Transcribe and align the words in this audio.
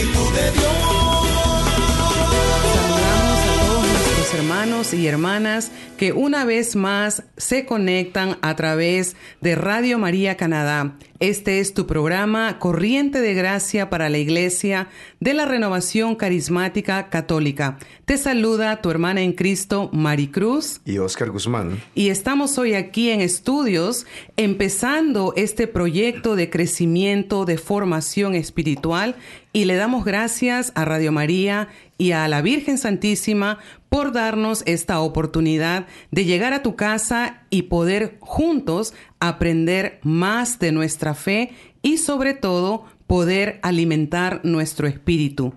Espíritu 0.00 0.30
de 0.32 0.60
Saludamos 0.60 1.29
hermanos 4.34 4.94
y 4.94 5.06
hermanas 5.06 5.72
que 5.96 6.12
una 6.12 6.44
vez 6.44 6.76
más 6.76 7.24
se 7.36 7.66
conectan 7.66 8.38
a 8.42 8.54
través 8.54 9.16
de 9.40 9.54
Radio 9.54 9.98
María 9.98 10.36
Canadá. 10.36 10.96
Este 11.18 11.60
es 11.60 11.74
tu 11.74 11.86
programa 11.86 12.58
Corriente 12.58 13.20
de 13.20 13.34
Gracia 13.34 13.90
para 13.90 14.08
la 14.08 14.18
Iglesia 14.18 14.88
de 15.20 15.34
la 15.34 15.44
Renovación 15.44 16.16
Carismática 16.16 17.10
Católica. 17.10 17.78
Te 18.06 18.16
saluda 18.16 18.80
tu 18.80 18.90
hermana 18.90 19.20
en 19.20 19.32
Cristo, 19.32 19.90
Maricruz. 19.92 20.80
Y 20.86 20.98
Oscar 20.98 21.30
Guzmán. 21.30 21.82
Y 21.94 22.08
estamos 22.08 22.56
hoy 22.56 22.74
aquí 22.74 23.10
en 23.10 23.20
estudios 23.20 24.06
empezando 24.36 25.34
este 25.36 25.66
proyecto 25.66 26.36
de 26.36 26.48
crecimiento, 26.48 27.44
de 27.44 27.58
formación 27.58 28.34
espiritual 28.34 29.16
y 29.52 29.64
le 29.64 29.74
damos 29.74 30.04
gracias 30.04 30.72
a 30.76 30.84
Radio 30.84 31.10
María 31.10 31.68
y 32.00 32.12
a 32.12 32.26
la 32.28 32.40
Virgen 32.40 32.78
Santísima 32.78 33.58
por 33.90 34.12
darnos 34.12 34.62
esta 34.64 35.00
oportunidad 35.00 35.86
de 36.10 36.24
llegar 36.24 36.54
a 36.54 36.62
tu 36.62 36.74
casa 36.74 37.42
y 37.50 37.64
poder 37.64 38.16
juntos 38.20 38.94
aprender 39.20 40.00
más 40.02 40.58
de 40.58 40.72
nuestra 40.72 41.14
fe 41.14 41.52
y 41.82 41.98
sobre 41.98 42.32
todo 42.32 42.86
poder 43.06 43.60
alimentar 43.62 44.40
nuestro 44.44 44.88
espíritu. 44.88 45.52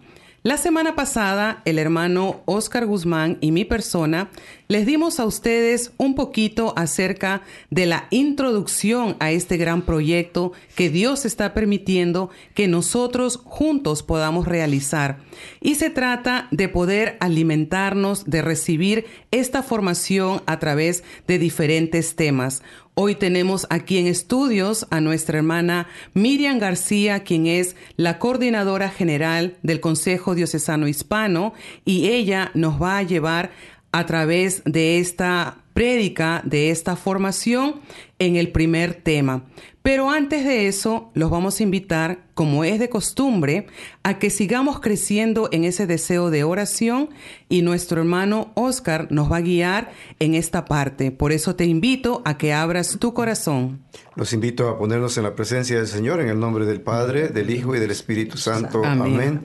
La 0.46 0.58
semana 0.58 0.94
pasada, 0.94 1.62
el 1.64 1.80
hermano 1.80 2.42
Oscar 2.44 2.86
Guzmán 2.86 3.38
y 3.40 3.54
mi 3.54 3.64
persona 3.64 4.30
les 4.68 4.86
dimos 4.86 5.22
a 5.22 5.26
ustedes 5.26 5.94
un 5.96 6.16
poquito 6.16 6.74
acerca 6.76 7.44
de 7.70 7.86
la 7.86 8.08
introducción 8.10 9.16
a 9.22 9.32
este 9.32 9.56
gran 9.56 9.84
proyecto 9.84 10.52
que 10.76 10.90
Dios 10.90 11.24
está 11.24 11.54
permitiendo 11.54 12.30
que 12.56 12.68
nosotros 12.68 13.40
juntos 13.46 14.04
podamos 14.04 14.46
realizar. 14.46 15.20
Y 15.62 15.76
se 15.76 15.90
trata 15.90 16.50
de 16.52 16.68
poder 16.68 17.16
alimentarnos, 17.22 18.26
de 18.26 18.42
recibir 18.42 19.06
esta 19.32 19.64
formación 19.64 20.42
a 20.46 20.60
través 20.60 21.06
de 21.26 21.40
diferentes 21.40 22.18
temas. 22.18 22.64
Hoy 22.96 23.16
tenemos 23.16 23.66
aquí 23.72 23.98
en 23.98 24.06
estudios 24.06 24.86
a 24.92 25.02
nuestra 25.02 25.40
hermana 25.40 25.88
Miriam 26.14 26.60
García, 26.60 27.24
quien 27.24 27.48
es 27.48 27.76
la 27.98 28.20
coordinadora 28.20 28.90
general 28.90 29.58
del 29.64 29.80
Consejo 29.80 30.36
Diocesano 30.36 30.88
Hispano, 30.88 31.56
y 31.86 32.10
ella 32.10 32.52
nos 32.54 32.80
va 32.80 33.00
a 33.00 33.04
llevar 33.04 33.50
a 33.92 34.06
través 34.06 34.62
de 34.66 35.00
esta 35.00 35.58
prédica, 35.74 36.44
de 36.46 36.70
esta 36.70 36.96
formación, 36.96 37.82
en 38.20 38.36
el 38.36 38.52
primer 38.52 38.94
tema. 38.94 39.44
Pero 39.84 40.10
antes 40.10 40.46
de 40.46 40.68
eso, 40.68 41.12
los 41.14 41.30
vamos 41.30 41.60
a 41.60 41.64
invitar, 41.64 42.26
como 42.36 42.64
es 42.64 42.80
de 42.80 42.88
costumbre, 42.88 43.68
a 44.02 44.18
que 44.18 44.30
sigamos 44.30 44.80
creciendo 44.80 45.50
en 45.52 45.66
ese 45.66 45.86
deseo 45.86 46.30
de 46.30 46.46
oración 46.46 47.10
y 47.50 47.64
nuestro 47.64 48.00
hermano 48.00 48.54
Oscar 48.56 49.10
nos 49.12 49.30
va 49.30 49.38
a 49.38 49.42
guiar 49.42 49.92
en 50.20 50.36
esta 50.36 50.64
parte. 50.64 51.12
Por 51.12 51.34
eso 51.34 51.58
te 51.58 51.66
invito 51.66 52.22
a 52.24 52.38
que 52.38 52.54
abras 52.54 52.98
tu 52.98 53.14
corazón. 53.14 53.82
Los 54.16 54.32
invito 54.32 54.70
a 54.70 54.78
ponernos 54.78 55.18
en 55.18 55.24
la 55.24 55.36
presencia 55.36 55.76
del 55.76 55.88
Señor 55.88 56.22
en 56.22 56.30
el 56.30 56.40
nombre 56.40 56.66
del 56.66 56.80
Padre, 56.80 57.28
del 57.28 57.50
Hijo 57.50 57.76
y 57.76 57.80
del 57.80 57.92
Espíritu 57.92 58.38
Santo. 58.38 58.86
Amén. 58.86 59.14
Amén. 59.14 59.42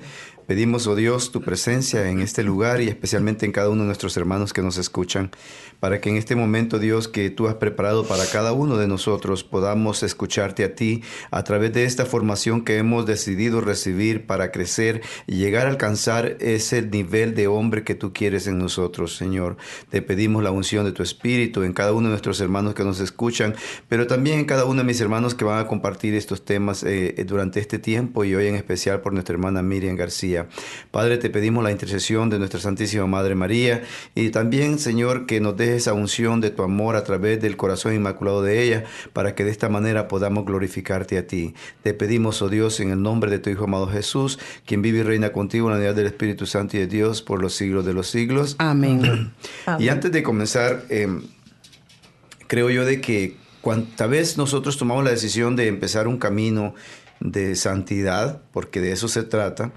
Pedimos, 0.48 0.87
oh 0.87 0.94
Dios, 0.94 1.31
tu 1.31 1.43
presencia 1.43 2.09
en 2.09 2.22
este 2.22 2.43
lugar 2.43 2.81
y 2.81 2.88
especialmente 2.88 3.44
en 3.44 3.53
cada 3.53 3.69
uno 3.69 3.82
de 3.82 3.88
nuestros 3.88 4.16
hermanos 4.16 4.54
que 4.54 4.62
nos 4.62 4.78
escuchan, 4.78 5.31
para 5.81 6.00
que 6.00 6.11
en 6.11 6.16
este 6.16 6.37
momento, 6.37 6.78
Dios, 6.78 7.09
que 7.09 7.31
tú 7.31 7.49
has 7.49 7.55
preparado 7.55 8.06
para 8.06 8.27
cada 8.27 8.53
uno 8.53 8.77
de 8.77 8.89
nosotros, 8.89 9.44
podamos 9.44 10.03
escucharte 10.03 10.65
a 10.65 10.75
ti 10.75 11.03
a 11.31 11.44
través 11.44 11.72
de 11.72 11.84
esta 11.84 12.06
formación 12.06 12.65
que 12.65 12.78
hemos 12.78 13.06
decidido 13.06 13.61
recibir 13.61 14.27
para 14.27 14.50
crecer 14.50 15.03
y 15.27 15.37
llegar 15.37 15.66
a 15.66 15.71
alcanzar 15.71 16.37
ese 16.41 16.83
nivel 16.83 17.34
de 17.34 17.47
hombre 17.47 17.84
que 17.84 17.94
tú 17.94 18.12
quieres 18.12 18.47
en 18.47 18.59
nosotros, 18.59 19.16
Señor. 19.16 19.56
Te 19.91 20.03
pedimos 20.03 20.43
la 20.43 20.50
unción 20.50 20.84
de 20.84 20.93
tu 20.93 21.03
Espíritu 21.03 21.62
en 21.62 21.72
cada 21.72 21.93
uno 21.93 22.09
de 22.09 22.10
nuestros 22.10 22.41
hermanos 22.41 22.75
que 22.75 22.84
nos 22.84 23.00
escuchan, 23.00 23.55
pero 23.89 24.06
también 24.06 24.41
en 24.41 24.45
cada 24.45 24.65
uno 24.65 24.83
de 24.83 24.87
mis 24.87 25.00
hermanos 25.00 25.34
que 25.34 25.45
van 25.45 25.60
a 25.60 25.66
compartir 25.66 26.15
estos 26.15 26.45
temas 26.45 26.83
eh, 26.83 27.25
durante 27.27 27.60
este 27.60 27.78
tiempo 27.78 28.25
y 28.25 28.34
hoy 28.34 28.47
en 28.47 28.55
especial 28.55 29.00
por 29.00 29.12
nuestra 29.12 29.34
hermana 29.34 29.62
Miriam 29.62 29.97
García. 29.97 30.49
Padre, 30.91 31.19
te 31.19 31.31
pedimos 31.31 31.62
la 31.62 31.71
intercesión 31.71 32.31
de 32.31 32.39
nuestra 32.39 32.60
Santísima 32.60 33.06
Madre 33.06 33.34
María 33.34 33.83
y 34.15 34.31
también, 34.31 34.78
Señor, 34.78 35.27
que 35.27 35.41
nos 35.41 35.56
esa 35.76 35.92
unción 35.92 36.40
de 36.40 36.50
tu 36.50 36.62
amor 36.62 36.96
a 36.96 37.04
través 37.04 37.40
del 37.40 37.56
corazón 37.56 37.94
inmaculado 37.94 38.42
de 38.42 38.62
ella, 38.62 38.84
para 39.12 39.34
que 39.34 39.44
de 39.44 39.50
esta 39.50 39.68
manera 39.68 40.08
podamos 40.08 40.44
glorificarte 40.44 41.18
a 41.18 41.26
ti. 41.26 41.54
Te 41.82 41.94
pedimos, 41.94 42.42
oh 42.42 42.48
Dios, 42.48 42.80
en 42.80 42.90
el 42.90 43.02
nombre 43.02 43.30
de 43.30 43.38
tu 43.38 43.50
Hijo 43.50 43.64
amado 43.64 43.86
Jesús, 43.88 44.38
quien 44.66 44.82
vive 44.82 44.98
y 44.98 45.02
reina 45.02 45.32
contigo 45.32 45.68
en 45.68 45.72
la 45.72 45.78
unidad 45.78 45.94
del 45.94 46.06
Espíritu 46.06 46.46
Santo 46.46 46.76
y 46.76 46.80
de 46.80 46.86
Dios 46.86 47.22
por 47.22 47.40
los 47.40 47.54
siglos 47.54 47.84
de 47.84 47.94
los 47.94 48.08
siglos. 48.08 48.56
Amén. 48.58 49.32
Y 49.78 49.88
antes 49.88 50.10
de 50.12 50.22
comenzar, 50.22 50.84
eh, 50.88 51.08
creo 52.46 52.70
yo 52.70 52.84
de 52.84 53.00
que 53.00 53.36
cuanta 53.60 54.06
vez 54.06 54.38
nosotros 54.38 54.76
tomamos 54.78 55.04
la 55.04 55.10
decisión 55.10 55.56
de 55.56 55.68
empezar 55.68 56.08
un 56.08 56.18
camino 56.18 56.74
de 57.20 57.56
santidad, 57.56 58.40
porque 58.52 58.80
de 58.80 58.92
eso 58.92 59.08
se 59.08 59.22
trata, 59.22 59.72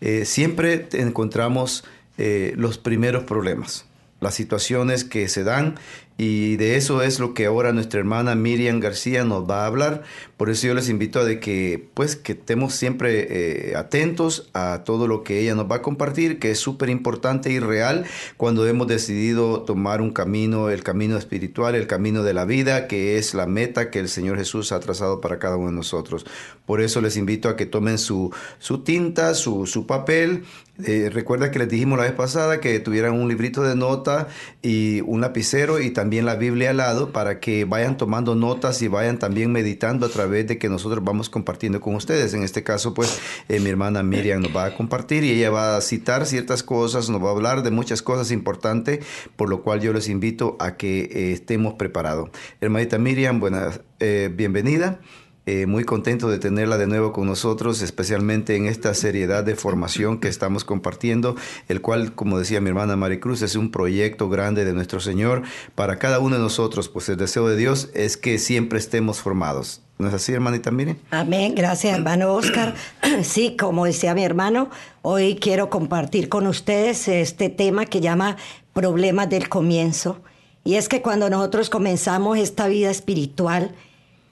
eh, 0.00 0.24
siempre 0.24 0.88
encontramos 0.92 1.84
eh, 2.18 2.52
los 2.56 2.78
primeros 2.78 3.24
problemas, 3.24 3.86
las 4.20 4.34
situaciones 4.34 5.04
que 5.04 5.28
se 5.28 5.44
dan 5.44 5.78
y 6.22 6.56
de 6.56 6.76
eso 6.76 7.00
es 7.00 7.18
lo 7.18 7.32
que 7.32 7.46
ahora 7.46 7.72
nuestra 7.72 7.98
hermana 7.98 8.34
Miriam 8.34 8.78
García 8.78 9.24
nos 9.24 9.48
va 9.48 9.62
a 9.62 9.66
hablar. 9.66 10.02
Por 10.36 10.50
eso 10.50 10.66
yo 10.66 10.74
les 10.74 10.90
invito 10.90 11.18
a 11.18 11.26
que 11.40 11.88
pues 11.94 12.14
que 12.14 12.32
estemos 12.32 12.74
siempre 12.74 13.70
eh, 13.70 13.74
atentos 13.74 14.50
a 14.52 14.82
todo 14.84 15.06
lo 15.06 15.24
que 15.24 15.40
ella 15.40 15.54
nos 15.54 15.70
va 15.70 15.76
a 15.76 15.82
compartir, 15.82 16.38
que 16.38 16.50
es 16.50 16.58
súper 16.58 16.90
importante 16.90 17.50
y 17.50 17.58
real 17.58 18.04
cuando 18.36 18.66
hemos 18.66 18.86
decidido 18.86 19.62
tomar 19.62 20.02
un 20.02 20.10
camino, 20.10 20.68
el 20.68 20.82
camino 20.82 21.16
espiritual, 21.16 21.74
el 21.74 21.86
camino 21.86 22.22
de 22.22 22.34
la 22.34 22.44
vida, 22.44 22.86
que 22.86 23.16
es 23.16 23.32
la 23.32 23.46
meta 23.46 23.90
que 23.90 23.98
el 23.98 24.10
Señor 24.10 24.36
Jesús 24.36 24.72
ha 24.72 24.80
trazado 24.80 25.22
para 25.22 25.38
cada 25.38 25.56
uno 25.56 25.70
de 25.70 25.76
nosotros. 25.76 26.26
Por 26.66 26.82
eso 26.82 27.00
les 27.00 27.16
invito 27.16 27.48
a 27.48 27.56
que 27.56 27.64
tomen 27.64 27.96
su, 27.96 28.30
su 28.58 28.84
tinta, 28.84 29.32
su, 29.34 29.64
su 29.64 29.86
papel. 29.86 30.44
Eh, 30.84 31.10
recuerda 31.12 31.50
que 31.50 31.58
les 31.58 31.68
dijimos 31.68 31.98
la 31.98 32.04
vez 32.04 32.12
pasada 32.12 32.60
que 32.60 32.78
tuvieran 32.80 33.12
un 33.12 33.28
librito 33.28 33.62
de 33.62 33.76
nota 33.76 34.28
y 34.62 35.02
un 35.02 35.20
lapicero 35.20 35.78
y 35.80 35.90
también 35.90 36.09
la 36.18 36.34
Biblia 36.34 36.70
al 36.70 36.78
lado 36.78 37.12
para 37.12 37.40
que 37.40 37.64
vayan 37.64 37.96
tomando 37.96 38.34
notas 38.34 38.82
y 38.82 38.88
vayan 38.88 39.18
también 39.18 39.52
meditando 39.52 40.06
a 40.06 40.08
través 40.08 40.46
de 40.48 40.58
que 40.58 40.68
nosotros 40.68 41.04
vamos 41.04 41.30
compartiendo 41.30 41.80
con 41.80 41.94
ustedes. 41.94 42.34
En 42.34 42.42
este 42.42 42.62
caso, 42.62 42.92
pues 42.92 43.20
eh, 43.48 43.60
mi 43.60 43.70
hermana 43.70 44.02
Miriam 44.02 44.42
nos 44.42 44.54
va 44.54 44.66
a 44.66 44.76
compartir 44.76 45.24
y 45.24 45.30
ella 45.30 45.50
va 45.50 45.76
a 45.76 45.80
citar 45.80 46.26
ciertas 46.26 46.62
cosas, 46.62 47.08
nos 47.08 47.22
va 47.22 47.28
a 47.28 47.32
hablar 47.32 47.62
de 47.62 47.70
muchas 47.70 48.02
cosas 48.02 48.30
importantes, 48.32 49.04
por 49.36 49.48
lo 49.48 49.62
cual 49.62 49.80
yo 49.80 49.92
les 49.92 50.08
invito 50.08 50.56
a 50.58 50.76
que 50.76 51.02
eh, 51.02 51.32
estemos 51.32 51.74
preparados. 51.74 52.30
Hermanita 52.60 52.98
Miriam, 52.98 53.38
buena, 53.40 53.70
eh, 54.00 54.30
bienvenida. 54.34 55.00
Eh, 55.46 55.66
muy 55.66 55.84
contento 55.84 56.28
de 56.28 56.38
tenerla 56.38 56.76
de 56.76 56.86
nuevo 56.86 57.12
con 57.12 57.26
nosotros, 57.26 57.80
especialmente 57.82 58.56
en 58.56 58.66
esta 58.66 58.92
seriedad 58.94 59.42
de 59.42 59.56
formación 59.56 60.20
que 60.20 60.28
estamos 60.28 60.64
compartiendo, 60.64 61.34
el 61.68 61.80
cual, 61.80 62.14
como 62.14 62.38
decía 62.38 62.60
mi 62.60 62.68
hermana 62.68 62.96
Maricruz, 62.96 63.42
es 63.42 63.56
un 63.56 63.70
proyecto 63.70 64.28
grande 64.28 64.64
de 64.64 64.74
nuestro 64.74 65.00
Señor 65.00 65.42
para 65.74 65.98
cada 65.98 66.18
uno 66.18 66.36
de 66.36 66.42
nosotros, 66.42 66.88
pues 66.88 67.08
el 67.08 67.16
deseo 67.16 67.48
de 67.48 67.56
Dios 67.56 67.88
es 67.94 68.16
que 68.16 68.38
siempre 68.38 68.78
estemos 68.78 69.20
formados. 69.20 69.82
¿No 69.98 70.08
es 70.08 70.14
así, 70.14 70.32
hermanita 70.32 70.70
Mire? 70.70 70.96
Amén, 71.10 71.54
gracias 71.54 71.94
hermano 71.94 72.32
Oscar. 72.34 72.74
Sí, 73.22 73.56
como 73.58 73.84
decía 73.84 74.14
mi 74.14 74.24
hermano, 74.24 74.70
hoy 75.02 75.36
quiero 75.36 75.68
compartir 75.68 76.28
con 76.28 76.46
ustedes 76.46 77.06
este 77.08 77.48
tema 77.50 77.84
que 77.86 78.00
llama 78.00 78.36
problemas 78.72 79.28
del 79.28 79.48
comienzo. 79.48 80.22
Y 80.64 80.76
es 80.76 80.88
que 80.88 81.02
cuando 81.02 81.28
nosotros 81.28 81.70
comenzamos 81.70 82.38
esta 82.38 82.68
vida 82.68 82.90
espiritual, 82.90 83.74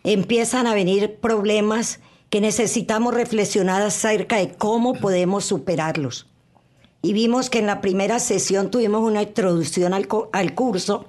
empiezan 0.04 0.66
a 0.66 0.74
venir 0.74 1.16
problemas 1.16 2.00
que 2.30 2.40
necesitamos 2.40 3.14
reflexionar 3.14 3.82
acerca 3.82 4.36
de 4.36 4.52
cómo 4.52 4.94
podemos 4.94 5.44
superarlos. 5.44 6.26
Y 7.00 7.12
vimos 7.12 7.48
que 7.48 7.58
en 7.60 7.66
la 7.66 7.80
primera 7.80 8.18
sesión 8.18 8.70
tuvimos 8.70 9.02
una 9.02 9.22
introducción 9.22 9.94
al, 9.94 10.08
al 10.32 10.54
curso 10.54 11.06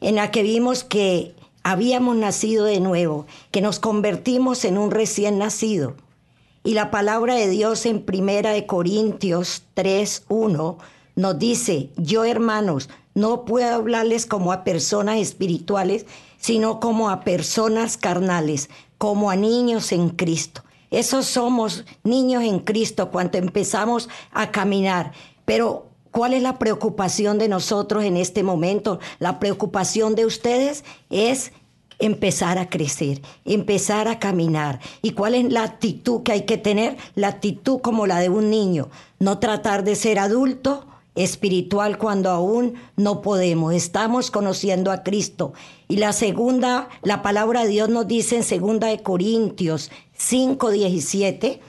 en 0.00 0.16
la 0.16 0.30
que 0.30 0.42
vimos 0.42 0.84
que 0.84 1.34
habíamos 1.62 2.16
nacido 2.16 2.64
de 2.64 2.80
nuevo, 2.80 3.26
que 3.50 3.60
nos 3.60 3.78
convertimos 3.78 4.64
en 4.64 4.78
un 4.78 4.90
recién 4.90 5.38
nacido. 5.38 5.94
Y 6.64 6.74
la 6.74 6.90
palabra 6.90 7.34
de 7.34 7.48
Dios 7.48 7.86
en 7.86 8.02
Primera 8.02 8.52
de 8.52 8.66
Corintios 8.66 9.64
3:1 9.74 10.76
nos 11.16 11.38
dice, 11.38 11.90
"Yo, 11.96 12.24
hermanos, 12.24 12.88
no 13.14 13.44
puedo 13.44 13.74
hablarles 13.74 14.26
como 14.26 14.52
a 14.52 14.64
personas 14.64 15.18
espirituales, 15.18 16.06
sino 16.38 16.80
como 16.80 17.10
a 17.10 17.20
personas 17.20 17.96
carnales, 17.96 18.70
como 18.98 19.30
a 19.30 19.36
niños 19.36 19.92
en 19.92 20.10
Cristo. 20.10 20.62
Esos 20.90 21.26
somos 21.26 21.84
niños 22.04 22.42
en 22.42 22.58
Cristo 22.60 23.10
cuando 23.10 23.38
empezamos 23.38 24.08
a 24.30 24.50
caminar. 24.50 25.12
Pero, 25.44 25.86
¿cuál 26.10 26.34
es 26.34 26.42
la 26.42 26.58
preocupación 26.58 27.38
de 27.38 27.48
nosotros 27.48 28.04
en 28.04 28.16
este 28.16 28.42
momento? 28.42 29.00
La 29.18 29.38
preocupación 29.38 30.14
de 30.14 30.26
ustedes 30.26 30.84
es 31.08 31.52
empezar 31.98 32.58
a 32.58 32.68
crecer, 32.68 33.22
empezar 33.44 34.08
a 34.08 34.18
caminar. 34.18 34.80
¿Y 35.00 35.12
cuál 35.12 35.34
es 35.34 35.50
la 35.52 35.62
actitud 35.62 36.22
que 36.22 36.32
hay 36.32 36.42
que 36.42 36.58
tener? 36.58 36.96
La 37.14 37.28
actitud 37.28 37.80
como 37.80 38.06
la 38.06 38.18
de 38.18 38.28
un 38.28 38.50
niño. 38.50 38.88
No 39.18 39.38
tratar 39.38 39.84
de 39.84 39.94
ser 39.94 40.18
adulto, 40.18 40.86
espiritual 41.14 41.98
cuando 41.98 42.30
aún 42.30 42.74
no 42.96 43.22
podemos. 43.22 43.74
Estamos 43.74 44.30
conociendo 44.30 44.90
a 44.90 45.02
Cristo. 45.02 45.52
Y 45.88 45.96
la 45.96 46.12
segunda, 46.12 46.88
la 47.02 47.22
palabra 47.22 47.62
de 47.64 47.68
Dios 47.68 47.88
nos 47.88 48.06
dice 48.06 48.36
en 48.36 48.44
segunda 48.44 48.88
de 48.88 49.02
Corintios 49.02 49.90
5:17, 50.16 51.60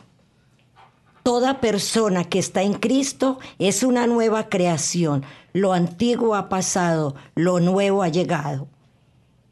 toda 1.23 1.59
persona 1.59 2.25
que 2.25 2.39
está 2.39 2.63
en 2.63 2.73
Cristo 2.73 3.39
es 3.59 3.83
una 3.83 4.07
nueva 4.07 4.49
creación. 4.49 5.23
Lo 5.53 5.73
antiguo 5.73 6.35
ha 6.35 6.49
pasado, 6.49 7.15
lo 7.35 7.59
nuevo 7.59 8.03
ha 8.03 8.09
llegado. 8.09 8.67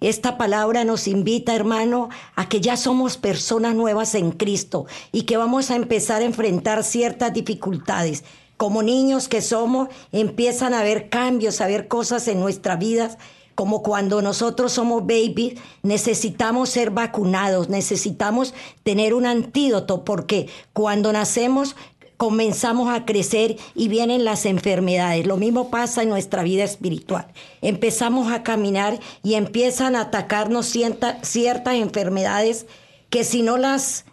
Esta 0.01 0.35
palabra 0.35 0.83
nos 0.83 1.07
invita, 1.07 1.55
hermano, 1.55 2.09
a 2.35 2.49
que 2.49 2.59
ya 2.59 2.75
somos 2.75 3.17
personas 3.17 3.75
nuevas 3.75 4.15
en 4.15 4.31
Cristo 4.31 4.87
y 5.11 5.23
que 5.23 5.37
vamos 5.37 5.69
a 5.69 5.75
empezar 5.75 6.23
a 6.23 6.25
enfrentar 6.25 6.83
ciertas 6.83 7.31
dificultades, 7.31 8.23
como 8.61 8.83
niños 8.83 9.27
que 9.27 9.41
somos, 9.41 9.89
empiezan 10.11 10.75
a 10.75 10.81
haber 10.81 11.09
cambios, 11.09 11.59
a 11.59 11.63
haber 11.63 11.87
cosas 11.87 12.27
en 12.27 12.39
nuestra 12.39 12.75
vida, 12.75 13.17
como 13.55 13.81
cuando 13.81 14.21
nosotros 14.21 14.73
somos 14.73 15.01
babies, 15.01 15.55
necesitamos 15.81 16.69
ser 16.69 16.91
vacunados, 16.91 17.69
necesitamos 17.69 18.53
tener 18.83 19.15
un 19.15 19.25
antídoto, 19.25 20.05
porque 20.05 20.47
cuando 20.73 21.11
nacemos 21.11 21.75
comenzamos 22.17 22.93
a 22.93 23.03
crecer 23.03 23.57
y 23.73 23.87
vienen 23.87 24.25
las 24.25 24.45
enfermedades. 24.45 25.25
Lo 25.25 25.37
mismo 25.37 25.71
pasa 25.71 26.03
en 26.03 26.09
nuestra 26.09 26.43
vida 26.43 26.63
espiritual. 26.63 27.25
Empezamos 27.63 28.31
a 28.31 28.43
caminar 28.43 28.99
y 29.23 29.33
empiezan 29.33 29.95
a 29.95 30.01
atacarnos 30.01 30.67
ciertas 30.67 31.75
enfermedades 31.75 32.67
que 33.09 33.23
si 33.23 33.41
no 33.41 33.57
las 33.57 34.05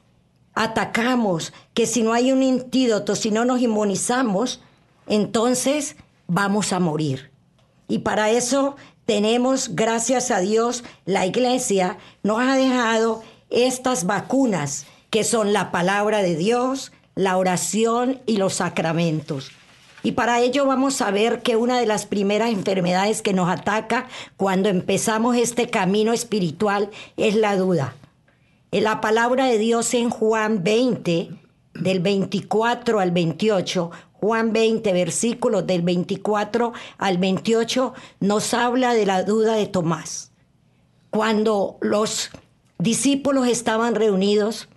atacamos, 0.59 1.53
que 1.73 1.87
si 1.87 2.03
no 2.03 2.13
hay 2.13 2.33
un 2.33 2.43
antídoto, 2.43 3.15
si 3.15 3.31
no 3.31 3.45
nos 3.45 3.61
inmunizamos, 3.61 4.61
entonces 5.07 5.95
vamos 6.27 6.73
a 6.73 6.81
morir. 6.81 7.31
Y 7.87 8.01
para 8.01 8.31
eso 8.31 8.75
tenemos, 9.07 9.77
gracias 9.77 10.33
a 10.33 10.41
Dios, 10.41 10.83
la 11.07 11.27
iglesia 11.27 11.97
nos 12.25 12.41
ha 12.41 12.57
dejado 12.57 13.23
estas 13.51 14.05
vacunas, 14.05 14.87
que 15.11 15.23
son 15.23 15.53
la 15.53 15.71
palabra 15.71 16.23
de 16.23 16.35
Dios, 16.35 16.91
la 17.15 17.37
oración 17.37 18.21
y 18.27 18.37
los 18.37 18.55
sacramentos. 18.55 19.53
Y 20.03 20.13
para 20.13 20.41
ello 20.41 20.67
vamos 20.67 21.01
a 21.03 21.13
ver 21.13 21.41
que 21.41 21.55
una 21.55 21.79
de 21.79 21.87
las 21.87 22.05
primeras 22.05 22.51
enfermedades 22.51 23.23
que 23.23 23.33
nos 23.33 23.49
ataca 23.49 24.09
cuando 24.37 24.69
empezamos 24.69 25.37
este 25.37 25.71
camino 25.71 26.13
espiritual 26.13 26.91
es 27.17 27.37
la 27.37 27.57
duda. 27.57 27.95
En 28.71 28.85
la 28.85 29.01
palabra 29.01 29.47
de 29.47 29.57
Dios 29.57 29.95
en 29.95 30.11
Juan 30.11 30.63
20, 30.63 31.31
del 31.73 32.01
24 32.01 33.01
al 33.01 33.13
28, 33.13 33.91
Juan 34.13 34.53
20, 34.53 34.93
versículos 34.93 35.67
del 35.67 35.81
24 35.81 36.75
al 36.99 37.17
28, 37.19 37.95
nos 38.21 38.53
habla 38.53 38.93
de 38.93 39.07
la 39.07 39.23
duda 39.23 39.55
de 39.55 39.67
Tomás. 39.67 40.33
Cuando 41.09 41.79
los 41.81 42.31
discípulos 42.79 43.47
estaban 43.47 43.95
reunidos 43.95 44.69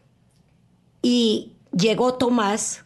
y 1.02 1.54
llegó 1.76 2.14
Tomás, 2.14 2.86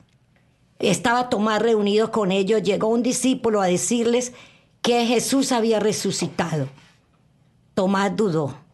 estaba 0.80 1.30
Tomás 1.30 1.62
reunido 1.62 2.12
con 2.12 2.32
ellos, 2.32 2.64
llegó 2.64 2.88
un 2.88 3.04
discípulo 3.04 3.62
a 3.62 3.68
decirles 3.68 4.34
que 4.82 5.06
Jesús 5.06 5.52
había 5.52 5.80
resucitado. 5.80 6.68
Tomás 7.76 8.16
dudó. 8.16 8.65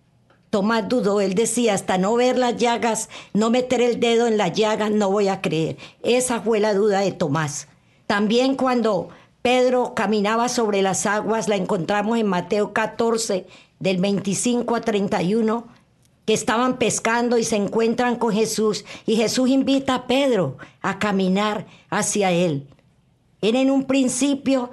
Tomás 0.51 0.89
dudó, 0.89 1.21
él 1.21 1.33
decía, 1.33 1.73
hasta 1.73 1.97
no 1.97 2.13
ver 2.15 2.37
las 2.37 2.57
llagas, 2.57 3.07
no 3.33 3.49
meter 3.49 3.81
el 3.81 4.01
dedo 4.01 4.27
en 4.27 4.37
las 4.37 4.51
llagas, 4.51 4.91
no 4.91 5.09
voy 5.09 5.29
a 5.29 5.41
creer. 5.41 5.77
Esa 6.03 6.41
fue 6.41 6.59
la 6.59 6.73
duda 6.73 6.99
de 6.99 7.13
Tomás. 7.13 7.69
También 8.05 8.55
cuando 8.55 9.07
Pedro 9.41 9.93
caminaba 9.95 10.49
sobre 10.49 10.81
las 10.81 11.05
aguas, 11.05 11.47
la 11.47 11.55
encontramos 11.55 12.19
en 12.19 12.27
Mateo 12.27 12.73
14, 12.73 13.47
del 13.79 13.97
25 13.99 14.75
a 14.75 14.81
31, 14.81 15.67
que 16.25 16.33
estaban 16.33 16.77
pescando 16.77 17.37
y 17.37 17.45
se 17.45 17.55
encuentran 17.55 18.17
con 18.17 18.33
Jesús. 18.33 18.83
Y 19.05 19.15
Jesús 19.15 19.49
invita 19.49 19.95
a 19.95 20.07
Pedro 20.07 20.57
a 20.81 20.99
caminar 20.99 21.65
hacia 21.89 22.31
él. 22.31 22.67
Él 23.39 23.55
en 23.55 23.71
un 23.71 23.85
principio 23.85 24.69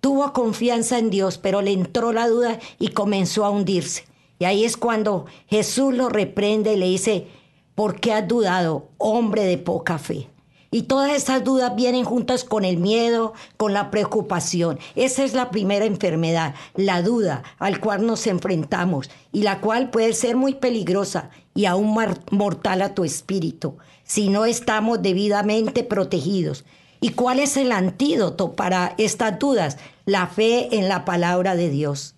tuvo 0.00 0.32
confianza 0.32 0.98
en 0.98 1.10
Dios, 1.10 1.36
pero 1.36 1.60
le 1.60 1.72
entró 1.72 2.14
la 2.14 2.28
duda 2.28 2.58
y 2.78 2.88
comenzó 2.88 3.44
a 3.44 3.50
hundirse. 3.50 4.10
Y 4.42 4.44
ahí 4.44 4.64
es 4.64 4.76
cuando 4.76 5.26
Jesús 5.46 5.94
lo 5.94 6.08
reprende 6.08 6.72
y 6.72 6.76
le 6.76 6.86
dice, 6.86 7.28
¿por 7.76 8.00
qué 8.00 8.12
has 8.12 8.26
dudado, 8.26 8.88
hombre 8.98 9.44
de 9.44 9.56
poca 9.56 9.98
fe? 9.98 10.30
Y 10.72 10.82
todas 10.82 11.12
esas 11.12 11.44
dudas 11.44 11.76
vienen 11.76 12.04
juntas 12.04 12.42
con 12.42 12.64
el 12.64 12.78
miedo, 12.78 13.34
con 13.56 13.72
la 13.72 13.92
preocupación. 13.92 14.80
Esa 14.96 15.22
es 15.22 15.34
la 15.34 15.52
primera 15.52 15.84
enfermedad, 15.84 16.56
la 16.74 17.02
duda 17.02 17.44
al 17.60 17.78
cual 17.78 18.04
nos 18.04 18.26
enfrentamos 18.26 19.10
y 19.30 19.42
la 19.42 19.60
cual 19.60 19.90
puede 19.90 20.12
ser 20.12 20.34
muy 20.34 20.54
peligrosa 20.54 21.30
y 21.54 21.66
aún 21.66 21.96
mortal 22.32 22.82
a 22.82 22.96
tu 22.96 23.04
espíritu 23.04 23.76
si 24.02 24.28
no 24.28 24.44
estamos 24.44 25.02
debidamente 25.02 25.84
protegidos. 25.84 26.64
¿Y 27.00 27.10
cuál 27.10 27.38
es 27.38 27.56
el 27.56 27.70
antídoto 27.70 28.54
para 28.54 28.96
estas 28.98 29.38
dudas? 29.38 29.76
La 30.04 30.26
fe 30.26 30.76
en 30.76 30.88
la 30.88 31.04
palabra 31.04 31.54
de 31.54 31.70
Dios 31.70 32.16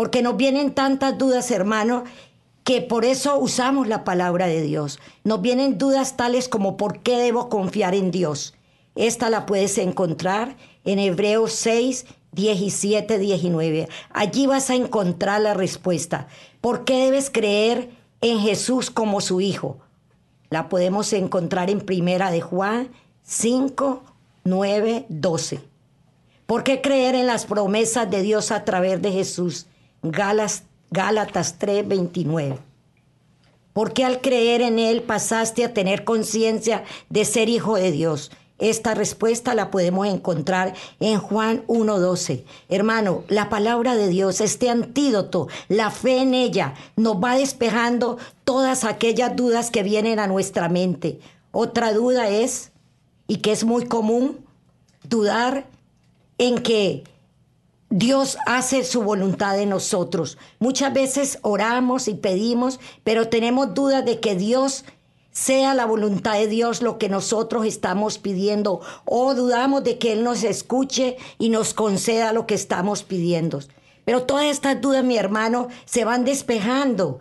porque 0.00 0.22
nos 0.22 0.38
vienen 0.38 0.72
tantas 0.72 1.18
dudas, 1.18 1.50
hermano, 1.50 2.04
que 2.64 2.80
por 2.80 3.04
eso 3.04 3.36
usamos 3.36 3.86
la 3.86 4.02
palabra 4.02 4.46
de 4.46 4.62
Dios. 4.62 4.98
Nos 5.24 5.42
vienen 5.42 5.76
dudas 5.76 6.16
tales 6.16 6.48
como 6.48 6.78
¿por 6.78 7.00
qué 7.00 7.18
debo 7.18 7.50
confiar 7.50 7.94
en 7.94 8.10
Dios? 8.10 8.54
Esta 8.94 9.28
la 9.28 9.44
puedes 9.44 9.76
encontrar 9.76 10.56
en 10.86 11.00
Hebreos 11.00 11.52
6, 11.52 12.06
17, 12.32 13.18
19. 13.18 13.90
Allí 14.14 14.46
vas 14.46 14.70
a 14.70 14.74
encontrar 14.74 15.42
la 15.42 15.52
respuesta. 15.52 16.28
¿Por 16.62 16.86
qué 16.86 17.04
debes 17.04 17.28
creer 17.28 17.90
en 18.22 18.38
Jesús 18.40 18.90
como 18.90 19.20
su 19.20 19.42
Hijo? 19.42 19.80
La 20.48 20.70
podemos 20.70 21.12
encontrar 21.12 21.68
en 21.68 21.82
Primera 21.82 22.30
de 22.30 22.40
Juan 22.40 22.88
5, 23.24 24.02
9, 24.44 25.04
12. 25.10 25.60
¿Por 26.46 26.64
qué 26.64 26.80
creer 26.80 27.14
en 27.14 27.26
las 27.26 27.44
promesas 27.44 28.10
de 28.10 28.22
Dios 28.22 28.50
a 28.50 28.64
través 28.64 29.02
de 29.02 29.12
Jesús? 29.12 29.66
Gálatas, 30.02 30.64
Gálatas 30.90 31.58
3:29. 31.58 32.58
Porque 33.72 34.04
al 34.04 34.20
creer 34.20 34.62
en 34.62 34.78
Él 34.78 35.02
pasaste 35.02 35.64
a 35.64 35.72
tener 35.72 36.04
conciencia 36.04 36.84
de 37.08 37.24
ser 37.24 37.48
hijo 37.48 37.76
de 37.76 37.92
Dios. 37.92 38.30
Esta 38.60 38.94
respuesta 38.94 39.54
la 39.54 39.70
podemos 39.70 40.06
encontrar 40.06 40.74
en 41.00 41.18
Juan 41.18 41.64
1.12. 41.66 42.44
Hermano, 42.68 43.24
la 43.28 43.48
palabra 43.48 43.96
de 43.96 44.08
Dios, 44.08 44.42
este 44.42 44.68
antídoto, 44.68 45.48
la 45.68 45.90
fe 45.90 46.18
en 46.18 46.34
ella, 46.34 46.74
nos 46.96 47.16
va 47.16 47.36
despejando 47.36 48.18
todas 48.44 48.84
aquellas 48.84 49.34
dudas 49.34 49.70
que 49.70 49.82
vienen 49.82 50.18
a 50.18 50.26
nuestra 50.26 50.68
mente. 50.68 51.20
Otra 51.52 51.94
duda 51.94 52.28
es, 52.28 52.70
y 53.26 53.36
que 53.36 53.52
es 53.52 53.64
muy 53.64 53.86
común, 53.86 54.44
dudar 55.04 55.66
en 56.36 56.58
que 56.62 57.04
Dios 57.92 58.38
hace 58.46 58.84
su 58.84 59.02
voluntad 59.02 59.58
en 59.58 59.70
nosotros. 59.70 60.38
Muchas 60.60 60.92
veces 60.92 61.40
oramos 61.42 62.06
y 62.06 62.14
pedimos, 62.14 62.78
pero 63.02 63.28
tenemos 63.28 63.74
dudas 63.74 64.04
de 64.04 64.20
que 64.20 64.36
Dios 64.36 64.84
sea 65.32 65.74
la 65.74 65.86
voluntad 65.86 66.34
de 66.34 66.46
Dios 66.46 66.82
lo 66.82 66.98
que 66.98 67.08
nosotros 67.08 67.66
estamos 67.66 68.18
pidiendo 68.18 68.80
o 69.04 69.34
dudamos 69.34 69.82
de 69.82 69.98
que 69.98 70.12
Él 70.12 70.22
nos 70.22 70.44
escuche 70.44 71.16
y 71.38 71.48
nos 71.48 71.74
conceda 71.74 72.32
lo 72.32 72.46
que 72.46 72.54
estamos 72.54 73.02
pidiendo. 73.02 73.58
Pero 74.04 74.22
todas 74.22 74.46
estas 74.46 74.80
dudas, 74.80 75.02
mi 75.02 75.16
hermano, 75.16 75.66
se 75.84 76.04
van 76.04 76.24
despejando 76.24 77.18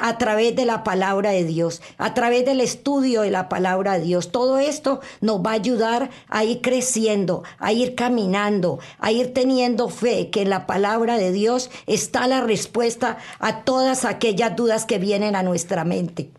a 0.00 0.18
través 0.18 0.56
de 0.56 0.64
la 0.64 0.82
palabra 0.82 1.30
de 1.30 1.44
Dios, 1.44 1.82
a 1.98 2.14
través 2.14 2.44
del 2.44 2.60
estudio 2.60 3.22
de 3.22 3.30
la 3.30 3.48
palabra 3.48 3.98
de 3.98 4.04
Dios. 4.04 4.32
Todo 4.32 4.58
esto 4.58 5.00
nos 5.20 5.40
va 5.40 5.50
a 5.50 5.54
ayudar 5.54 6.10
a 6.28 6.44
ir 6.44 6.60
creciendo, 6.62 7.42
a 7.58 7.72
ir 7.72 7.94
caminando, 7.94 8.78
a 8.98 9.12
ir 9.12 9.34
teniendo 9.34 9.88
fe 9.88 10.30
que 10.30 10.42
en 10.42 10.50
la 10.50 10.66
palabra 10.66 11.18
de 11.18 11.30
Dios 11.30 11.70
está 11.86 12.26
la 12.26 12.40
respuesta 12.40 13.18
a 13.38 13.64
todas 13.64 14.04
aquellas 14.04 14.56
dudas 14.56 14.86
que 14.86 14.98
vienen 14.98 15.36
a 15.36 15.42
nuestra 15.42 15.84
mente. 15.84 16.30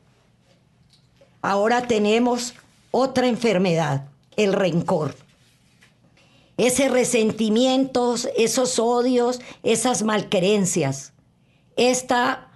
Ahora 1.41 1.83
tenemos 1.87 2.55
otra 2.91 3.27
enfermedad, 3.27 4.05
el 4.35 4.53
rencor. 4.53 5.15
Ese 6.57 6.89
resentimientos, 6.89 8.27
esos 8.35 8.79
odios, 8.79 9.39
esas 9.61 10.01
malquerencias. 10.01 11.13
Esta, 11.75 12.46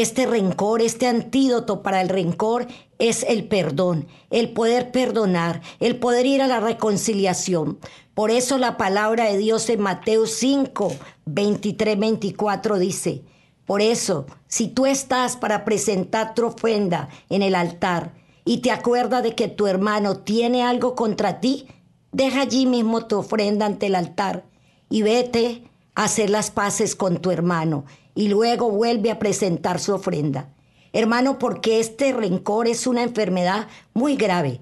este 0.00 0.26
rencor, 0.26 0.80
este 0.80 1.06
antídoto 1.06 1.82
para 1.82 2.00
el 2.00 2.08
rencor 2.08 2.66
es 2.98 3.22
el 3.22 3.46
perdón, 3.48 4.06
el 4.30 4.50
poder 4.50 4.92
perdonar, 4.92 5.60
el 5.78 5.96
poder 5.98 6.24
ir 6.24 6.40
a 6.40 6.46
la 6.46 6.58
reconciliación. 6.58 7.78
Por 8.14 8.30
eso 8.30 8.56
la 8.56 8.78
palabra 8.78 9.24
de 9.24 9.36
Dios 9.36 9.68
en 9.68 9.80
Mateo 9.80 10.26
5, 10.26 10.94
23, 11.26 11.98
24 11.98 12.78
dice, 12.78 13.24
por 13.66 13.82
eso, 13.82 14.24
si 14.48 14.68
tú 14.68 14.86
estás 14.86 15.36
para 15.36 15.66
presentar 15.66 16.34
tu 16.34 16.46
ofrenda 16.46 17.10
en 17.28 17.42
el 17.42 17.54
altar, 17.54 18.14
y 18.46 18.62
te 18.62 18.70
acuerdas 18.70 19.22
de 19.22 19.34
que 19.34 19.48
tu 19.48 19.66
hermano 19.66 20.20
tiene 20.20 20.62
algo 20.62 20.94
contra 20.94 21.40
ti, 21.40 21.68
deja 22.10 22.40
allí 22.40 22.64
mismo 22.64 23.06
tu 23.06 23.18
ofrenda 23.18 23.66
ante 23.66 23.86
el 23.86 23.94
altar 23.94 24.46
y 24.88 25.02
vete 25.02 25.64
a 25.94 26.04
hacer 26.04 26.30
las 26.30 26.50
paces 26.50 26.96
con 26.96 27.18
tu 27.18 27.30
hermano 27.30 27.84
y 28.20 28.28
luego 28.28 28.70
vuelve 28.70 29.10
a 29.10 29.18
presentar 29.18 29.80
su 29.80 29.94
ofrenda. 29.94 30.52
Hermano, 30.92 31.38
porque 31.38 31.80
este 31.80 32.12
rencor 32.12 32.68
es 32.68 32.86
una 32.86 33.02
enfermedad 33.02 33.66
muy 33.94 34.16
grave. 34.16 34.60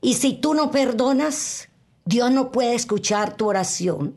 Y 0.00 0.14
si 0.14 0.34
tú 0.34 0.54
no 0.54 0.70
perdonas, 0.70 1.68
Dios 2.04 2.30
no 2.30 2.52
puede 2.52 2.76
escuchar 2.76 3.36
tu 3.36 3.48
oración. 3.48 4.14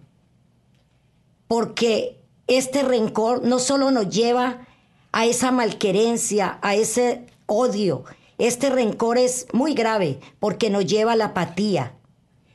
Porque 1.47 2.21
este 2.45 2.83
rencor 2.83 3.43
no 3.43 3.57
solo 3.57 3.89
nos 3.89 4.09
lleva 4.09 4.67
a 5.11 5.25
esa 5.25 5.51
malquerencia, 5.51 6.59
a 6.61 6.75
ese 6.75 7.25
odio, 7.47 8.03
este 8.37 8.69
rencor 8.69 9.17
es 9.17 9.47
muy 9.53 9.73
grave 9.73 10.19
porque 10.39 10.69
nos 10.69 10.85
lleva 10.85 11.13
a 11.13 11.15
la 11.15 11.25
apatía, 11.25 11.95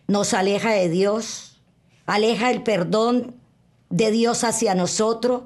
nos 0.07 0.35
aleja 0.35 0.71
de 0.71 0.89
Dios, 0.89 1.61
aleja 2.07 2.53
el 2.53 2.63
perdón 2.63 3.35
de 3.91 4.13
Dios 4.13 4.45
hacia 4.45 4.75
nosotros, 4.77 5.43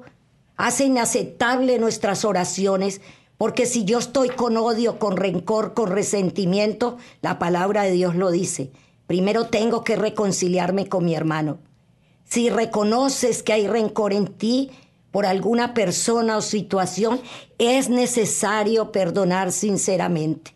hace 0.59 0.83
inaceptable 0.83 1.79
nuestras 1.79 2.25
oraciones, 2.25 2.99
porque 3.37 3.65
si 3.65 3.85
yo 3.85 3.97
estoy 3.97 4.27
con 4.27 4.57
odio, 4.57 4.99
con 4.99 5.15
rencor, 5.15 5.73
con 5.73 5.89
resentimiento, 5.89 6.97
la 7.21 7.39
palabra 7.39 7.83
de 7.83 7.91
Dios 7.91 8.13
lo 8.15 8.29
dice. 8.29 8.69
Primero 9.07 9.45
tengo 9.45 9.85
que 9.85 9.95
reconciliarme 9.95 10.89
con 10.89 11.05
mi 11.05 11.15
hermano. 11.15 11.59
Si 12.25 12.49
reconoces 12.49 13.41
que 13.41 13.53
hay 13.53 13.67
rencor 13.67 14.11
en 14.11 14.27
ti, 14.27 14.69
por 15.11 15.25
alguna 15.25 15.73
persona 15.73 16.35
o 16.35 16.41
situación, 16.41 17.21
es 17.57 17.87
necesario 17.87 18.91
perdonar 18.91 19.53
sinceramente. 19.53 20.53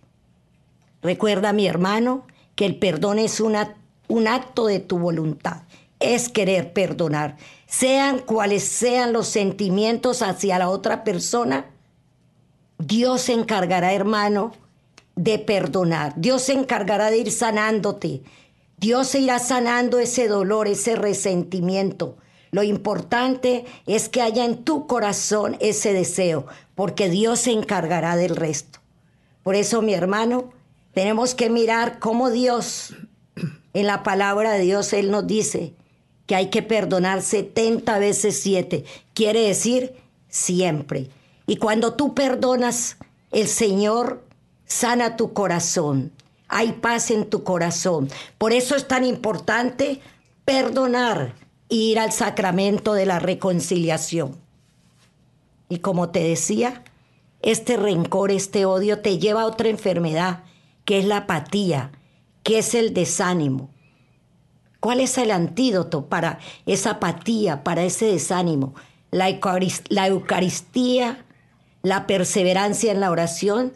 Recuerda, 1.01 1.53
mi 1.53 1.65
hermano, 1.65 2.27
que 2.55 2.65
el 2.65 2.77
perdón 2.77 3.19
es 3.19 3.39
una, 3.39 3.77
un 4.09 4.27
acto 4.27 4.65
de 4.65 4.81
tu 4.81 4.99
voluntad, 4.99 5.61
es 6.03 6.29
querer 6.29 6.73
perdonar. 6.73 7.37
Sean 7.65 8.19
cuales 8.19 8.63
sean 8.63 9.13
los 9.13 9.27
sentimientos 9.27 10.21
hacia 10.21 10.59
la 10.59 10.69
otra 10.69 11.03
persona, 11.03 11.65
Dios 12.77 13.21
se 13.21 13.33
encargará, 13.33 13.93
hermano, 13.93 14.51
de 15.15 15.39
perdonar. 15.39 16.13
Dios 16.17 16.43
se 16.43 16.53
encargará 16.53 17.09
de 17.09 17.17
ir 17.17 17.31
sanándote. 17.31 18.21
Dios 18.77 19.07
se 19.07 19.19
irá 19.19 19.39
sanando 19.39 19.99
ese 19.99 20.27
dolor, 20.27 20.67
ese 20.67 20.95
resentimiento. 20.95 22.17
Lo 22.51 22.63
importante 22.63 23.65
es 23.87 24.09
que 24.09 24.21
haya 24.21 24.45
en 24.45 24.63
tu 24.63 24.85
corazón 24.85 25.57
ese 25.59 25.93
deseo, 25.93 26.45
porque 26.75 27.09
Dios 27.09 27.39
se 27.39 27.51
encargará 27.51 28.15
del 28.15 28.35
resto. 28.35 28.79
Por 29.41 29.55
eso, 29.55 29.81
mi 29.81 29.93
hermano, 29.93 30.51
tenemos 30.93 31.33
que 31.33 31.49
mirar 31.49 31.97
cómo 31.99 32.29
Dios, 32.29 32.93
en 33.73 33.87
la 33.87 34.03
palabra 34.03 34.51
de 34.51 34.59
Dios, 34.59 34.93
Él 34.93 35.09
nos 35.09 35.25
dice 35.25 35.73
que 36.25 36.35
hay 36.35 36.49
que 36.49 36.61
perdonar 36.61 37.21
70 37.21 37.99
veces 37.99 38.39
7. 38.41 38.85
Quiere 39.13 39.41
decir 39.41 39.95
siempre. 40.29 41.09
Y 41.47 41.57
cuando 41.57 41.93
tú 41.93 42.13
perdonas, 42.13 42.97
el 43.31 43.47
Señor 43.47 44.23
sana 44.65 45.17
tu 45.17 45.33
corazón. 45.33 46.11
Hay 46.47 46.73
paz 46.73 47.11
en 47.11 47.29
tu 47.29 47.43
corazón. 47.43 48.09
Por 48.37 48.53
eso 48.53 48.75
es 48.75 48.87
tan 48.87 49.03
importante 49.03 50.01
perdonar 50.45 51.35
ir 51.69 51.99
al 51.99 52.11
sacramento 52.11 52.93
de 52.93 53.05
la 53.05 53.19
reconciliación. 53.19 54.37
Y 55.69 55.79
como 55.79 56.09
te 56.09 56.23
decía, 56.23 56.83
este 57.41 57.77
rencor, 57.77 58.31
este 58.31 58.65
odio 58.65 58.99
te 58.99 59.17
lleva 59.17 59.41
a 59.41 59.45
otra 59.45 59.69
enfermedad, 59.69 60.43
que 60.85 60.99
es 60.99 61.05
la 61.05 61.17
apatía, 61.17 61.91
que 62.43 62.59
es 62.59 62.75
el 62.75 62.93
desánimo. 62.93 63.72
¿Cuál 64.83 64.99
es 64.99 65.17
el 65.17 65.31
antídoto 65.31 66.07
para 66.07 66.39
esa 66.65 66.91
apatía, 66.91 67.63
para 67.63 67.85
ese 67.85 68.07
desánimo? 68.07 68.75
La, 69.11 69.29
Eucaristía, 69.29 71.25
la 71.83 72.05
perseverancia 72.05 72.91
en 72.91 72.99
la 72.99 73.09
oración 73.09 73.71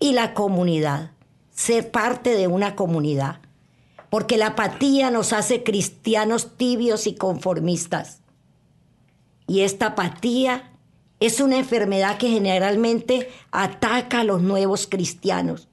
y 0.00 0.12
la 0.12 0.34
comunidad. 0.34 1.12
Ser 1.50 1.90
parte 1.90 2.34
de 2.34 2.46
una 2.46 2.76
comunidad 2.76 3.40
porque 4.10 4.36
la 4.36 4.48
apatía 4.48 5.10
nos 5.10 5.32
hace 5.32 5.62
cristianos 5.62 6.58
tibios 6.58 7.06
y 7.06 7.14
conformistas. 7.14 8.20
Y 9.46 9.60
esta 9.60 9.86
apatía 9.86 10.72
es 11.20 11.40
una 11.40 11.56
enfermedad 11.56 12.18
que 12.18 12.28
generalmente 12.28 13.30
ataca 13.50 14.20
a 14.20 14.24
los 14.24 14.42
nuevos 14.42 14.86
cristianos. 14.86 15.68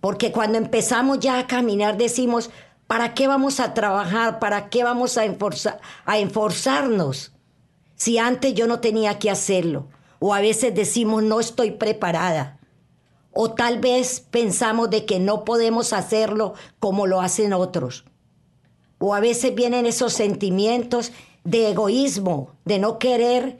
Porque 0.00 0.32
cuando 0.32 0.58
empezamos 0.58 1.20
ya 1.20 1.38
a 1.38 1.46
caminar 1.46 1.96
decimos, 1.96 2.50
¿para 2.86 3.14
qué 3.14 3.26
vamos 3.28 3.60
a 3.60 3.74
trabajar? 3.74 4.38
¿Para 4.38 4.68
qué 4.68 4.84
vamos 4.84 5.18
a, 5.18 5.24
a 6.04 6.18
enforzarnos? 6.18 7.32
Si 7.96 8.18
antes 8.18 8.54
yo 8.54 8.66
no 8.66 8.80
tenía 8.80 9.18
que 9.18 9.30
hacerlo. 9.30 9.88
O 10.18 10.32
a 10.32 10.40
veces 10.40 10.74
decimos, 10.74 11.22
no 11.22 11.38
estoy 11.40 11.72
preparada 11.72 12.58
o 13.34 13.50
tal 13.52 13.80
vez 13.80 14.20
pensamos 14.30 14.88
de 14.88 15.04
que 15.04 15.18
no 15.18 15.44
podemos 15.44 15.92
hacerlo 15.92 16.54
como 16.78 17.06
lo 17.06 17.20
hacen 17.20 17.52
otros. 17.52 18.04
O 18.98 19.12
a 19.12 19.20
veces 19.20 19.54
vienen 19.54 19.86
esos 19.86 20.12
sentimientos 20.12 21.12
de 21.42 21.70
egoísmo, 21.70 22.52
de 22.64 22.78
no 22.78 22.98
querer 22.98 23.58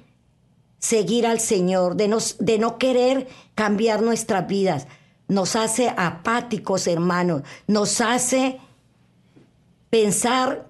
seguir 0.79 1.27
al 1.27 1.41
Señor, 1.41 1.97
de 1.97 2.09
no, 2.09 2.19
de 2.39 2.59
no 2.59 2.79
querer 2.79 3.27
cambiar 3.55 4.01
nuestras 4.01 4.47
vidas. 4.47 4.87
Nos 5.27 5.57
hace 5.57 5.93
apáticos, 5.97 6.87
hermanos, 6.87 7.43
nos 7.67 8.01
hace 8.01 8.61
pensar 9.95 10.67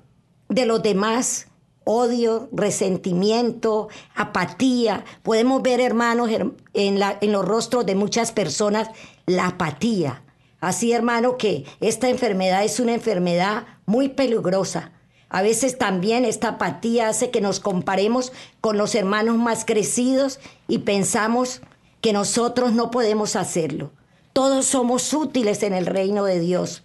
de 0.51 0.67
los 0.67 0.83
demás 0.83 1.47
odio, 1.85 2.51
resentimiento, 2.53 3.89
apatía. 4.15 5.07
Podemos 5.23 5.63
ver, 5.63 5.81
hermanos, 5.81 6.29
en, 6.75 6.99
la, 6.99 7.17
en 7.23 7.33
los 7.33 7.43
rostros 7.43 7.87
de 7.87 7.95
muchas 7.95 8.33
personas 8.33 8.91
la 9.25 9.47
apatía. 9.47 10.23
Así, 10.61 10.93
hermano, 10.93 11.39
que 11.39 11.65
esta 11.81 12.11
enfermedad 12.11 12.65
es 12.65 12.81
una 12.81 12.93
enfermedad 12.93 13.65
muy 13.87 14.11
peligrosa. 14.11 14.93
A 15.31 15.41
veces 15.41 15.79
también 15.79 16.27
esta 16.27 16.49
apatía 16.49 17.09
hace 17.09 17.31
que 17.31 17.41
nos 17.41 17.61
comparemos 17.61 18.31
con 18.61 18.77
los 18.77 18.95
hermanos 18.95 19.39
más 19.39 19.65
crecidos 19.65 20.39
y 20.69 20.81
pensamos 20.81 21.63
que 22.03 22.13
nosotros 22.13 22.75
no 22.75 22.91
podemos 22.91 23.37
hacerlo. 23.37 23.91
Todos 24.35 24.67
somos 24.67 25.15
útiles 25.15 25.63
en 25.63 25.73
el 25.73 25.87
reino 25.87 26.27
de 26.27 26.41
Dios. 26.41 26.83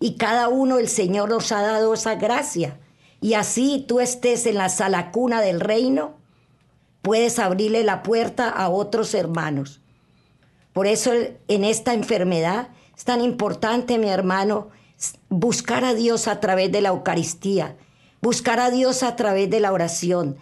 Y 0.00 0.14
cada 0.14 0.48
uno 0.48 0.78
el 0.78 0.88
Señor 0.88 1.28
nos 1.28 1.52
ha 1.52 1.60
dado 1.60 1.94
esa 1.94 2.14
gracia. 2.16 2.80
Y 3.20 3.34
así 3.34 3.84
tú 3.86 4.00
estés 4.00 4.46
en 4.46 4.56
la 4.56 4.70
sala 4.70 5.12
cuna 5.12 5.42
del 5.42 5.60
reino, 5.60 6.14
puedes 7.02 7.38
abrirle 7.38 7.84
la 7.84 8.02
puerta 8.02 8.48
a 8.48 8.70
otros 8.70 9.14
hermanos. 9.14 9.82
Por 10.72 10.86
eso 10.86 11.12
en 11.48 11.64
esta 11.64 11.92
enfermedad 11.92 12.68
es 12.96 13.04
tan 13.04 13.20
importante, 13.20 13.98
mi 13.98 14.08
hermano, 14.08 14.68
buscar 15.28 15.84
a 15.84 15.94
Dios 15.94 16.28
a 16.28 16.40
través 16.40 16.72
de 16.72 16.80
la 16.80 16.90
Eucaristía, 16.90 17.76
buscar 18.22 18.58
a 18.58 18.70
Dios 18.70 19.02
a 19.02 19.16
través 19.16 19.50
de 19.50 19.60
la 19.60 19.72
oración 19.72 20.36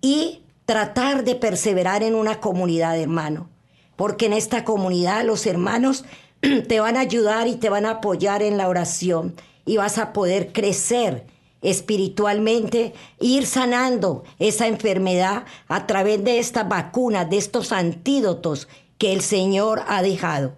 y 0.00 0.42
tratar 0.64 1.24
de 1.24 1.36
perseverar 1.36 2.02
en 2.02 2.14
una 2.14 2.40
comunidad, 2.40 2.98
hermano. 2.98 3.48
Porque 3.96 4.26
en 4.26 4.32
esta 4.32 4.64
comunidad 4.64 5.24
los 5.24 5.46
hermanos 5.46 6.04
te 6.68 6.80
van 6.80 6.96
a 6.96 7.00
ayudar 7.00 7.48
y 7.48 7.56
te 7.56 7.70
van 7.70 7.86
a 7.86 7.90
apoyar 7.90 8.42
en 8.42 8.56
la 8.56 8.68
oración 8.68 9.34
y 9.64 9.76
vas 9.76 9.98
a 9.98 10.12
poder 10.12 10.52
crecer 10.52 11.26
espiritualmente, 11.60 12.94
ir 13.18 13.46
sanando 13.46 14.24
esa 14.38 14.68
enfermedad 14.68 15.44
a 15.66 15.86
través 15.86 16.22
de 16.22 16.38
estas 16.38 16.68
vacunas, 16.68 17.28
de 17.28 17.38
estos 17.38 17.72
antídotos 17.72 18.68
que 18.96 19.12
el 19.12 19.22
Señor 19.22 19.82
ha 19.88 20.02
dejado. 20.02 20.56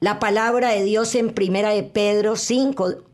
La 0.00 0.18
palabra 0.18 0.70
de 0.70 0.84
Dios 0.84 1.14
en 1.14 1.32
Primera 1.32 1.70
de 1.70 1.84
Pedro 1.84 2.36
5, 2.36 3.04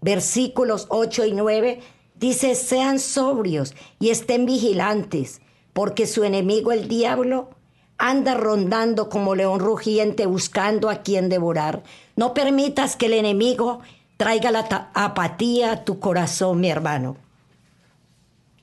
versículos 0.00 0.86
8 0.90 1.24
y 1.26 1.32
9, 1.32 1.80
dice, 2.16 2.54
sean 2.54 2.98
sobrios 2.98 3.74
y 4.00 4.10
estén 4.10 4.44
vigilantes, 4.44 5.40
porque 5.72 6.06
su 6.06 6.24
enemigo 6.24 6.72
el 6.72 6.88
diablo 6.88 7.50
anda 7.98 8.34
rondando 8.34 9.08
como 9.08 9.34
león 9.34 9.58
rugiente 9.58 10.26
buscando 10.26 10.88
a 10.88 11.02
quien 11.02 11.28
devorar. 11.28 11.82
No 12.16 12.32
permitas 12.32 12.96
que 12.96 13.06
el 13.06 13.14
enemigo 13.14 13.80
traiga 14.16 14.52
la 14.52 14.90
apatía 14.94 15.72
a 15.72 15.84
tu 15.84 15.98
corazón, 15.98 16.60
mi 16.60 16.70
hermano. 16.70 17.16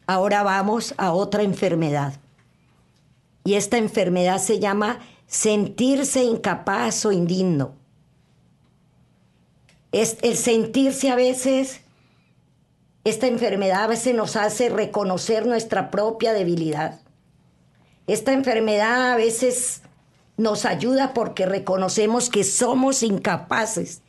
Ahora 0.08 0.44
vamos 0.44 0.94
a 0.98 1.12
otra 1.12 1.44
enfermedad. 1.44 2.14
Y 3.44 3.56
esta 3.56 3.78
enfermedad 3.78 4.40
se 4.40 4.60
llama 4.60 5.00
sentirse 5.28 6.24
incapaz 6.24 7.06
o 7.06 7.12
indigno. 7.12 7.74
Es 9.92 10.18
el 10.22 10.36
sentirse 10.36 11.10
a 11.10 11.16
veces, 11.16 11.82
esta 13.04 13.28
enfermedad 13.28 13.84
a 13.84 13.88
veces 13.88 14.16
nos 14.16 14.36
hace 14.36 14.70
reconocer 14.70 15.46
nuestra 15.46 15.92
propia 15.92 16.34
debilidad. 16.34 17.05
Esta 18.08 18.34
enfermedad 18.34 19.14
a 19.14 19.16
veces 19.16 19.82
nos 20.38 20.66
ayuda 20.66 21.14
porque 21.14 21.46
reconocemos 21.46 22.30
que 22.30 22.44
somos 22.44 23.04
incapaces 23.04 24.02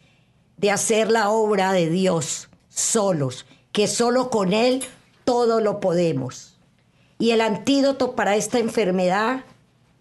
de 0.56 0.70
hacer 0.70 1.10
la 1.10 1.30
obra 1.30 1.72
de 1.72 1.88
Dios 1.88 2.48
solos, 2.68 3.46
que 3.72 3.86
solo 3.86 4.30
con 4.30 4.52
Él 4.52 4.84
todo 5.24 5.60
lo 5.60 5.80
podemos. 5.80 6.58
Y 7.18 7.30
el 7.30 7.40
antídoto 7.40 8.14
para 8.14 8.36
esta 8.36 8.58
enfermedad 8.58 9.44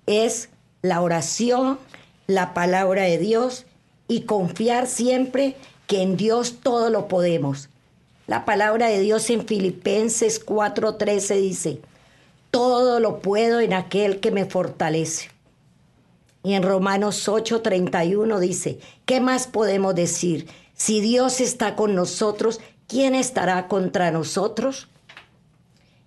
es 0.05 0.49
la 0.81 1.01
oración, 1.01 1.79
la 2.27 2.53
palabra 2.53 3.03
de 3.03 3.17
Dios 3.17 3.65
y 4.07 4.21
confiar 4.21 4.87
siempre 4.87 5.55
que 5.87 6.01
en 6.01 6.17
Dios 6.17 6.57
todo 6.61 6.89
lo 6.89 7.07
podemos. 7.07 7.69
La 8.27 8.43
palabra 8.43 8.87
de 8.87 8.99
Dios 8.99 9.29
en 9.29 9.45
Filipenses 9.47 10.43
4:13 10.43 11.35
dice, 11.41 11.81
todo 12.55 13.01
lo 13.01 13.19
puedo 13.19 13.59
en 13.59 13.73
aquel 13.73 14.21
que 14.21 14.31
me 14.31 14.45
fortalece. 14.45 15.29
Y 16.41 16.53
en 16.53 16.63
Romanos 16.63 17.27
8:31 17.27 18.39
dice, 18.39 18.79
¿qué 19.05 19.19
más 19.19 19.45
podemos 19.45 19.93
decir? 19.93 20.47
Si 20.73 21.01
Dios 21.01 21.41
está 21.41 21.75
con 21.75 21.95
nosotros, 21.95 22.61
¿quién 22.87 23.13
estará 23.13 23.67
contra 23.67 24.09
nosotros? 24.11 24.87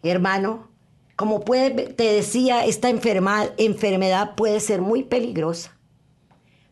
Hermano, 0.03 0.69
como 1.17 1.41
te 1.41 1.95
decía, 2.15 2.65
esta 2.65 2.89
enfermedad 2.89 4.35
puede 4.35 4.61
ser 4.61 4.81
muy 4.81 5.03
peligrosa, 5.03 5.77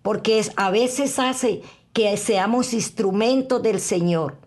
porque 0.01 0.43
a 0.57 0.71
veces 0.71 1.19
hace 1.19 1.61
que 1.93 2.17
seamos 2.17 2.73
instrumentos 2.73 3.63
del 3.63 3.81
Señor. 3.81 4.39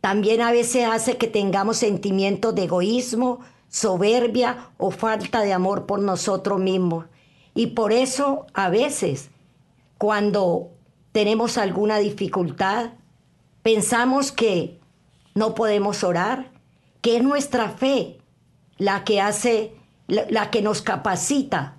También 0.00 0.40
a 0.40 0.52
veces 0.52 0.86
hace 0.86 1.18
que 1.18 1.26
tengamos 1.26 1.76
sentimientos 1.76 2.54
de 2.54 2.64
egoísmo, 2.64 3.40
soberbia 3.72 4.68
o 4.76 4.90
falta 4.90 5.40
de 5.40 5.52
amor 5.52 5.86
por 5.86 5.98
nosotros 5.98 6.60
mismos. 6.60 7.06
Y 7.54 7.68
por 7.68 7.92
eso 7.92 8.46
a 8.54 8.68
veces 8.68 9.30
cuando 9.98 10.70
tenemos 11.12 11.58
alguna 11.58 11.98
dificultad, 11.98 12.90
pensamos 13.62 14.30
que 14.30 14.78
no 15.34 15.54
podemos 15.54 16.04
orar, 16.04 16.50
que 17.00 17.16
es 17.16 17.22
nuestra 17.22 17.70
fe 17.70 18.18
la 18.76 19.04
que 19.04 19.20
hace, 19.20 19.74
la, 20.06 20.50
que 20.50 20.60
nos 20.60 20.82
capacita 20.82 21.76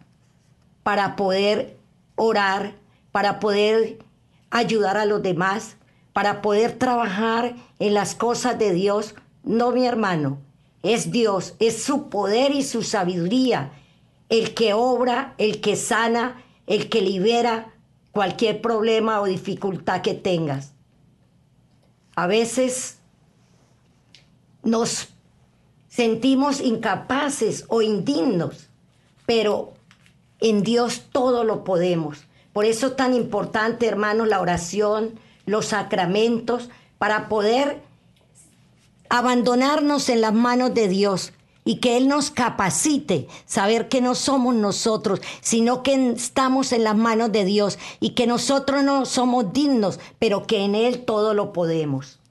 para 0.81 1.15
poder 1.15 1.77
orar, 2.15 2.75
para 3.11 3.39
poder 3.39 3.99
ayudar 4.49 4.97
a 4.97 5.05
los 5.05 5.21
demás, 5.21 5.77
para 6.11 6.41
poder 6.41 6.77
trabajar 6.79 7.55
en 7.79 7.93
las 7.93 8.15
cosas 8.15 8.57
de 8.57 8.73
Dios. 8.73 9.15
No, 9.43 9.71
mi 9.71 9.85
hermano, 9.85 10.39
es 10.83 11.11
Dios, 11.11 11.55
es 11.59 11.81
su 11.81 12.09
poder 12.09 12.51
y 12.51 12.61
su 12.61 12.83
sabiduría 12.83 13.71
el 14.29 14.53
que 14.53 14.73
obra, 14.73 15.35
el 15.37 15.61
que 15.61 15.75
sana, 15.75 16.43
el 16.65 16.89
que 16.89 17.01
libera 17.01 17.73
cualquier 18.11 18.61
problema 18.61 19.21
o 19.21 19.25
dificultad 19.25 20.01
que 20.01 20.13
tengas. 20.13 20.73
A 22.15 22.27
veces 22.27 22.99
nos 24.63 25.09
sentimos 25.87 26.61
incapaces 26.61 27.65
o 27.67 27.81
indignos, 27.81 28.69
pero 29.25 29.73
en 30.39 30.63
Dios 30.63 31.03
todo 31.11 31.43
lo 31.43 31.63
podemos. 31.63 32.25
Por 32.53 32.65
eso 32.65 32.87
es 32.87 32.95
tan 32.95 33.13
importante, 33.13 33.87
hermanos, 33.87 34.27
la 34.27 34.41
oración, 34.41 35.19
los 35.45 35.67
sacramentos, 35.67 36.69
para 36.97 37.29
poder 37.29 37.81
abandonarnos 39.13 40.09
en 40.09 40.21
las 40.21 40.33
manos 40.33 40.73
de 40.73 40.87
Dios 40.87 41.33
y 41.63 41.75
que 41.75 41.97
Él 41.97 42.07
nos 42.07 42.31
capacite, 42.31 43.27
saber 43.45 43.87
que 43.87 44.01
no 44.01 44.15
somos 44.15 44.55
nosotros, 44.55 45.21
sino 45.39 45.83
que 45.83 46.13
estamos 46.13 46.71
en 46.71 46.83
las 46.83 46.95
manos 46.95 47.31
de 47.31 47.45
Dios 47.45 47.77
y 47.99 48.15
que 48.15 48.25
nosotros 48.25 48.83
no 48.83 49.05
somos 49.05 49.53
dignos, 49.53 49.99
pero 50.17 50.47
que 50.47 50.65
en 50.65 50.73
Él 50.73 51.05
todo 51.05 51.35
lo 51.35 51.53
podemos. 51.53 52.21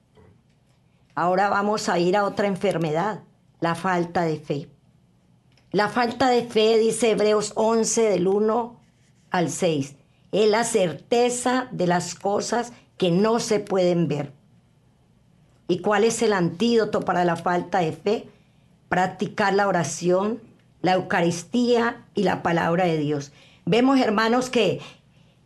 Ahora 1.15 1.49
vamos 1.51 1.89
a 1.89 2.01
ir 2.01 2.17
a 2.17 2.25
otra 2.25 2.49
enfermedad, 2.49 3.23
la 3.61 3.77
falta 3.77 4.23
de 4.23 4.41
fe. 4.41 4.69
La 5.71 5.89
falta 5.89 6.31
de 6.31 6.43
fe, 6.43 6.79
dice 6.79 7.13
Hebreos 7.13 7.53
11 7.55 8.03
del 8.11 8.27
1 8.27 8.81
al 9.31 9.51
6, 9.51 9.95
es 10.33 10.51
la 10.51 10.65
certeza 10.65 11.69
de 11.71 11.87
las 11.87 12.17
cosas 12.17 12.73
que 12.99 13.13
no 13.13 13.39
se 13.39 13.61
pueden 13.61 14.09
ver. 14.09 14.42
¿Y 15.73 15.79
cuál 15.79 16.05
es 16.05 16.21
el 16.21 16.35
antídoto 16.35 17.01
para 17.01 17.25
la 17.25 17.35
falta 17.35 17.79
de 17.79 17.93
fe? 17.93 18.29
Practicar 18.91 19.55
la 19.55 19.67
oración, 19.67 20.39
la 20.83 20.93
Eucaristía 20.93 22.05
y 22.15 22.25
la 22.25 22.43
palabra 22.43 22.85
de 22.85 22.99
Dios. 22.99 23.33
Vemos, 23.65 23.99
hermanos, 23.99 24.51
que 24.51 24.83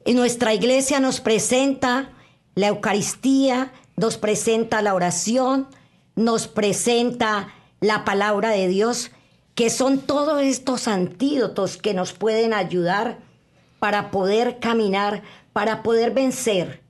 en 0.04 0.16
nuestra 0.16 0.52
iglesia 0.52 0.98
nos 0.98 1.20
presenta 1.20 2.10
la 2.56 2.66
Eucaristía, 2.66 3.70
nos 3.96 4.18
presenta 4.18 4.82
la 4.82 4.94
oración, 4.94 5.68
nos 6.16 6.48
presenta 6.48 7.54
la 7.78 8.04
palabra 8.04 8.50
de 8.50 8.66
Dios, 8.66 9.12
que 9.54 9.70
son 9.70 10.00
todos 10.00 10.42
estos 10.42 10.88
antídotos 10.88 11.76
que 11.76 11.94
nos 11.94 12.12
pueden 12.12 12.52
ayudar 12.52 13.18
para 13.78 14.10
poder 14.10 14.58
caminar, 14.58 15.22
para 15.52 15.84
poder 15.84 16.10
vencer, 16.10 16.82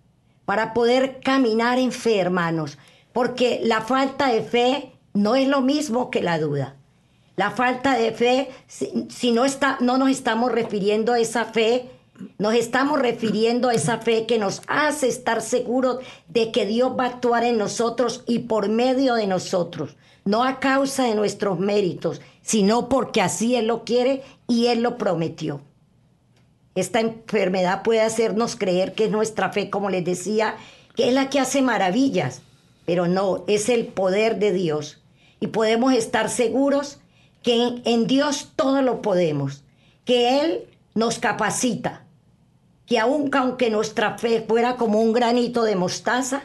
para 0.46 0.72
poder 0.72 1.20
caminar 1.20 1.78
en 1.78 1.92
fe, 1.92 2.18
hermanos 2.18 2.78
porque 3.16 3.62
la 3.64 3.80
falta 3.80 4.28
de 4.28 4.42
fe 4.42 4.92
no 5.14 5.36
es 5.36 5.48
lo 5.48 5.62
mismo 5.62 6.10
que 6.10 6.20
la 6.20 6.38
duda. 6.38 6.76
La 7.34 7.50
falta 7.50 7.96
de 7.96 8.12
fe, 8.12 8.50
si, 8.68 9.32
no, 9.32 9.46
está, 9.46 9.78
no 9.80 9.96
nos 9.96 10.10
estamos 10.10 10.52
refiriendo 10.52 11.14
a 11.14 11.18
esa 11.18 11.46
fe, 11.46 11.88
nos 12.36 12.52
estamos 12.52 12.98
refiriendo 12.98 13.70
a 13.70 13.74
esa 13.74 14.00
fe 14.00 14.26
que 14.26 14.38
nos 14.38 14.60
hace 14.66 15.08
estar 15.08 15.40
seguros 15.40 16.00
de 16.28 16.52
que 16.52 16.66
Dios 16.66 16.92
va 16.92 17.04
a 17.04 17.08
actuar 17.08 17.44
en 17.44 17.56
nosotros 17.56 18.22
y 18.26 18.40
por 18.40 18.68
medio 18.68 19.14
de 19.14 19.26
nosotros, 19.26 19.96
no 20.26 20.44
a 20.44 20.60
causa 20.60 21.04
de 21.04 21.14
nuestros 21.14 21.58
méritos, 21.58 22.20
sino 22.42 22.90
porque 22.90 23.22
así 23.22 23.56
Él 23.56 23.68
lo 23.68 23.84
quiere 23.84 24.24
y 24.46 24.66
Él 24.66 24.82
lo 24.82 24.98
prometió. 24.98 25.62
Esta 26.74 27.00
enfermedad 27.00 27.82
puede 27.82 28.02
hacernos 28.02 28.56
creer 28.56 28.92
que 28.92 29.06
es 29.06 29.10
nuestra 29.10 29.52
fe, 29.52 29.70
como 29.70 29.88
les 29.88 30.04
decía, 30.04 30.56
que 30.94 31.08
es 31.08 31.14
la 31.14 31.30
que 31.30 31.40
hace 31.40 31.62
maravillas, 31.62 32.42
pero 32.86 33.08
no, 33.08 33.44
es 33.46 33.68
el 33.68 33.88
poder 33.88 34.38
de 34.38 34.52
Dios. 34.52 35.02
Y 35.40 35.48
podemos 35.48 35.92
estar 35.92 36.30
seguros 36.30 37.00
que 37.42 37.82
en, 37.84 38.06
Dios 38.06 38.52
todo 38.56 38.80
lo 38.80 39.02
podemos, 39.02 39.62
que 40.04 40.40
Él 40.40 40.64
nos 40.94 41.18
capacita, 41.18 42.04
que 42.86 42.98
aun 42.98 43.30
aunque 43.34 43.70
nuestra 43.70 44.16
fe 44.16 44.44
fuera 44.46 44.76
como 44.76 45.00
un 45.00 45.12
granito 45.12 45.64
de 45.64 45.76
mostaza, 45.76 46.44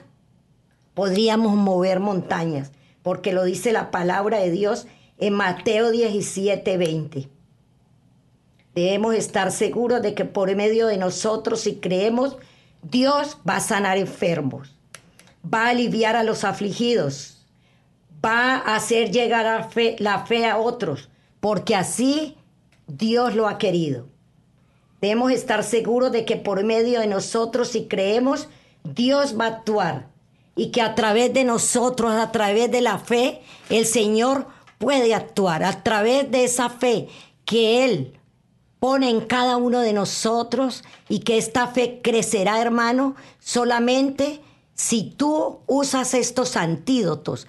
podríamos 0.93 1.55
mover 1.55 1.99
montañas, 1.99 2.71
porque 3.03 3.33
lo 3.33 3.45
dice 3.45 3.71
la 3.71 3.91
palabra 3.91 4.39
de 4.39 4.51
Dios 4.51 4.87
en 5.17 5.33
Mateo 5.33 5.91
17, 5.91 6.77
20. 6.77 7.29
Debemos 8.75 9.15
estar 9.15 9.51
seguros 9.51 10.01
de 10.01 10.13
que 10.13 10.25
por 10.25 10.53
medio 10.55 10.87
de 10.87 10.97
nosotros, 10.97 11.61
si 11.61 11.75
creemos, 11.75 12.37
Dios 12.81 13.37
va 13.47 13.57
a 13.57 13.61
sanar 13.61 13.97
enfermos, 13.97 14.75
va 15.43 15.65
a 15.65 15.69
aliviar 15.69 16.15
a 16.15 16.23
los 16.23 16.43
afligidos, 16.43 17.45
va 18.23 18.55
a 18.55 18.75
hacer 18.75 19.11
llegar 19.11 19.69
la 19.99 20.25
fe 20.25 20.45
a 20.45 20.57
otros, 20.57 21.09
porque 21.39 21.75
así 21.75 22.37
Dios 22.87 23.35
lo 23.35 23.47
ha 23.47 23.57
querido. 23.57 24.07
Debemos 25.01 25.31
estar 25.31 25.63
seguros 25.63 26.11
de 26.11 26.25
que 26.25 26.35
por 26.35 26.63
medio 26.63 26.99
de 26.99 27.07
nosotros, 27.07 27.69
si 27.69 27.87
creemos, 27.87 28.47
Dios 28.83 29.39
va 29.39 29.45
a 29.45 29.49
actuar 29.49 30.07
y 30.55 30.71
que 30.71 30.81
a 30.81 30.93
través 30.93 31.33
de 31.33 31.43
nosotros, 31.43 32.11
a 32.13 32.31
través 32.31 32.69
de 32.71 32.81
la 32.81 32.99
fe, 32.99 33.41
el 33.69 33.85
Señor 33.85 34.47
puede 34.77 35.15
actuar. 35.15 35.63
A 35.63 35.83
través 35.83 36.29
de 36.29 36.43
esa 36.43 36.69
fe 36.69 37.07
que 37.45 37.83
Él 37.83 38.19
pone 38.79 39.09
en 39.09 39.21
cada 39.21 39.57
uno 39.57 39.79
de 39.81 39.93
nosotros 39.93 40.83
y 41.09 41.19
que 41.19 41.37
esta 41.37 41.67
fe 41.67 42.01
crecerá, 42.03 42.61
hermano, 42.61 43.15
solamente 43.39 44.41
si 44.81 45.03
tú 45.03 45.59
usas 45.67 46.15
estos 46.15 46.57
antídotos 46.57 47.45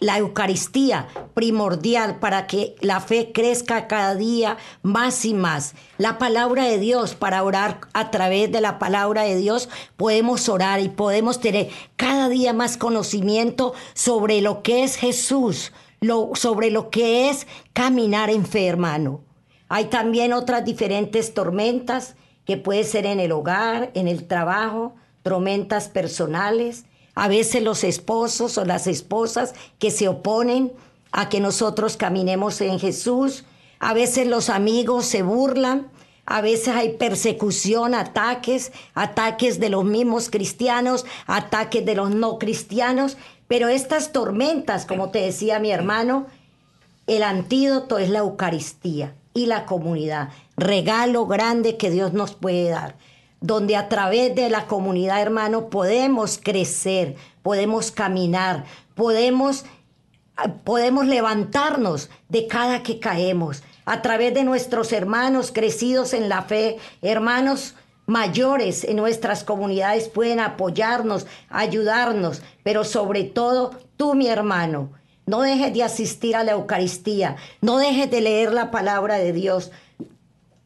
la 0.00 0.18
Eucaristía 0.18 1.08
primordial 1.32 2.18
para 2.18 2.46
que 2.46 2.76
la 2.82 3.00
fe 3.00 3.32
crezca 3.32 3.86
cada 3.86 4.14
día 4.14 4.58
más 4.82 5.24
y 5.24 5.32
más. 5.32 5.74
La 5.96 6.18
palabra 6.18 6.64
de 6.64 6.78
Dios, 6.78 7.14
para 7.14 7.42
orar 7.42 7.80
a 7.94 8.10
través 8.10 8.52
de 8.52 8.60
la 8.60 8.78
palabra 8.78 9.22
de 9.22 9.36
Dios, 9.36 9.70
podemos 9.96 10.50
orar 10.50 10.80
y 10.80 10.90
podemos 10.90 11.40
tener 11.40 11.70
cada 11.96 12.28
día 12.28 12.52
más 12.52 12.76
conocimiento 12.76 13.72
sobre 13.94 14.42
lo 14.42 14.62
que 14.62 14.84
es 14.84 14.96
Jesús, 14.96 15.72
sobre 16.34 16.70
lo 16.70 16.90
que 16.90 17.30
es 17.30 17.46
caminar 17.72 18.28
en 18.28 18.44
fe, 18.44 18.66
hermano. 18.66 19.22
Hay 19.70 19.86
también 19.86 20.34
otras 20.34 20.66
diferentes 20.66 21.32
tormentas 21.32 22.14
que 22.44 22.58
puede 22.58 22.84
ser 22.84 23.06
en 23.06 23.20
el 23.20 23.32
hogar, 23.32 23.90
en 23.94 24.06
el 24.06 24.26
trabajo, 24.26 24.96
tormentas 25.24 25.88
personales, 25.88 26.84
a 27.16 27.28
veces 27.28 27.62
los 27.62 27.82
esposos 27.82 28.58
o 28.58 28.64
las 28.64 28.86
esposas 28.86 29.54
que 29.78 29.90
se 29.90 30.06
oponen 30.06 30.72
a 31.10 31.28
que 31.28 31.40
nosotros 31.40 31.96
caminemos 31.96 32.60
en 32.60 32.78
Jesús, 32.78 33.44
a 33.80 33.94
veces 33.94 34.26
los 34.26 34.50
amigos 34.50 35.06
se 35.06 35.22
burlan, 35.22 35.88
a 36.26 36.40
veces 36.42 36.68
hay 36.68 36.90
persecución, 36.96 37.94
ataques, 37.94 38.72
ataques 38.94 39.58
de 39.60 39.70
los 39.70 39.84
mismos 39.84 40.28
cristianos, 40.28 41.06
ataques 41.26 41.84
de 41.84 41.94
los 41.94 42.10
no 42.10 42.38
cristianos, 42.38 43.16
pero 43.48 43.68
estas 43.68 44.12
tormentas, 44.12 44.84
como 44.84 45.10
te 45.10 45.20
decía 45.20 45.58
mi 45.58 45.70
hermano, 45.70 46.26
el 47.06 47.22
antídoto 47.22 47.98
es 47.98 48.10
la 48.10 48.20
Eucaristía 48.20 49.14
y 49.32 49.46
la 49.46 49.64
comunidad, 49.64 50.30
regalo 50.56 51.26
grande 51.26 51.76
que 51.78 51.90
Dios 51.90 52.12
nos 52.12 52.34
puede 52.34 52.68
dar 52.68 52.96
donde 53.44 53.76
a 53.76 53.90
través 53.90 54.34
de 54.34 54.48
la 54.48 54.66
comunidad, 54.66 55.20
hermano, 55.20 55.68
podemos 55.68 56.40
crecer, 56.42 57.14
podemos 57.42 57.90
caminar, 57.90 58.64
podemos, 58.94 59.66
podemos 60.64 61.04
levantarnos 61.04 62.08
de 62.30 62.46
cada 62.46 62.82
que 62.82 62.98
caemos, 62.98 63.62
a 63.84 64.00
través 64.00 64.32
de 64.32 64.44
nuestros 64.44 64.94
hermanos 64.94 65.52
crecidos 65.52 66.14
en 66.14 66.30
la 66.30 66.40
fe, 66.40 66.78
hermanos 67.02 67.74
mayores 68.06 68.82
en 68.82 68.96
nuestras 68.96 69.44
comunidades 69.44 70.08
pueden 70.08 70.40
apoyarnos, 70.40 71.26
ayudarnos, 71.50 72.40
pero 72.62 72.82
sobre 72.82 73.24
todo 73.24 73.72
tú, 73.98 74.14
mi 74.14 74.28
hermano, 74.28 74.90
no 75.26 75.42
dejes 75.42 75.74
de 75.74 75.82
asistir 75.82 76.34
a 76.34 76.44
la 76.44 76.52
Eucaristía, 76.52 77.36
no 77.60 77.76
dejes 77.76 78.10
de 78.10 78.22
leer 78.22 78.54
la 78.54 78.70
palabra 78.70 79.16
de 79.16 79.34
Dios, 79.34 79.70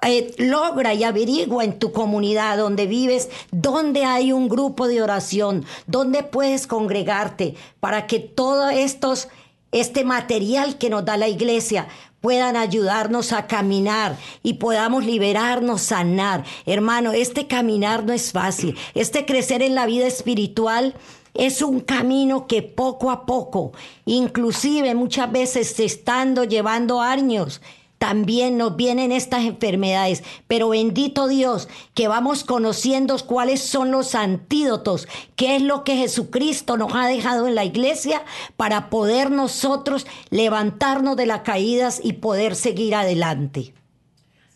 eh, 0.02 0.34
logra 0.38 0.94
y 0.94 1.02
averigua 1.02 1.64
en 1.64 1.78
tu 1.78 1.92
comunidad 1.92 2.56
donde 2.58 2.86
vives, 2.86 3.28
donde 3.50 4.04
hay 4.04 4.32
un 4.32 4.48
grupo 4.48 4.86
de 4.86 5.02
oración, 5.02 5.64
donde 5.86 6.22
puedes 6.22 6.66
congregarte 6.66 7.54
para 7.80 8.06
que 8.06 8.20
todo 8.20 8.70
estos, 8.70 9.28
este 9.72 10.04
material 10.04 10.78
que 10.78 10.90
nos 10.90 11.04
da 11.04 11.16
la 11.16 11.28
iglesia 11.28 11.88
puedan 12.20 12.56
ayudarnos 12.56 13.32
a 13.32 13.46
caminar 13.46 14.16
y 14.42 14.54
podamos 14.54 15.04
liberarnos, 15.04 15.82
sanar. 15.82 16.44
Hermano, 16.66 17.12
este 17.12 17.46
caminar 17.46 18.04
no 18.04 18.12
es 18.12 18.32
fácil. 18.32 18.76
Este 18.94 19.24
crecer 19.24 19.62
en 19.62 19.74
la 19.74 19.86
vida 19.86 20.06
espiritual 20.06 20.94
es 21.34 21.62
un 21.62 21.80
camino 21.80 22.46
que 22.46 22.62
poco 22.62 23.10
a 23.10 23.24
poco, 23.24 23.72
inclusive 24.04 24.94
muchas 24.94 25.30
veces 25.30 25.78
estando 25.78 26.44
llevando 26.44 27.00
años, 27.00 27.60
también 27.98 28.56
nos 28.56 28.76
vienen 28.76 29.12
estas 29.12 29.44
enfermedades. 29.44 30.22
Pero 30.46 30.70
bendito 30.70 31.28
Dios, 31.28 31.68
que 31.94 32.08
vamos 32.08 32.44
conociendo 32.44 33.16
cuáles 33.26 33.60
son 33.60 33.90
los 33.90 34.14
antídotos, 34.14 35.08
qué 35.36 35.56
es 35.56 35.62
lo 35.62 35.84
que 35.84 35.96
Jesucristo 35.96 36.76
nos 36.76 36.94
ha 36.94 37.06
dejado 37.06 37.48
en 37.48 37.54
la 37.54 37.64
iglesia 37.64 38.22
para 38.56 38.90
poder 38.90 39.30
nosotros 39.30 40.06
levantarnos 40.30 41.16
de 41.16 41.26
las 41.26 41.40
caídas 41.40 42.00
y 42.02 42.14
poder 42.14 42.54
seguir 42.54 42.94
adelante. 42.94 43.74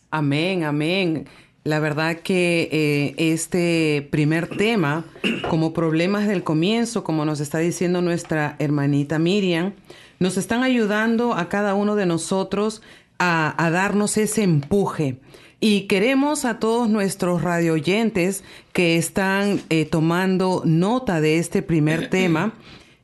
Amén, 0.09 0.63
amén. 0.63 1.27
La 1.63 1.79
verdad 1.79 2.17
que 2.17 2.67
eh, 2.71 3.15
este 3.17 4.07
primer 4.11 4.47
tema, 4.47 5.05
como 5.49 5.73
problemas 5.73 6.27
del 6.27 6.43
comienzo, 6.43 7.05
como 7.05 7.23
nos 7.23 7.39
está 7.39 7.59
diciendo 7.59 8.01
nuestra 8.01 8.57
hermanita 8.59 9.17
Miriam, 9.17 9.73
nos 10.19 10.37
están 10.37 10.63
ayudando 10.63 11.33
a 11.33 11.49
cada 11.49 11.73
uno 11.73 11.95
de 11.95 12.05
nosotros 12.05 12.81
a, 13.23 13.69
darnos 13.71 14.17
ese 14.17 14.43
empuje. 14.43 15.17
Y 15.59 15.81
queremos 15.87 16.43
a 16.43 16.59
todos 16.59 16.89
nuestros 16.89 17.41
radioyentes 17.41 18.43
que 18.73 18.97
están 18.97 19.61
eh, 19.69 19.85
tomando 19.85 20.61
nota 20.65 21.21
de 21.21 21.37
este 21.39 21.61
primer 21.61 22.09
tema, 22.09 22.53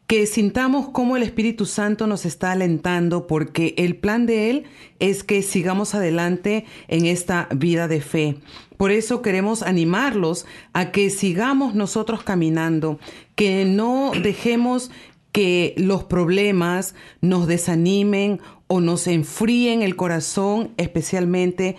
que 0.07 0.25
sintamos 0.25 0.89
cómo 0.89 1.15
el 1.15 1.23
Espíritu 1.23 1.65
Santo 1.65 2.07
nos 2.07 2.25
está 2.25 2.51
alentando, 2.51 3.27
porque 3.27 3.75
el 3.77 3.95
plan 3.95 4.25
de 4.25 4.49
Él 4.49 4.63
es 4.99 5.23
que 5.23 5.41
sigamos 5.41 5.95
adelante 5.95 6.65
en 6.87 7.05
esta 7.05 7.47
vida 7.55 7.87
de 7.87 8.01
fe. 8.01 8.37
Por 8.75 8.91
eso 8.91 9.21
queremos 9.21 9.61
animarlos 9.61 10.45
a 10.73 10.91
que 10.91 11.09
sigamos 11.11 11.75
nosotros 11.75 12.23
caminando, 12.23 12.99
que 13.35 13.65
no 13.65 14.11
dejemos 14.21 14.89
que 15.31 15.75
los 15.77 16.05
problemas 16.05 16.95
nos 17.21 17.45
desanimen 17.47 18.41
o 18.71 18.81
nos 18.81 19.07
enfríen 19.07 19.81
el 19.81 19.95
corazón, 19.95 20.71
especialmente 20.77 21.75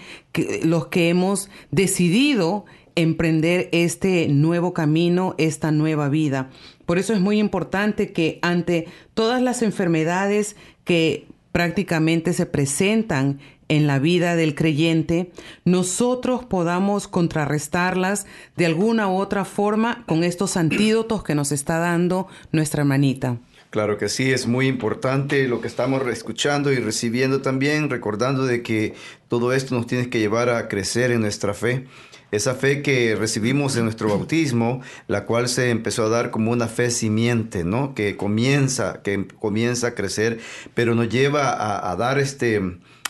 los 0.65 0.89
que 0.89 1.09
hemos 1.09 1.49
decidido 1.71 2.65
emprender 2.97 3.69
este 3.71 4.27
nuevo 4.27 4.75
camino, 4.75 5.37
esta 5.39 5.71
nueva 5.71 6.09
vida. 6.09 6.51
Por 6.87 6.99
eso 6.99 7.13
es 7.13 7.21
muy 7.21 7.39
importante 7.39 8.13
que 8.13 8.41
ante 8.43 8.89
todas 9.15 9.41
las 9.41 9.63
enfermedades 9.63 10.57
que 10.83 11.29
prácticamente 11.53 12.33
se 12.33 12.47
presentan 12.47 13.39
en 13.69 13.87
la 13.87 14.01
vida 14.01 14.35
del 14.35 14.57
creyente, 14.57 15.31
nosotros 15.65 16.45
podamos 16.45 17.07
contrarrestarlas 17.07 18.27
de 18.57 18.67
alguna 18.67 19.09
u 19.09 19.13
otra 19.13 19.45
forma 19.45 20.05
con 20.09 20.25
estos 20.25 20.57
antídotos 20.57 21.23
que 21.23 21.37
nos 21.37 21.53
está 21.53 21.79
dando 21.79 22.27
nuestra 22.51 22.83
hermanita. 22.83 23.39
Claro 23.71 23.99
que 23.99 24.09
sí, 24.09 24.33
es 24.33 24.49
muy 24.49 24.67
importante 24.67 25.47
lo 25.47 25.61
que 25.61 25.69
estamos 25.69 26.05
escuchando 26.09 26.73
y 26.73 26.77
recibiendo 26.77 27.41
también, 27.41 27.89
recordando 27.89 28.45
de 28.45 28.65
que 28.65 28.95
todo 29.29 29.53
esto 29.53 29.77
nos 29.77 29.87
tiene 29.87 30.11
que 30.11 30.19
llevar 30.19 30.49
a 30.49 30.67
crecer 30.67 31.13
en 31.13 31.21
nuestra 31.21 31.55
fe. 31.55 31.87
Esa 32.33 32.57
fe 32.57 32.83
que 32.83 33.15
recibimos 33.15 33.77
en 33.77 33.85
nuestro 33.85 34.09
bautismo, 34.09 34.83
la 35.07 35.25
cual 35.25 35.49
se 35.49 35.71
empezó 35.71 36.07
a 36.07 36.09
dar 36.09 36.33
como 36.33 36.51
una 36.51 36.67
fe 36.67 36.91
simiente, 36.91 37.63
¿no? 37.63 37.95
Que 37.95 38.17
comienza, 38.17 39.03
que 39.03 39.29
comienza 39.39 39.89
a 39.89 39.95
crecer, 39.95 40.41
pero 40.75 40.97
nos 40.97 41.09
lleva 41.09 41.51
a, 41.51 41.93
a 41.93 41.97
dar 41.97 42.19
este, 42.19 42.61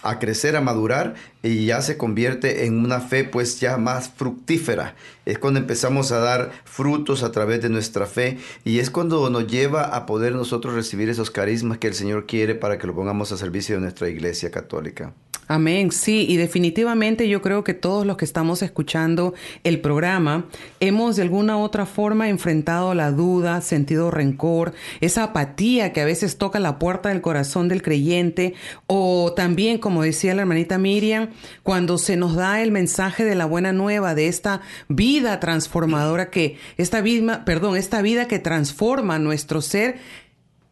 a 0.02 0.18
crecer, 0.18 0.56
a 0.56 0.60
madurar 0.60 1.14
y 1.42 1.66
ya 1.66 1.82
se 1.82 1.96
convierte 1.96 2.66
en 2.66 2.78
una 2.84 3.00
fe 3.00 3.24
pues 3.24 3.60
ya 3.60 3.76
más 3.76 4.10
fructífera. 4.10 4.94
Es 5.26 5.38
cuando 5.38 5.60
empezamos 5.60 6.12
a 6.12 6.18
dar 6.18 6.52
frutos 6.64 7.22
a 7.22 7.32
través 7.32 7.62
de 7.62 7.68
nuestra 7.68 8.06
fe 8.06 8.38
y 8.64 8.78
es 8.78 8.90
cuando 8.90 9.28
nos 9.30 9.46
lleva 9.46 9.84
a 9.84 10.06
poder 10.06 10.34
nosotros 10.34 10.74
recibir 10.74 11.08
esos 11.08 11.30
carismas 11.30 11.78
que 11.78 11.88
el 11.88 11.94
Señor 11.94 12.26
quiere 12.26 12.54
para 12.54 12.78
que 12.78 12.86
lo 12.86 12.94
pongamos 12.94 13.32
a 13.32 13.36
servicio 13.36 13.76
de 13.76 13.82
nuestra 13.82 14.08
iglesia 14.08 14.50
católica. 14.50 15.12
Amén, 15.52 15.90
sí, 15.90 16.26
y 16.28 16.36
definitivamente 16.36 17.28
yo 17.28 17.42
creo 17.42 17.64
que 17.64 17.74
todos 17.74 18.06
los 18.06 18.16
que 18.16 18.24
estamos 18.24 18.62
escuchando 18.62 19.34
el 19.64 19.80
programa 19.80 20.46
hemos 20.78 21.16
de 21.16 21.22
alguna 21.22 21.56
u 21.56 21.62
otra 21.62 21.86
forma 21.86 22.28
enfrentado 22.28 22.94
la 22.94 23.10
duda, 23.10 23.60
sentido 23.60 24.12
rencor, 24.12 24.74
esa 25.00 25.24
apatía 25.24 25.92
que 25.92 26.02
a 26.02 26.04
veces 26.04 26.38
toca 26.38 26.60
la 26.60 26.78
puerta 26.78 27.08
del 27.08 27.20
corazón 27.20 27.66
del 27.66 27.82
creyente, 27.82 28.54
o 28.86 29.32
también, 29.34 29.78
como 29.78 30.04
decía 30.04 30.36
la 30.36 30.42
hermanita 30.42 30.78
Miriam, 30.78 31.30
cuando 31.64 31.98
se 31.98 32.16
nos 32.16 32.36
da 32.36 32.62
el 32.62 32.70
mensaje 32.70 33.24
de 33.24 33.34
la 33.34 33.46
buena 33.46 33.72
nueva, 33.72 34.14
de 34.14 34.28
esta 34.28 34.60
vida 34.86 35.40
transformadora 35.40 36.30
que, 36.30 36.58
esta 36.76 37.00
vida, 37.00 37.44
perdón, 37.44 37.76
esta 37.76 38.02
vida 38.02 38.28
que 38.28 38.38
transforma 38.38 39.18
nuestro 39.18 39.62
ser, 39.62 39.98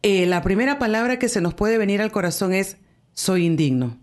eh, 0.03 0.25
la 0.25 0.41
primera 0.41 0.79
palabra 0.79 1.19
que 1.19 1.27
se 1.27 1.41
nos 1.41 1.53
puede 1.53 1.77
venir 1.77 2.01
al 2.01 2.13
corazón 2.13 2.53
es 2.53 2.77
soy 3.13 3.45
indigno 3.45 3.97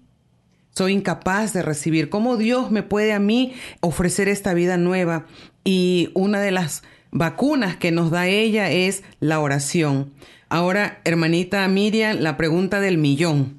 soy 0.77 0.93
incapaz 0.93 1.55
de 1.55 1.63
recibir. 1.63 2.11
¿Cómo 2.11 2.37
Dios 2.37 2.71
me 2.71 2.83
puede 2.83 3.15
a 3.15 3.19
mí 3.19 3.55
ofrecer 3.81 4.29
esta 4.29 4.53
vida 4.53 4.77
nueva? 4.77 5.25
Y 5.65 6.11
una 6.13 6.41
de 6.41 6.51
las 6.51 6.83
vacunas 7.11 7.77
que 7.77 7.93
nos 7.93 8.11
da 8.11 8.27
ella 8.27 8.71
es 8.71 9.03
la 9.19 9.41
oración. 9.41 10.13
Ahora, 10.51 11.01
hermanita 11.05 11.67
Miriam, 11.67 12.19
la 12.21 12.37
pregunta 12.37 12.81
del 12.81 12.99
millón. 12.99 13.59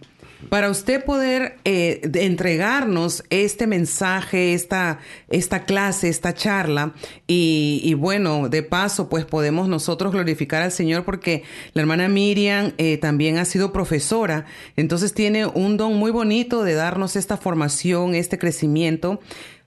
Para 0.49 0.69
usted 0.69 1.03
poder 1.03 1.57
eh, 1.65 2.01
entregarnos 2.13 3.23
este 3.29 3.67
mensaje, 3.67 4.53
esta, 4.53 4.99
esta 5.29 5.65
clase, 5.65 6.07
esta 6.07 6.33
charla, 6.33 6.93
y, 7.27 7.93
bueno, 7.95 8.47
de 8.47 8.63
paso, 8.63 9.09
pues 9.09 9.25
podemos 9.25 9.67
nosotros 9.67 10.13
glorificar 10.13 10.61
al 10.61 10.71
Señor 10.71 11.03
porque 11.03 11.43
la 11.73 11.81
hermana 11.81 12.07
Miriam 12.07 12.73
eh, 12.77 12.97
también 12.97 13.37
ha 13.37 13.45
sido 13.45 13.73
profesora, 13.73 14.45
entonces 14.75 15.13
tiene 15.13 15.45
un 15.45 15.75
don 15.75 15.95
muy 15.95 16.11
bonito 16.11 16.63
de 16.63 16.73
darnos 16.73 17.15
esta 17.15 17.37
formación, 17.37 18.15
este 18.15 18.37
crecimiento. 18.37 19.19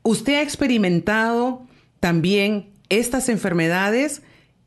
¿Usted 0.02 0.34
ha 0.36 0.42
experimentado 0.42 1.66
también 2.00 2.70
estas 2.88 3.28
enfermedades? 3.28 4.22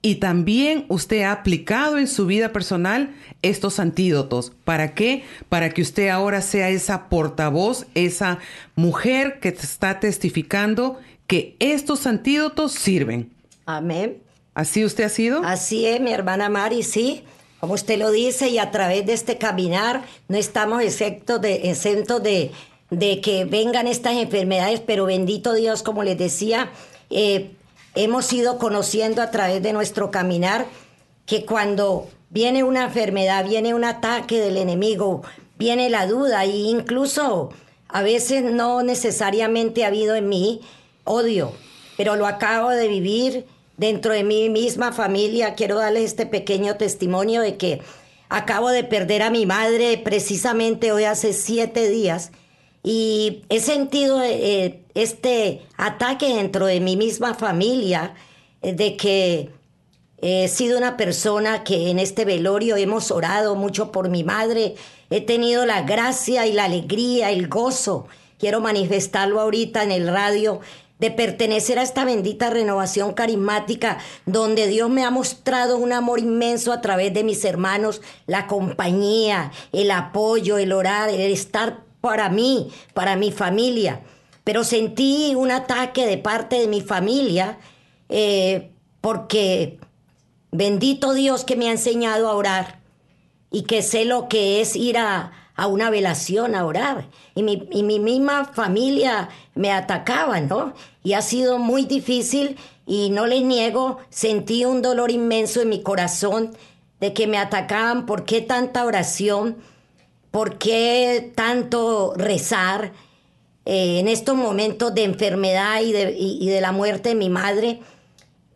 Y 0.05 0.15
también 0.15 0.85
usted 0.89 1.21
ha 1.21 1.31
aplicado 1.31 1.97
en 1.97 2.09
su 2.09 2.25
vida 2.25 2.51
personal 2.51 3.15
estos 3.41 3.79
antídotos. 3.79 4.51
¿Para 4.65 4.95
qué? 4.95 5.23
Para 5.47 5.69
que 5.69 5.81
usted 5.81 6.09
ahora 6.09 6.41
sea 6.41 6.69
esa 6.69 7.07
portavoz, 7.07 7.87
esa 7.95 8.39
mujer 8.75 9.39
que 9.39 9.47
está 9.47 10.01
testificando 10.01 10.99
que 11.25 11.55
estos 11.59 12.05
antídotos 12.05 12.73
sirven. 12.73 13.31
Amén. 13.65 14.21
¿Así 14.53 14.83
usted 14.83 15.05
ha 15.05 15.09
sido? 15.09 15.41
Así 15.45 15.85
es, 15.85 16.01
mi 16.01 16.11
hermana 16.11 16.49
Mari, 16.49 16.83
sí. 16.83 17.23
Como 17.61 17.73
usted 17.73 17.97
lo 17.97 18.11
dice, 18.11 18.49
y 18.49 18.57
a 18.57 18.71
través 18.71 19.05
de 19.05 19.13
este 19.13 19.37
caminar 19.37 20.03
no 20.27 20.35
estamos 20.35 20.83
exentos 20.83 21.39
de, 21.39 21.69
exentos 21.69 22.21
de, 22.21 22.51
de 22.89 23.21
que 23.21 23.45
vengan 23.45 23.87
estas 23.87 24.17
enfermedades, 24.17 24.81
pero 24.81 25.05
bendito 25.05 25.53
Dios, 25.53 25.81
como 25.81 26.03
les 26.03 26.17
decía, 26.17 26.71
eh, 27.09 27.51
hemos 27.95 28.31
ido 28.33 28.57
conociendo 28.57 29.21
a 29.21 29.31
través 29.31 29.61
de 29.61 29.73
nuestro 29.73 30.11
caminar 30.11 30.65
que 31.25 31.45
cuando 31.45 32.09
viene 32.29 32.63
una 32.63 32.85
enfermedad, 32.85 33.45
viene 33.45 33.73
un 33.73 33.83
ataque 33.83 34.39
del 34.39 34.57
enemigo, 34.57 35.21
viene 35.57 35.89
la 35.89 36.07
duda 36.07 36.43
e 36.43 36.49
incluso 36.49 37.51
a 37.87 38.01
veces 38.01 38.43
no 38.43 38.81
necesariamente 38.83 39.83
ha 39.83 39.87
habido 39.87 40.15
en 40.15 40.27
mí 40.27 40.61
odio, 41.03 41.53
pero 41.95 42.15
lo 42.15 42.25
acabo 42.25 42.69
de 42.69 42.87
vivir 42.87 43.45
dentro 43.77 44.13
de 44.13 44.23
mi 44.23 44.49
misma 44.49 44.91
familia. 44.91 45.53
Quiero 45.53 45.77
darles 45.77 46.05
este 46.05 46.25
pequeño 46.25 46.75
testimonio 46.75 47.41
de 47.41 47.57
que 47.57 47.81
acabo 48.29 48.69
de 48.69 48.83
perder 48.83 49.21
a 49.21 49.29
mi 49.29 49.45
madre 49.45 50.01
precisamente 50.03 50.91
hoy 50.91 51.03
hace 51.03 51.33
siete 51.33 51.87
días 51.89 52.31
y 52.83 53.43
he 53.47 53.61
sentido 53.61 54.21
eh, 54.21 54.83
este 54.93 55.61
ataque 55.77 56.35
dentro 56.35 56.65
de 56.65 56.81
mi 56.81 56.97
misma 56.97 57.33
familia, 57.33 58.13
eh, 58.61 58.73
de 58.73 58.97
que 58.97 59.49
he 60.17 60.47
sido 60.49 60.77
una 60.77 60.97
persona 60.97 61.63
que 61.63 61.89
en 61.89 61.99
este 61.99 62.25
velorio 62.25 62.75
hemos 62.75 63.09
orado 63.09 63.55
mucho 63.55 63.91
por 63.91 64.09
mi 64.09 64.25
madre, 64.25 64.75
he 65.09 65.21
tenido 65.21 65.65
la 65.65 65.83
gracia 65.83 66.45
y 66.45 66.51
la 66.51 66.65
alegría, 66.65 67.31
el 67.31 67.47
gozo, 67.47 68.07
quiero 68.37 68.59
manifestarlo 68.59 69.39
ahorita 69.39 69.83
en 69.83 69.91
el 69.91 70.07
radio, 70.09 70.59
de 70.99 71.11
pertenecer 71.11 71.79
a 71.79 71.83
esta 71.83 72.05
bendita 72.05 72.49
renovación 72.49 73.13
carismática 73.13 73.97
donde 74.25 74.67
Dios 74.67 74.89
me 74.89 75.03
ha 75.03 75.09
mostrado 75.09 75.77
un 75.77 75.91
amor 75.91 76.19
inmenso 76.19 76.71
a 76.71 76.79
través 76.79 77.13
de 77.13 77.25
mis 77.25 77.43
hermanos, 77.43 78.01
la 78.25 78.47
compañía, 78.47 79.51
el 79.73 79.91
apoyo, 79.91 80.57
el 80.57 80.71
orar, 80.71 81.09
el 81.09 81.31
estar 81.31 81.82
para 82.03 82.27
mí, 82.27 82.69
para 82.93 83.15
mi 83.15 83.31
familia. 83.31 84.01
Pero 84.43 84.65
sentí 84.65 85.35
un 85.37 85.51
ataque 85.51 86.05
de 86.05 86.17
parte 86.17 86.59
de 86.59 86.67
mi 86.67 86.81
familia 86.81 87.59
eh, 88.09 88.71
porque 88.99 89.79
bendito 90.51 91.13
Dios 91.13 91.45
que 91.45 91.55
me 91.55 91.69
ha 91.69 91.71
enseñado 91.71 92.27
a 92.27 92.35
orar 92.35 92.81
y 93.51 93.61
que 93.61 93.81
sé 93.81 94.03
lo 94.03 94.27
que 94.27 94.59
es 94.59 94.75
ir 94.75 94.97
a, 94.97 95.31
una 95.69 95.89
velación 95.89 96.55
a 96.55 96.65
orar. 96.65 97.07
Y 97.35 97.43
mi, 97.43 97.69
y 97.71 97.83
mi 97.83 97.99
misma 97.99 98.43
familia 98.43 99.29
me 99.55 99.71
atacaba, 99.71 100.41
¿no? 100.41 100.73
Y 101.05 101.13
ha 101.13 101.21
sido 101.21 101.57
muy 101.57 101.85
difícil 101.85 102.57
y 102.85 103.11
no 103.11 103.27
les 103.27 103.43
niego, 103.43 103.99
sentí 104.09 104.65
un 104.65 104.81
dolor 104.81 105.09
inmenso 105.09 105.61
en 105.61 105.69
mi 105.69 105.81
corazón 105.81 106.51
de 106.99 107.13
que 107.13 107.27
me 107.27 107.37
atacaban, 107.37 108.05
¿por 108.05 108.25
qué 108.25 108.41
tanta 108.41 108.83
oración? 108.83 109.55
¿Por 110.33 110.57
qué 110.57 111.31
tanto 111.35 112.15
rezar 112.17 112.91
eh, 113.65 113.99
en 113.99 114.07
estos 114.07 114.35
momentos 114.35 114.95
de 114.95 115.03
enfermedad 115.03 115.79
y 115.83 115.91
de, 115.91 116.59
la 116.59 116.71
muerte 116.71 117.09
de 117.09 117.15
mi 117.15 117.29
madre? 117.29 117.81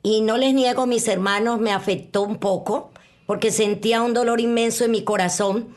Y 0.01 0.21
no 0.21 0.37
les 0.37 0.55
niego, 0.55 0.87
mis 0.87 1.07
hermanos, 1.07 1.59
me 1.59 1.71
afectó 1.71 2.23
un 2.23 2.37
poco 2.37 2.89
porque 3.27 3.51
sentía 3.51 4.01
un 4.01 4.15
dolor 4.15 4.41
inmenso 4.41 4.85
en 4.85 4.91
mi 4.91 5.03
corazón, 5.03 5.75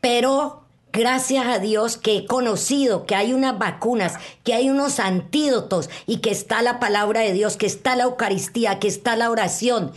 pero 0.00 0.64
gracias 0.92 1.46
a 1.46 1.60
Dios 1.60 1.96
que 1.96 2.16
he 2.16 2.26
conocido 2.26 3.06
que 3.06 3.14
hay 3.14 3.32
unas 3.32 3.56
vacunas, 3.56 4.14
que 4.42 4.54
hay 4.54 4.68
unos 4.68 4.98
antídotos 4.98 5.90
y 6.08 6.16
que 6.16 6.32
está 6.32 6.60
la 6.60 6.80
palabra 6.80 7.20
de 7.20 7.34
Dios, 7.34 7.56
que 7.56 7.66
está 7.66 7.94
la 7.94 8.02
Eucaristía, 8.02 8.80
que 8.80 8.88
está 8.88 9.14
la 9.14 9.30
oración 9.30 9.92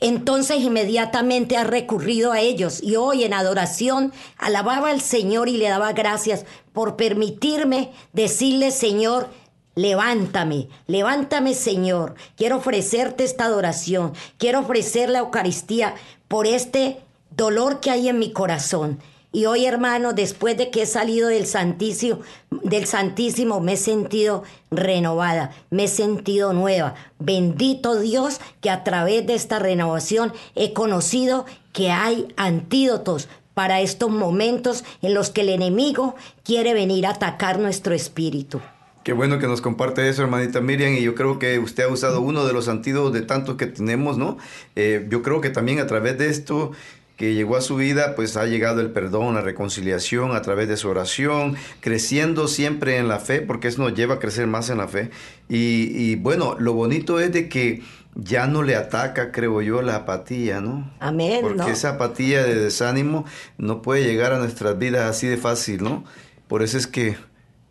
entonces 0.00 0.60
inmediatamente 0.60 1.56
ha 1.56 1.64
recurrido 1.64 2.32
a 2.32 2.40
ellos. 2.40 2.82
Y 2.82 2.96
hoy 2.96 3.24
en 3.24 3.34
adoración 3.34 4.12
alababa 4.36 4.90
al 4.90 5.00
Señor 5.00 5.48
y 5.48 5.56
le 5.56 5.68
daba 5.68 5.92
gracias 5.92 6.44
por 6.72 6.96
permitirme 6.96 7.90
decirle, 8.12 8.70
Señor, 8.70 9.28
levántame, 9.74 10.68
levántame 10.86 11.54
Señor, 11.54 12.14
quiero 12.36 12.56
ofrecerte 12.56 13.24
esta 13.24 13.44
adoración, 13.44 14.12
quiero 14.36 14.60
ofrecer 14.60 15.08
la 15.08 15.20
Eucaristía 15.20 15.94
por 16.26 16.46
este 16.46 17.00
dolor 17.30 17.80
que 17.80 17.90
hay 17.90 18.08
en 18.08 18.18
mi 18.18 18.32
corazón. 18.32 18.98
Y 19.30 19.44
hoy, 19.44 19.66
hermano, 19.66 20.14
después 20.14 20.56
de 20.56 20.70
que 20.70 20.82
he 20.82 20.86
salido 20.86 21.28
del 21.28 21.46
Santísimo, 21.46 22.20
del 22.50 22.86
Santísimo, 22.86 23.60
me 23.60 23.74
he 23.74 23.76
sentido 23.76 24.42
renovada, 24.70 25.50
me 25.70 25.84
he 25.84 25.88
sentido 25.88 26.54
nueva. 26.54 26.94
Bendito 27.18 27.98
Dios 27.98 28.40
que 28.62 28.70
a 28.70 28.84
través 28.84 29.26
de 29.26 29.34
esta 29.34 29.58
renovación 29.58 30.32
he 30.54 30.72
conocido 30.72 31.44
que 31.74 31.90
hay 31.90 32.28
antídotos 32.36 33.28
para 33.52 33.80
estos 33.80 34.08
momentos 34.10 34.84
en 35.02 35.12
los 35.14 35.30
que 35.30 35.42
el 35.42 35.50
enemigo 35.50 36.14
quiere 36.42 36.72
venir 36.72 37.06
a 37.06 37.10
atacar 37.10 37.58
nuestro 37.58 37.94
espíritu. 37.94 38.60
Qué 39.08 39.12
bueno 39.12 39.38
que 39.38 39.46
nos 39.46 39.60
comparte 39.60 40.08
eso, 40.08 40.22
hermanita 40.22 40.60
Miriam, 40.60 40.94
y 40.94 41.02
yo 41.02 41.14
creo 41.14 41.38
que 41.38 41.58
usted 41.58 41.84
ha 41.84 41.88
usado 41.88 42.20
uno 42.20 42.46
de 42.46 42.52
los 42.52 42.68
antídotos 42.68 43.12
de 43.12 43.22
tantos 43.22 43.56
que 43.56 43.66
tenemos, 43.66 44.18
¿no? 44.18 44.38
Eh, 44.76 45.06
yo 45.10 45.22
creo 45.22 45.40
que 45.40 45.50
también 45.50 45.78
a 45.80 45.86
través 45.86 46.18
de 46.18 46.28
esto 46.28 46.72
que 47.18 47.34
llegó 47.34 47.56
a 47.56 47.60
su 47.60 47.74
vida, 47.74 48.14
pues 48.14 48.36
ha 48.36 48.46
llegado 48.46 48.80
el 48.80 48.92
perdón, 48.92 49.34
la 49.34 49.40
reconciliación 49.40 50.36
a 50.36 50.40
través 50.40 50.68
de 50.68 50.76
su 50.76 50.88
oración, 50.88 51.56
creciendo 51.80 52.46
siempre 52.46 52.96
en 52.96 53.08
la 53.08 53.18
fe, 53.18 53.40
porque 53.40 53.66
eso 53.66 53.82
nos 53.82 53.92
lleva 53.92 54.14
a 54.14 54.18
crecer 54.20 54.46
más 54.46 54.70
en 54.70 54.78
la 54.78 54.86
fe. 54.86 55.10
Y, 55.48 56.14
bueno, 56.14 56.54
lo 56.60 56.74
bonito 56.74 57.18
es 57.18 57.32
de 57.32 57.48
que 57.48 57.82
ya 58.14 58.46
no 58.46 58.62
le 58.62 58.76
ataca, 58.76 59.32
creo 59.32 59.60
yo, 59.62 59.82
la 59.82 59.96
apatía, 59.96 60.60
¿no? 60.60 60.88
Amén. 61.00 61.40
Porque 61.42 61.72
esa 61.72 61.90
apatía 61.90 62.44
de 62.44 62.54
desánimo 62.54 63.24
no 63.58 63.82
puede 63.82 64.04
llegar 64.04 64.32
a 64.32 64.38
nuestras 64.38 64.78
vidas 64.78 65.10
así 65.10 65.26
de 65.26 65.38
fácil, 65.38 65.82
¿no? 65.82 66.04
Por 66.46 66.62
eso 66.62 66.78
es 66.78 66.86
que 66.86 67.16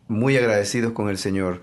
muy 0.08 0.36
agradecidos 0.36 0.92
con 0.92 1.08
el 1.08 1.16
Señor. 1.16 1.62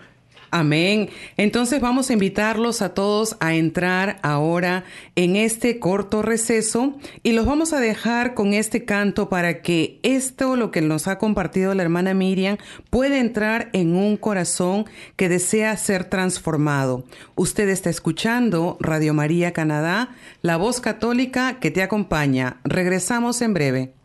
Amén. 0.56 1.10
Entonces 1.36 1.82
vamos 1.82 2.10
a 2.10 2.14
invitarlos 2.14 2.82
a 2.82 2.94
todos 2.94 3.36
a 3.42 3.56
entrar 3.56 4.20
ahora 4.22 4.86
en 5.18 5.36
este 5.36 5.80
corto 5.80 6.22
receso 6.22 6.96
y 7.24 7.34
los 7.34 7.46
vamos 7.46 7.74
a 7.74 7.82
dejar 7.82 8.36
con 8.36 8.54
este 8.54 8.86
canto 8.86 9.28
para 9.28 9.62
que 9.62 10.00
esto, 10.02 10.56
lo 10.56 10.72
que 10.72 10.80
nos 10.80 11.10
ha 11.10 11.18
compartido 11.18 11.76
la 11.76 11.84
hermana 11.84 12.14
Miriam, 12.14 12.56
pueda 12.90 13.20
entrar 13.20 13.70
en 13.74 13.98
un 13.98 14.16
corazón 14.16 14.86
que 15.18 15.28
desea 15.28 15.76
ser 15.76 16.06
transformado. 16.06 17.04
Usted 17.36 17.68
está 17.68 17.90
escuchando 17.90 18.78
Radio 18.80 19.14
María 19.14 19.52
Canadá, 19.52 20.16
la 20.42 20.56
voz 20.56 20.80
católica 20.80 21.60
que 21.60 21.70
te 21.70 21.84
acompaña. 21.84 22.62
Regresamos 22.64 23.42
en 23.42 23.54
breve. 23.54 24.05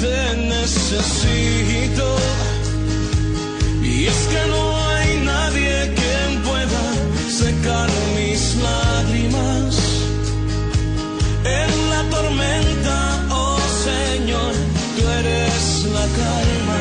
te 0.00 0.36
necesito. 0.36 2.16
Y 3.82 4.06
es 4.06 4.20
que 4.32 4.42
no 4.48 4.62
hay 4.88 5.20
nadie 5.24 5.94
quien 5.98 6.42
pueda 6.42 6.84
secar 7.42 7.88
mis 8.16 8.56
lágrimas. 8.56 9.76
En 11.44 11.70
la 11.90 12.02
tormenta, 12.10 13.26
oh 13.30 13.58
Señor, 13.84 14.52
tú 14.96 15.02
eres 15.20 15.84
la 15.92 16.06
calma. 16.20 16.80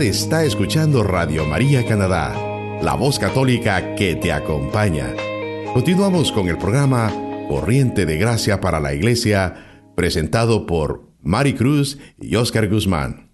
Está 0.00 0.42
escuchando 0.44 1.02
Radio 1.04 1.44
María 1.44 1.86
Canadá, 1.86 2.32
la 2.80 2.94
voz 2.94 3.18
católica 3.18 3.94
que 3.94 4.16
te 4.16 4.32
acompaña. 4.32 5.14
Continuamos 5.74 6.32
con 6.32 6.48
el 6.48 6.56
programa 6.56 7.12
Corriente 7.46 8.06
de 8.06 8.16
Gracia 8.16 8.60
para 8.60 8.80
la 8.80 8.94
Iglesia, 8.94 9.92
presentado 9.94 10.64
por 10.66 11.04
Mari 11.20 11.52
Cruz 11.52 11.98
y 12.18 12.36
Oscar 12.36 12.70
Guzmán. 12.70 13.28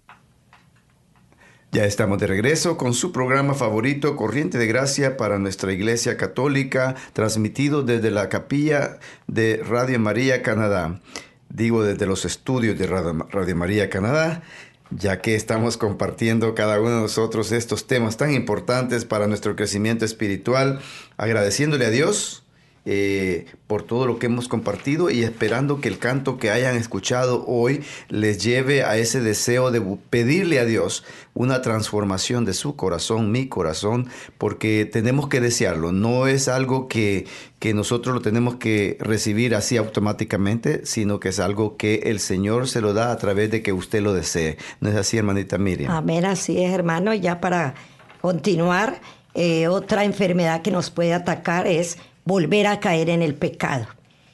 Ya 1.71 1.85
estamos 1.85 2.19
de 2.19 2.27
regreso 2.27 2.75
con 2.75 2.93
su 2.93 3.13
programa 3.13 3.53
favorito, 3.53 4.17
Corriente 4.17 4.57
de 4.57 4.67
Gracia 4.67 5.15
para 5.15 5.39
nuestra 5.39 5.71
Iglesia 5.71 6.17
Católica, 6.17 6.95
transmitido 7.13 7.83
desde 7.83 8.11
la 8.11 8.27
capilla 8.27 8.99
de 9.27 9.63
Radio 9.65 9.97
María 9.99 10.41
Canadá. 10.41 10.99
Digo 11.47 11.83
desde 11.83 12.05
los 12.05 12.25
estudios 12.25 12.77
de 12.77 12.85
Radio 12.85 13.55
María 13.55 13.89
Canadá, 13.89 14.43
ya 14.91 15.21
que 15.21 15.35
estamos 15.35 15.77
compartiendo 15.77 16.55
cada 16.55 16.79
uno 16.79 16.89
de 16.89 17.01
nosotros 17.01 17.51
estos 17.51 17.87
temas 17.87 18.17
tan 18.17 18.33
importantes 18.33 19.05
para 19.05 19.27
nuestro 19.27 19.55
crecimiento 19.55 20.05
espiritual, 20.05 20.79
agradeciéndole 21.17 21.85
a 21.85 21.89
Dios 21.89 22.43
eh, 22.91 23.45
por 23.67 23.83
todo 23.83 24.07
lo 24.07 24.17
que 24.17 24.25
hemos 24.25 24.47
compartido 24.47 25.11
y 25.11 25.21
esperando 25.21 25.79
que 25.79 25.89
el 25.89 25.99
canto 25.99 26.39
que 26.39 26.49
hayan 26.49 26.75
escuchado 26.75 27.45
hoy 27.45 27.83
les 28.07 28.43
lleve 28.43 28.83
a 28.83 28.97
ese 28.97 29.21
deseo 29.21 29.69
de 29.69 29.79
pedirle 30.09 30.57
a 30.57 30.65
Dios 30.65 31.03
una 31.35 31.61
transformación 31.61 32.45
de 32.45 32.55
su 32.55 32.75
corazón, 32.75 33.31
mi 33.31 33.47
corazón, 33.47 34.07
porque 34.39 34.89
tenemos 34.91 35.27
que 35.27 35.39
desearlo. 35.39 35.91
No 35.91 36.25
es 36.25 36.47
algo 36.47 36.87
que, 36.87 37.27
que 37.59 37.75
nosotros 37.75 38.15
lo 38.15 38.21
tenemos 38.21 38.55
que 38.55 38.97
recibir 38.99 39.53
así 39.53 39.77
automáticamente, 39.77 40.83
sino 40.87 41.19
que 41.19 41.29
es 41.29 41.39
algo 41.39 41.77
que 41.77 41.97
el 42.05 42.19
Señor 42.19 42.67
se 42.67 42.81
lo 42.81 42.95
da 42.95 43.11
a 43.11 43.17
través 43.17 43.51
de 43.51 43.61
que 43.61 43.71
usted 43.71 44.01
lo 44.01 44.15
desee. 44.15 44.57
¿No 44.79 44.89
es 44.89 44.95
así, 44.95 45.15
hermanita 45.15 45.59
Miriam? 45.59 45.91
Amén, 45.91 46.25
así 46.25 46.63
es, 46.63 46.73
hermano. 46.73 47.13
Ya 47.13 47.39
para 47.39 47.75
continuar, 48.19 48.99
eh, 49.35 49.67
otra 49.67 50.05
enfermedad 50.05 50.63
que 50.63 50.71
nos 50.71 50.89
puede 50.89 51.13
atacar 51.13 51.67
es 51.67 51.99
volver 52.29 52.67
a 52.67 52.79
caer 52.79 53.09
en 53.09 53.23
el 53.23 53.33
pecado. 53.33 53.87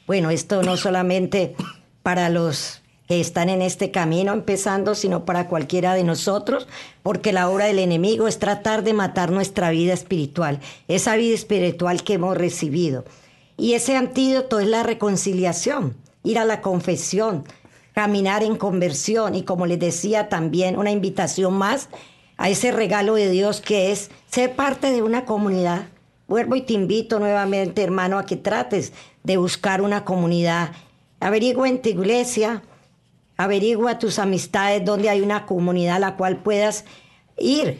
Bueno, 0.05 0.29
esto 0.29 0.61
no 0.63 0.75
solamente 0.75 1.55
para 2.03 2.27
los 2.27 2.81
que 3.07 3.21
están 3.21 3.47
en 3.47 3.61
este 3.61 3.89
camino 3.89 4.33
empezando, 4.33 4.95
sino 4.95 5.23
para 5.23 5.47
cualquiera 5.47 5.93
de 5.93 6.03
nosotros, 6.03 6.67
porque 7.03 7.31
la 7.31 7.49
obra 7.49 7.67
del 7.67 7.79
enemigo 7.79 8.27
es 8.27 8.37
tratar 8.37 8.83
de 8.83 8.91
matar 8.91 9.31
nuestra 9.31 9.69
vida 9.69 9.93
espiritual, 9.93 10.59
esa 10.89 11.15
vida 11.15 11.33
espiritual 11.33 12.03
que 12.03 12.15
hemos 12.15 12.37
recibido. 12.37 13.05
Y 13.55 13.75
ese 13.75 13.95
antídoto 13.95 14.59
es 14.59 14.67
la 14.67 14.83
reconciliación, 14.83 15.95
ir 16.21 16.37
a 16.37 16.43
la 16.43 16.59
confesión, 16.59 17.45
caminar 17.93 18.43
en 18.43 18.57
conversión 18.57 19.35
y 19.35 19.43
como 19.43 19.67
les 19.67 19.79
decía 19.79 20.27
también 20.27 20.77
una 20.77 20.91
invitación 20.91 21.53
más 21.53 21.87
a 22.35 22.49
ese 22.49 22.73
regalo 22.73 23.15
de 23.15 23.29
Dios 23.29 23.61
que 23.61 23.93
es 23.93 24.11
ser 24.27 24.53
parte 24.53 24.91
de 24.91 25.01
una 25.01 25.23
comunidad. 25.23 25.87
Vuelvo 26.27 26.55
y 26.55 26.61
te 26.61 26.73
invito 26.73 27.19
nuevamente, 27.19 27.83
hermano, 27.83 28.17
a 28.17 28.25
que 28.25 28.35
trates 28.35 28.93
de 29.23 29.37
buscar 29.37 29.81
una 29.81 30.03
comunidad. 30.05 30.71
Averigua 31.19 31.69
en 31.69 31.81
tu 31.81 31.89
iglesia, 31.89 32.63
averigua 33.37 33.99
tus 33.99 34.17
amistades 34.17 34.83
donde 34.83 35.09
hay 35.09 35.21
una 35.21 35.45
comunidad 35.45 35.97
a 35.97 35.99
la 35.99 36.15
cual 36.15 36.37
puedas 36.37 36.85
ir 37.37 37.79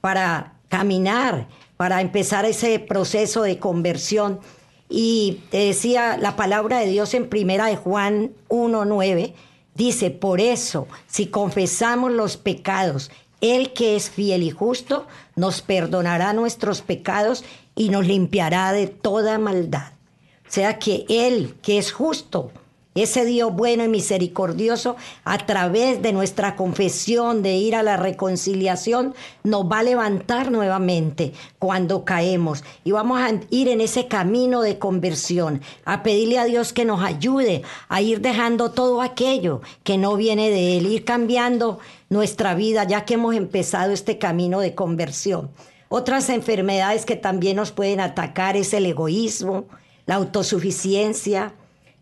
para 0.00 0.54
caminar, 0.68 1.48
para 1.76 2.00
empezar 2.00 2.44
ese 2.44 2.78
proceso 2.78 3.42
de 3.42 3.58
conversión. 3.58 4.40
Y 4.88 5.40
te 5.50 5.58
decía 5.58 6.16
la 6.18 6.36
palabra 6.36 6.78
de 6.80 6.88
Dios 6.88 7.14
en 7.14 7.28
primera 7.28 7.66
de 7.66 7.76
Juan 7.76 8.32
1.9, 8.48 9.32
dice, 9.74 10.10
por 10.10 10.40
eso, 10.40 10.86
si 11.06 11.26
confesamos 11.26 12.12
los 12.12 12.36
pecados, 12.36 13.10
Él 13.40 13.72
que 13.72 13.96
es 13.96 14.10
fiel 14.10 14.42
y 14.42 14.50
justo, 14.50 15.06
nos 15.34 15.62
perdonará 15.62 16.34
nuestros 16.34 16.82
pecados 16.82 17.44
y 17.76 17.90
nos 17.90 18.06
limpiará 18.06 18.72
de 18.72 18.88
toda 18.88 19.38
maldad. 19.38 19.92
O 20.48 20.50
sea 20.50 20.78
que 20.78 21.04
Él 21.08 21.54
que 21.62 21.78
es 21.78 21.92
justo, 21.92 22.50
ese 22.96 23.26
Dios 23.26 23.52
bueno 23.52 23.84
y 23.84 23.88
misericordioso, 23.88 24.96
a 25.24 25.36
través 25.44 26.00
de 26.00 26.14
nuestra 26.14 26.56
confesión, 26.56 27.42
de 27.42 27.56
ir 27.56 27.76
a 27.76 27.82
la 27.82 27.98
reconciliación, 27.98 29.14
nos 29.44 29.70
va 29.70 29.80
a 29.80 29.82
levantar 29.82 30.50
nuevamente 30.50 31.34
cuando 31.58 32.06
caemos. 32.06 32.64
Y 32.84 32.92
vamos 32.92 33.20
a 33.20 33.32
ir 33.50 33.68
en 33.68 33.82
ese 33.82 34.08
camino 34.08 34.62
de 34.62 34.78
conversión, 34.78 35.60
a 35.84 36.02
pedirle 36.02 36.38
a 36.38 36.46
Dios 36.46 36.72
que 36.72 36.86
nos 36.86 37.02
ayude 37.02 37.62
a 37.88 38.00
ir 38.00 38.22
dejando 38.22 38.70
todo 38.70 39.02
aquello 39.02 39.60
que 39.84 39.98
no 39.98 40.16
viene 40.16 40.48
de 40.48 40.78
Él, 40.78 40.86
ir 40.86 41.04
cambiando 41.04 41.78
nuestra 42.08 42.54
vida, 42.54 42.84
ya 42.84 43.04
que 43.04 43.14
hemos 43.14 43.34
empezado 43.34 43.92
este 43.92 44.16
camino 44.16 44.60
de 44.60 44.74
conversión. 44.74 45.50
Otras 45.88 46.30
enfermedades 46.30 47.06
que 47.06 47.14
también 47.14 47.54
nos 47.56 47.70
pueden 47.70 48.00
atacar 48.00 48.56
es 48.56 48.74
el 48.74 48.86
egoísmo, 48.86 49.66
la 50.04 50.16
autosuficiencia, 50.16 51.54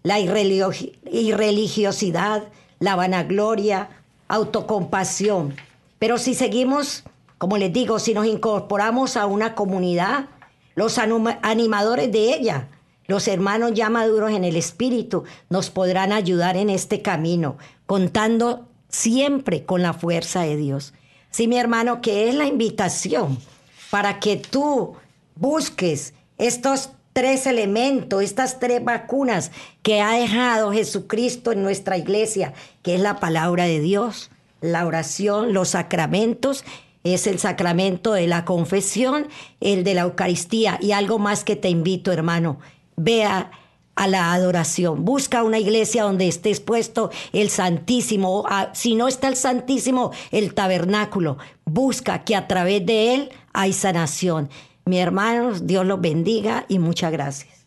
la 0.03 0.21
irreligiosidad, 0.21 2.45
la 2.79 2.97
vanagloria, 2.97 3.91
autocompasión. 4.29 5.55
Pero 5.99 6.17
si 6.19 6.33
seguimos, 6.35 7.05
como 7.39 7.59
les 7.59 7.73
digo, 7.73 7.99
si 7.99 8.15
nos 8.15 8.27
incorporamos 8.27 9.19
a 9.19 9.27
una 9.27 9.55
comunidad, 9.55 10.29
los 10.75 10.99
animadores 10.99 12.11
de 12.11 12.35
ella, 12.35 12.69
los 13.07 13.29
hermanos 13.29 13.73
ya 13.75 13.91
maduros 13.91 14.33
en 14.33 14.45
el 14.45 14.57
espíritu, 14.57 15.25
nos 15.51 15.69
podrán 15.69 16.11
ayudar 16.13 16.57
en 16.57 16.71
este 16.71 17.03
camino, 17.03 17.59
contando 17.85 18.67
siempre 18.89 19.67
con 19.67 19.83
la 19.83 19.93
fuerza 19.93 20.41
de 20.43 20.57
Dios. 20.57 20.95
Sí, 21.31 21.49
mi 21.49 21.59
hermano, 21.59 22.01
que 22.01 22.31
es 22.31 22.35
la 22.35 22.47
invitación 22.47 23.37
para 23.95 24.19
que 24.19 24.37
tú 24.37 24.95
busques 25.37 26.15
estos 26.37 26.91
tres 27.13 27.47
elementos, 27.47 28.25
estas 28.25 28.59
tres 28.59 28.83
vacunas 28.83 29.53
que 29.83 30.01
ha 30.01 30.15
dejado 30.15 30.73
Jesucristo 30.73 31.53
en 31.53 31.63
nuestra 31.63 31.97
iglesia, 31.97 32.55
que 32.83 32.97
es 32.97 33.01
la 33.01 33.21
palabra 33.21 33.67
de 33.67 33.79
Dios, 33.79 34.33
la 34.61 34.85
oración, 34.85 35.53
los 35.53 35.69
sacramentos, 35.69 36.65
es 37.05 37.29
el 37.29 37.39
sacramento 37.39 38.13
de 38.15 38.27
la 38.27 38.45
confesión, 38.45 39.29
el 39.61 39.85
de 39.85 39.95
la 39.95 40.01
Eucaristía 40.01 40.77
y 40.83 40.91
algo 40.91 41.21
más 41.21 41.45
que 41.45 41.55
te 41.55 41.69
invito, 41.69 42.11
hermano, 42.11 42.59
vea 42.97 43.53
a 43.95 44.09
la 44.09 44.33
adoración. 44.33 45.05
Busca 45.05 45.45
una 45.45 45.61
iglesia 45.61 46.03
donde 46.03 46.27
esté 46.27 46.51
expuesto 46.51 47.11
el 47.33 47.49
Santísimo. 47.49 48.45
si 48.73 48.97
no 48.97 49.07
está 49.07 49.29
el 49.29 49.37
Santísimo, 49.37 50.11
el 50.33 50.53
tabernáculo. 50.53 51.39
Busca 51.65 52.25
que 52.25 52.37
a 52.37 52.47
través 52.47 52.85
de 52.85 53.15
él 53.15 53.31
hay 53.53 53.73
sanación. 53.73 54.51
Mi 54.85 54.99
hermanos, 54.99 55.67
Dios 55.67 55.87
los 55.87 56.01
bendiga 56.01 56.67
y 56.69 56.79
muchas 56.79 57.11
gracias. 57.11 57.67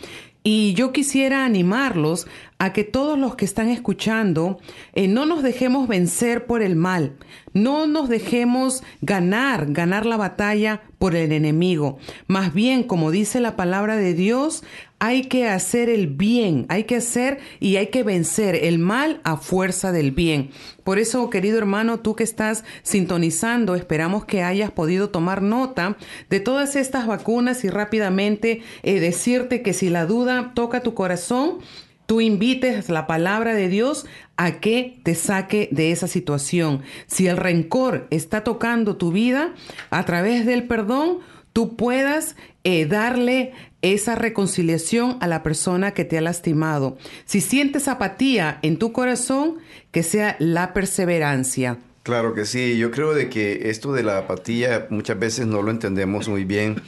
Y 0.43 0.73
yo 0.73 0.91
quisiera 0.91 1.45
animarlos 1.45 2.27
a 2.57 2.71
que 2.71 2.83
todos 2.83 3.19
los 3.19 3.35
que 3.35 3.45
están 3.45 3.69
escuchando 3.69 4.59
eh, 4.93 5.07
no 5.07 5.25
nos 5.25 5.43
dejemos 5.43 5.87
vencer 5.87 6.45
por 6.45 6.61
el 6.61 6.75
mal, 6.75 7.17
no 7.53 7.85
nos 7.87 8.07
dejemos 8.07 8.83
ganar, 9.01 9.67
ganar 9.71 10.05
la 10.05 10.17
batalla 10.17 10.81
por 10.97 11.15
el 11.15 11.31
enemigo. 11.31 11.97
Más 12.27 12.53
bien, 12.53 12.83
como 12.83 13.11
dice 13.11 13.39
la 13.39 13.55
palabra 13.55 13.97
de 13.97 14.13
Dios, 14.13 14.63
hay 14.99 15.23
que 15.23 15.47
hacer 15.47 15.89
el 15.89 16.07
bien, 16.07 16.65
hay 16.69 16.85
que 16.85 16.95
hacer 16.95 17.39
y 17.59 17.75
hay 17.75 17.87
que 17.87 18.03
vencer 18.03 18.55
el 18.55 18.79
mal 18.79 19.19
a 19.23 19.37
fuerza 19.37 19.91
del 19.91 20.11
bien. 20.11 20.51
Por 20.83 20.97
eso, 20.97 21.29
querido 21.29 21.57
hermano, 21.57 21.99
tú 21.99 22.15
que 22.15 22.23
estás 22.23 22.63
sintonizando, 22.83 23.75
esperamos 23.75 24.25
que 24.25 24.43
hayas 24.43 24.71
podido 24.71 25.09
tomar 25.09 25.41
nota 25.41 25.97
de 26.29 26.39
todas 26.39 26.75
estas 26.75 27.07
vacunas 27.07 27.63
y 27.65 27.69
rápidamente 27.69 28.61
eh, 28.83 28.99
decirte 28.99 29.61
que 29.61 29.73
si 29.73 29.89
la 29.89 30.05
duda 30.05 30.53
toca 30.55 30.81
tu 30.81 30.93
corazón, 30.93 31.59
tú 32.05 32.21
invites 32.21 32.89
la 32.89 33.07
palabra 33.07 33.53
de 33.53 33.69
Dios 33.69 34.05
a 34.37 34.59
que 34.59 34.99
te 35.03 35.15
saque 35.15 35.69
de 35.71 35.91
esa 35.91 36.07
situación. 36.07 36.81
Si 37.07 37.27
el 37.27 37.37
rencor 37.37 38.07
está 38.09 38.43
tocando 38.43 38.97
tu 38.97 39.11
vida, 39.11 39.53
a 39.89 40.05
través 40.05 40.45
del 40.45 40.67
perdón, 40.67 41.19
tú 41.53 41.75
puedas 41.75 42.35
eh, 42.63 42.85
darle 42.85 43.53
esa 43.81 44.15
reconciliación 44.15 45.17
a 45.21 45.27
la 45.27 45.43
persona 45.43 45.91
que 45.91 46.05
te 46.05 46.17
ha 46.17 46.21
lastimado. 46.21 46.97
Si 47.25 47.39
sientes 47.39 47.87
apatía 47.87 48.59
en 48.61 48.77
tu 48.77 48.91
corazón, 48.91 49.57
que 49.91 50.03
sea 50.03 50.35
la 50.39 50.73
perseverancia. 50.73 51.77
Claro 52.03 52.33
que 52.33 52.45
sí, 52.45 52.77
yo 52.77 52.91
creo 52.91 53.13
de 53.13 53.29
que 53.29 53.69
esto 53.69 53.93
de 53.93 54.03
la 54.03 54.19
apatía 54.19 54.87
muchas 54.89 55.17
veces 55.17 55.47
no 55.47 55.61
lo 55.61 55.71
entendemos 55.71 56.27
muy 56.27 56.45
bien. 56.45 56.81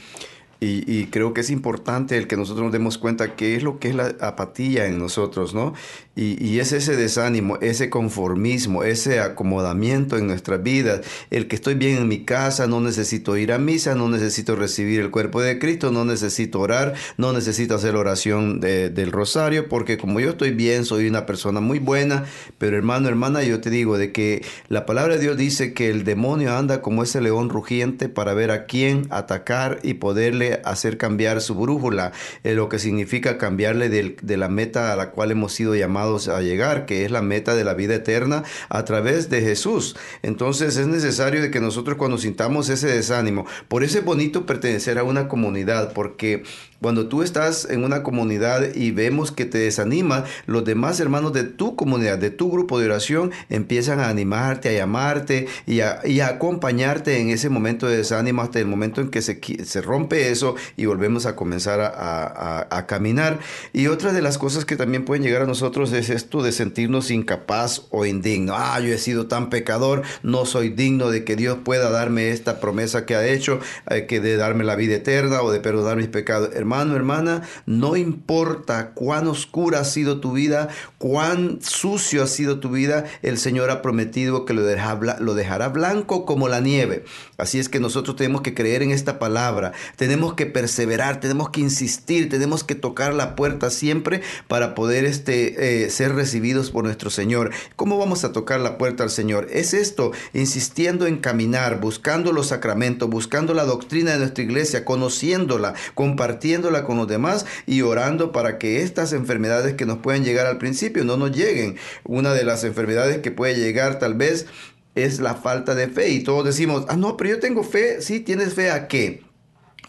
Y, 0.60 1.06
creo 1.06 1.34
que 1.34 1.42
es 1.42 1.50
importante 1.50 2.18
el 2.18 2.26
que 2.26 2.36
nosotros 2.36 2.64
nos 2.64 2.72
demos 2.72 2.98
cuenta 2.98 3.36
qué 3.36 3.54
es 3.54 3.62
lo 3.62 3.78
que 3.78 3.90
es 3.90 3.94
la 3.94 4.16
apatía 4.20 4.86
en 4.86 4.98
nosotros, 4.98 5.54
¿no? 5.54 5.72
Y, 6.20 6.58
es 6.58 6.72
ese 6.72 6.96
desánimo, 6.96 7.58
ese 7.60 7.90
conformismo, 7.90 8.82
ese 8.82 9.20
acomodamiento 9.20 10.18
en 10.18 10.26
nuestras 10.26 10.60
vidas. 10.60 11.02
El 11.30 11.46
que 11.46 11.54
estoy 11.54 11.74
bien 11.74 11.98
en 11.98 12.08
mi 12.08 12.24
casa, 12.24 12.66
no 12.66 12.80
necesito 12.80 13.36
ir 13.36 13.52
a 13.52 13.58
misa, 13.58 13.94
no 13.94 14.08
necesito 14.08 14.56
recibir 14.56 14.98
el 14.98 15.12
cuerpo 15.12 15.40
de 15.40 15.60
Cristo, 15.60 15.92
no 15.92 16.04
necesito 16.04 16.58
orar, 16.58 16.94
no 17.18 17.32
necesito 17.32 17.76
hacer 17.76 17.94
oración 17.94 18.58
del 18.58 19.12
rosario, 19.12 19.68
porque 19.68 19.96
como 19.96 20.18
yo 20.18 20.30
estoy 20.30 20.50
bien, 20.50 20.84
soy 20.84 21.06
una 21.06 21.24
persona 21.24 21.60
muy 21.60 21.78
buena. 21.78 22.24
Pero 22.58 22.76
hermano, 22.76 23.08
hermana, 23.08 23.44
yo 23.44 23.60
te 23.60 23.70
digo 23.70 23.96
de 23.96 24.10
que 24.10 24.44
la 24.68 24.86
palabra 24.86 25.14
de 25.14 25.20
Dios 25.20 25.36
dice 25.36 25.72
que 25.72 25.88
el 25.88 26.02
demonio 26.02 26.56
anda 26.56 26.82
como 26.82 27.04
ese 27.04 27.20
león 27.20 27.48
rugiente 27.48 28.08
para 28.08 28.34
ver 28.34 28.50
a 28.50 28.66
quién 28.66 29.06
atacar 29.10 29.78
y 29.84 29.94
poderle 29.94 30.62
hacer 30.64 30.98
cambiar 30.98 31.40
su 31.40 31.54
brújula, 31.54 32.10
eh, 32.42 32.54
lo 32.54 32.68
que 32.68 32.80
significa 32.80 33.38
cambiarle 33.38 33.88
de 33.88 34.36
la 34.36 34.48
meta 34.48 34.92
a 34.92 34.96
la 34.96 35.12
cual 35.12 35.30
hemos 35.30 35.52
sido 35.52 35.76
llamados 35.76 36.07
a 36.08 36.40
llegar, 36.40 36.86
que 36.86 37.04
es 37.04 37.10
la 37.10 37.22
meta 37.22 37.54
de 37.54 37.64
la 37.64 37.74
vida 37.74 37.94
eterna 37.94 38.44
a 38.68 38.84
través 38.84 39.28
de 39.30 39.42
Jesús. 39.42 39.96
Entonces 40.22 40.76
es 40.76 40.86
necesario 40.86 41.42
de 41.42 41.50
que 41.50 41.60
nosotros 41.60 41.96
cuando 41.96 42.18
sintamos 42.18 42.68
ese 42.68 42.88
desánimo, 42.88 43.46
por 43.68 43.84
eso 43.84 43.98
es 43.98 44.04
bonito 44.04 44.46
pertenecer 44.46 44.98
a 44.98 45.04
una 45.04 45.28
comunidad, 45.28 45.92
porque 45.92 46.42
cuando 46.80 47.08
tú 47.08 47.22
estás 47.22 47.66
en 47.70 47.82
una 47.84 48.02
comunidad 48.02 48.74
y 48.74 48.92
vemos 48.92 49.32
que 49.32 49.44
te 49.44 49.58
desanima, 49.58 50.24
los 50.46 50.64
demás 50.64 51.00
hermanos 51.00 51.32
de 51.32 51.44
tu 51.44 51.74
comunidad, 51.74 52.18
de 52.18 52.30
tu 52.30 52.50
grupo 52.50 52.78
de 52.78 52.86
oración, 52.86 53.32
empiezan 53.48 54.00
a 54.00 54.08
animarte, 54.08 54.68
a 54.68 54.72
llamarte 54.72 55.48
y 55.66 55.80
a, 55.80 56.00
acompañarte 56.26 57.20
en 57.20 57.30
ese 57.30 57.48
momento 57.48 57.88
de 57.88 57.96
desánimo 57.96 58.42
hasta 58.42 58.60
el 58.60 58.66
momento 58.66 59.00
en 59.00 59.08
que 59.08 59.22
se, 59.22 59.40
se 59.64 59.80
rompe 59.80 60.30
eso 60.30 60.54
y 60.76 60.86
volvemos 60.86 61.26
a 61.26 61.34
comenzar 61.34 61.80
a, 61.80 62.84
caminar. 62.86 63.40
Y 63.72 63.88
otra 63.88 64.12
de 64.12 64.22
las 64.22 64.38
cosas 64.38 64.64
que 64.64 64.76
también 64.76 65.04
pueden 65.04 65.22
llegar 65.22 65.42
a 65.42 65.46
nosotros 65.46 65.92
es 65.92 66.10
esto 66.10 66.42
de 66.42 66.52
sentirnos 66.52 67.10
incapaz 67.10 67.82
o 67.90 68.06
indigno. 68.06 68.54
Ah, 68.56 68.78
yo 68.80 68.94
he 68.94 68.98
sido 68.98 69.26
tan 69.26 69.50
pecador, 69.50 70.02
no 70.22 70.46
soy 70.46 70.70
digno 70.70 71.10
de 71.10 71.24
que 71.24 71.36
Dios 71.36 71.58
pueda 71.64 71.90
darme 71.90 72.30
esta 72.30 72.60
promesa 72.60 73.04
que 73.04 73.16
ha 73.16 73.26
hecho, 73.26 73.60
eh, 73.90 74.06
que 74.06 74.20
de 74.20 74.36
darme 74.36 74.64
la 74.64 74.76
vida 74.76 74.94
eterna 74.94 75.42
o 75.42 75.50
de 75.50 75.60
perdonar 75.60 75.96
mis 75.96 76.08
pecados 76.08 76.50
hermano, 76.68 76.96
hermana, 76.96 77.42
no 77.64 77.96
importa 77.96 78.90
cuán 78.90 79.26
oscura 79.26 79.80
ha 79.80 79.84
sido 79.84 80.20
tu 80.20 80.32
vida, 80.32 80.68
cuán 80.98 81.60
sucio 81.62 82.22
ha 82.22 82.26
sido 82.26 82.60
tu 82.60 82.68
vida, 82.68 83.06
el 83.22 83.38
Señor 83.38 83.70
ha 83.70 83.80
prometido 83.80 84.44
que 84.44 84.52
lo 84.52 84.64
dejará, 84.64 85.68
blanco 85.68 86.26
como 86.26 86.46
la 86.48 86.60
nieve. 86.60 87.04
Así 87.38 87.58
es 87.58 87.70
que 87.70 87.80
nosotros 87.80 88.16
tenemos 88.16 88.42
que 88.42 88.52
creer 88.52 88.82
en 88.82 88.90
esta 88.90 89.18
palabra, 89.18 89.72
tenemos 89.96 90.34
que 90.34 90.44
perseverar, 90.44 91.20
tenemos 91.20 91.48
que 91.48 91.60
insistir, 91.60 92.28
tenemos 92.28 92.64
que 92.64 92.74
tocar 92.74 93.14
la 93.14 93.34
puerta 93.34 93.70
siempre 93.70 94.20
para 94.46 94.74
poder 94.74 95.06
este, 95.06 95.84
eh, 95.84 95.88
ser 95.88 96.14
recibidos 96.14 96.70
por 96.70 96.84
nuestro 96.84 97.08
Señor. 97.08 97.50
¿Cómo 97.76 97.96
vamos 97.96 98.24
a 98.24 98.32
tocar 98.32 98.60
la 98.60 98.76
puerta 98.76 99.04
al 99.04 99.10
Señor? 99.10 99.46
Es 99.50 99.72
esto, 99.72 100.12
insistiendo 100.34 101.06
en 101.06 101.16
caminar, 101.16 101.80
buscando 101.80 102.32
los 102.32 102.48
sacramentos, 102.48 103.08
buscando 103.08 103.54
la 103.54 103.64
doctrina 103.64 104.12
de 104.12 104.18
nuestra 104.18 104.44
iglesia, 104.44 104.84
conociéndola, 104.84 105.72
compartiendo 105.94 106.57
con 106.62 106.96
los 106.96 107.08
demás 107.08 107.46
y 107.66 107.82
orando 107.82 108.32
para 108.32 108.58
que 108.58 108.82
estas 108.82 109.12
enfermedades 109.12 109.74
que 109.74 109.86
nos 109.86 109.98
pueden 109.98 110.24
llegar 110.24 110.46
al 110.46 110.58
principio 110.58 111.04
no 111.04 111.16
nos 111.16 111.36
lleguen. 111.36 111.76
Una 112.04 112.32
de 112.32 112.44
las 112.44 112.64
enfermedades 112.64 113.18
que 113.18 113.30
puede 113.30 113.54
llegar 113.54 113.98
tal 113.98 114.14
vez 114.14 114.46
es 114.94 115.20
la 115.20 115.34
falta 115.34 115.74
de 115.74 115.88
fe 115.88 116.10
y 116.10 116.22
todos 116.22 116.44
decimos, 116.44 116.84
ah, 116.88 116.96
no, 116.96 117.16
pero 117.16 117.30
yo 117.30 117.40
tengo 117.40 117.62
fe, 117.62 118.02
sí, 118.02 118.20
tienes 118.20 118.54
fe 118.54 118.70
a 118.70 118.88
qué? 118.88 119.22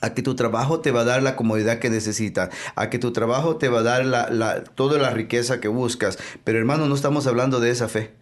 a 0.02 0.14
que 0.14 0.22
tu 0.22 0.34
trabajo 0.34 0.80
te 0.80 0.92
va 0.92 1.02
a 1.02 1.04
dar 1.04 1.22
la 1.22 1.36
comodidad 1.36 1.80
que 1.80 1.90
necesitas, 1.90 2.50
a 2.76 2.90
que 2.90 3.00
tu 3.00 3.12
trabajo 3.12 3.58
te 3.58 3.68
va 3.68 3.80
a 3.80 3.84
dar 3.84 4.06
la, 4.06 4.64
toda 4.64 4.98
la 4.98 5.10
riqueza 5.10 5.60
que 5.60 5.68
buscas. 5.68 6.18
Pero 6.46 6.58
hermano, 6.58 6.86
no 6.88 6.96
estamos 6.96 7.28
hablando 7.28 7.60
de 7.60 7.72
esa 7.72 7.90
fe. 7.90 8.14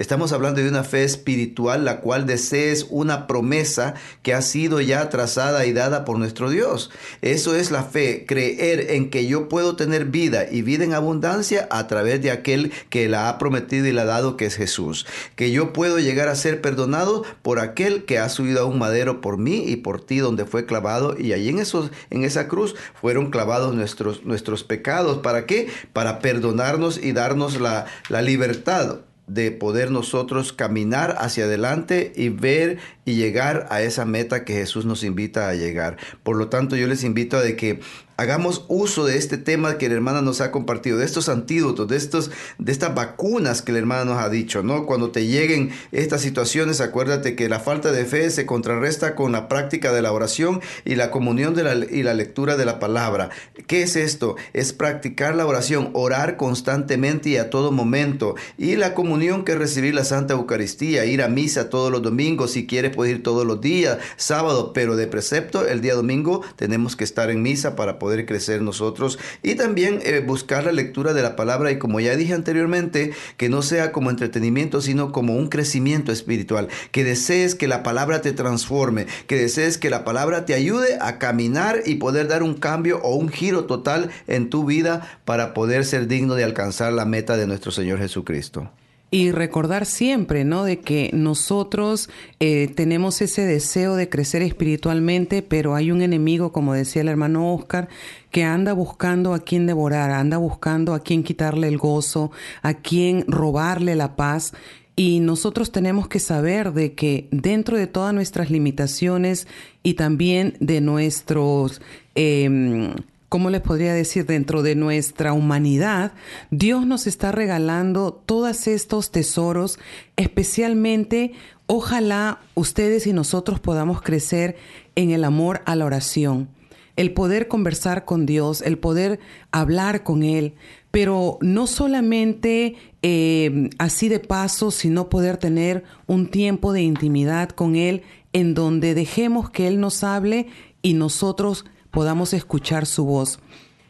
Estamos 0.00 0.32
hablando 0.32 0.62
de 0.62 0.68
una 0.70 0.82
fe 0.82 1.04
espiritual, 1.04 1.84
la 1.84 2.00
cual 2.00 2.24
desees 2.24 2.86
una 2.88 3.26
promesa 3.26 3.92
que 4.22 4.32
ha 4.32 4.40
sido 4.40 4.80
ya 4.80 5.10
trazada 5.10 5.66
y 5.66 5.74
dada 5.74 6.06
por 6.06 6.18
nuestro 6.18 6.48
Dios. 6.48 6.90
Eso 7.20 7.54
es 7.54 7.70
la 7.70 7.82
fe, 7.82 8.24
creer 8.26 8.92
en 8.92 9.10
que 9.10 9.26
yo 9.26 9.50
puedo 9.50 9.76
tener 9.76 10.06
vida 10.06 10.46
y 10.50 10.62
vida 10.62 10.84
en 10.84 10.94
abundancia 10.94 11.68
a 11.70 11.86
través 11.86 12.22
de 12.22 12.30
aquel 12.30 12.72
que 12.88 13.10
la 13.10 13.28
ha 13.28 13.36
prometido 13.36 13.86
y 13.88 13.92
la 13.92 14.02
ha 14.02 14.06
dado, 14.06 14.38
que 14.38 14.46
es 14.46 14.56
Jesús. 14.56 15.06
Que 15.36 15.50
yo 15.50 15.74
puedo 15.74 15.98
llegar 15.98 16.28
a 16.28 16.34
ser 16.34 16.62
perdonado 16.62 17.22
por 17.42 17.60
aquel 17.60 18.06
que 18.06 18.18
ha 18.18 18.30
subido 18.30 18.62
a 18.62 18.64
un 18.64 18.78
madero 18.78 19.20
por 19.20 19.36
mí 19.36 19.64
y 19.66 19.76
por 19.76 20.00
ti, 20.00 20.16
donde 20.16 20.46
fue 20.46 20.64
clavado. 20.64 21.14
Y 21.18 21.34
allí 21.34 21.50
en, 21.50 21.58
en 21.58 22.24
esa 22.24 22.48
cruz 22.48 22.74
fueron 22.98 23.30
clavados 23.30 23.74
nuestros, 23.74 24.24
nuestros 24.24 24.64
pecados. 24.64 25.18
¿Para 25.18 25.44
qué? 25.44 25.68
Para 25.92 26.20
perdonarnos 26.20 26.96
y 26.96 27.12
darnos 27.12 27.60
la, 27.60 27.84
la 28.08 28.22
libertad 28.22 29.00
de 29.34 29.52
poder 29.52 29.92
nosotros 29.92 30.52
caminar 30.52 31.14
hacia 31.18 31.44
adelante 31.44 32.12
y 32.16 32.30
ver 32.30 32.78
y 33.04 33.14
llegar 33.14 33.66
a 33.70 33.80
esa 33.80 34.04
meta 34.04 34.44
que 34.44 34.54
Jesús 34.54 34.86
nos 34.86 35.04
invita 35.04 35.48
a 35.48 35.54
llegar. 35.54 35.98
Por 36.24 36.36
lo 36.36 36.48
tanto, 36.48 36.74
yo 36.76 36.88
les 36.88 37.04
invito 37.04 37.36
a 37.36 37.42
de 37.42 37.54
que 37.54 37.80
hagamos 38.20 38.66
uso 38.68 39.06
de 39.06 39.16
este 39.16 39.38
tema 39.38 39.78
que 39.78 39.88
la 39.88 39.94
hermana 39.94 40.20
nos 40.20 40.42
ha 40.42 40.50
compartido, 40.50 40.98
de 40.98 41.06
estos 41.06 41.30
antídotos, 41.30 41.88
de, 41.88 41.96
estos, 41.96 42.30
de 42.58 42.70
estas 42.70 42.94
vacunas 42.94 43.62
que 43.62 43.72
la 43.72 43.78
hermana 43.78 44.04
nos 44.04 44.22
ha 44.22 44.28
dicho, 44.28 44.62
¿no? 44.62 44.84
Cuando 44.84 45.10
te 45.10 45.26
lleguen 45.26 45.70
estas 45.90 46.20
situaciones, 46.20 46.82
acuérdate 46.82 47.34
que 47.34 47.48
la 47.48 47.60
falta 47.60 47.92
de 47.92 48.04
fe 48.04 48.28
se 48.28 48.44
contrarresta 48.44 49.14
con 49.14 49.32
la 49.32 49.48
práctica 49.48 49.90
de 49.92 50.02
la 50.02 50.12
oración 50.12 50.60
y 50.84 50.96
la 50.96 51.10
comunión 51.10 51.56
y 51.90 52.02
la 52.02 52.12
lectura 52.12 52.58
de 52.58 52.66
la 52.66 52.78
palabra. 52.78 53.30
¿Qué 53.66 53.84
es 53.84 53.96
esto? 53.96 54.36
Es 54.52 54.74
practicar 54.74 55.34
la 55.34 55.46
oración, 55.46 55.88
orar 55.94 56.36
constantemente 56.36 57.30
y 57.30 57.36
a 57.38 57.48
todo 57.48 57.72
momento. 57.72 58.34
Y 58.58 58.76
la 58.76 58.92
comunión 58.92 59.46
que 59.46 59.52
es 59.52 59.58
recibir 59.58 59.94
la 59.94 60.04
Santa 60.04 60.34
Eucaristía, 60.34 61.06
ir 61.06 61.22
a 61.22 61.28
misa 61.28 61.70
todos 61.70 61.90
los 61.90 62.02
domingos, 62.02 62.50
si 62.50 62.66
quieres 62.66 62.94
puedes 62.94 63.14
ir 63.14 63.22
todos 63.22 63.46
los 63.46 63.62
días, 63.62 63.96
sábado, 64.18 64.74
pero 64.74 64.96
de 64.96 65.06
precepto 65.06 65.66
el 65.66 65.80
día 65.80 65.94
domingo 65.94 66.42
tenemos 66.56 66.96
que 66.96 67.04
estar 67.04 67.30
en 67.30 67.40
misa 67.40 67.76
para 67.76 67.98
poder 68.10 68.26
crecer 68.26 68.60
nosotros 68.60 69.20
y 69.40 69.54
también 69.54 70.00
eh, 70.02 70.18
buscar 70.18 70.64
la 70.64 70.72
lectura 70.72 71.12
de 71.12 71.22
la 71.22 71.36
palabra 71.36 71.70
y 71.70 71.78
como 71.78 72.00
ya 72.00 72.16
dije 72.16 72.34
anteriormente, 72.34 73.12
que 73.36 73.48
no 73.48 73.62
sea 73.62 73.92
como 73.92 74.10
entretenimiento, 74.10 74.80
sino 74.80 75.12
como 75.12 75.36
un 75.36 75.48
crecimiento 75.48 76.10
espiritual, 76.10 76.66
que 76.90 77.04
desees 77.04 77.54
que 77.54 77.68
la 77.68 77.84
palabra 77.84 78.20
te 78.20 78.32
transforme, 78.32 79.06
que 79.28 79.36
desees 79.36 79.78
que 79.78 79.90
la 79.90 80.02
palabra 80.02 80.44
te 80.44 80.54
ayude 80.54 80.98
a 81.00 81.18
caminar 81.18 81.82
y 81.86 81.94
poder 81.96 82.26
dar 82.26 82.42
un 82.42 82.54
cambio 82.54 83.00
o 83.04 83.14
un 83.14 83.28
giro 83.28 83.66
total 83.66 84.10
en 84.26 84.50
tu 84.50 84.64
vida 84.64 85.08
para 85.24 85.54
poder 85.54 85.84
ser 85.84 86.08
digno 86.08 86.34
de 86.34 86.42
alcanzar 86.42 86.92
la 86.92 87.04
meta 87.04 87.36
de 87.36 87.46
nuestro 87.46 87.70
Señor 87.70 88.00
Jesucristo. 88.00 88.72
Y 89.12 89.32
recordar 89.32 89.86
siempre, 89.86 90.44
¿no? 90.44 90.62
De 90.62 90.78
que 90.78 91.10
nosotros 91.12 92.08
eh, 92.38 92.68
tenemos 92.68 93.20
ese 93.22 93.44
deseo 93.44 93.96
de 93.96 94.08
crecer 94.08 94.40
espiritualmente, 94.42 95.42
pero 95.42 95.74
hay 95.74 95.90
un 95.90 96.00
enemigo, 96.00 96.52
como 96.52 96.74
decía 96.74 97.02
el 97.02 97.08
hermano 97.08 97.52
Oscar, 97.52 97.88
que 98.30 98.44
anda 98.44 98.72
buscando 98.72 99.34
a 99.34 99.40
quien 99.40 99.66
devorar, 99.66 100.12
anda 100.12 100.38
buscando 100.38 100.94
a 100.94 101.00
quien 101.00 101.24
quitarle 101.24 101.66
el 101.66 101.76
gozo, 101.76 102.30
a 102.62 102.74
quien 102.74 103.24
robarle 103.26 103.96
la 103.96 104.14
paz. 104.14 104.52
Y 104.94 105.18
nosotros 105.18 105.72
tenemos 105.72 106.06
que 106.06 106.20
saber 106.20 106.72
de 106.72 106.94
que 106.94 107.26
dentro 107.32 107.76
de 107.76 107.88
todas 107.88 108.14
nuestras 108.14 108.48
limitaciones 108.48 109.48
y 109.82 109.94
también 109.94 110.54
de 110.60 110.80
nuestros... 110.80 111.82
Eh, 112.14 112.94
¿cómo 113.30 113.48
les 113.48 113.60
podría 113.62 113.94
decir? 113.94 114.26
Dentro 114.26 114.62
de 114.62 114.74
nuestra 114.74 115.32
humanidad, 115.32 116.12
Dios 116.50 116.84
nos 116.84 117.06
está 117.06 117.30
regalando 117.30 118.12
todos 118.12 118.66
estos 118.66 119.12
tesoros, 119.12 119.78
especialmente, 120.16 121.32
ojalá 121.66 122.40
ustedes 122.54 123.06
y 123.06 123.12
nosotros 123.12 123.60
podamos 123.60 124.02
crecer 124.02 124.56
en 124.96 125.12
el 125.12 125.22
amor 125.22 125.62
a 125.64 125.76
la 125.76 125.86
oración, 125.86 126.48
el 126.96 127.14
poder 127.14 127.46
conversar 127.46 128.04
con 128.04 128.26
Dios, 128.26 128.62
el 128.62 128.78
poder 128.78 129.20
hablar 129.52 130.02
con 130.02 130.24
Él, 130.24 130.54
pero 130.90 131.38
no 131.40 131.68
solamente 131.68 132.74
eh, 133.02 133.70
así 133.78 134.08
de 134.08 134.18
paso, 134.18 134.72
sino 134.72 135.08
poder 135.08 135.36
tener 135.36 135.84
un 136.08 136.26
tiempo 136.26 136.72
de 136.72 136.82
intimidad 136.82 137.50
con 137.50 137.76
Él 137.76 138.02
en 138.32 138.54
donde 138.54 138.94
dejemos 138.94 139.50
que 139.50 139.68
Él 139.68 139.78
nos 139.78 140.02
hable 140.02 140.48
y 140.82 140.94
nosotros 140.94 141.64
podamos 141.90 142.32
escuchar 142.34 142.86
su 142.86 143.04
voz. 143.04 143.40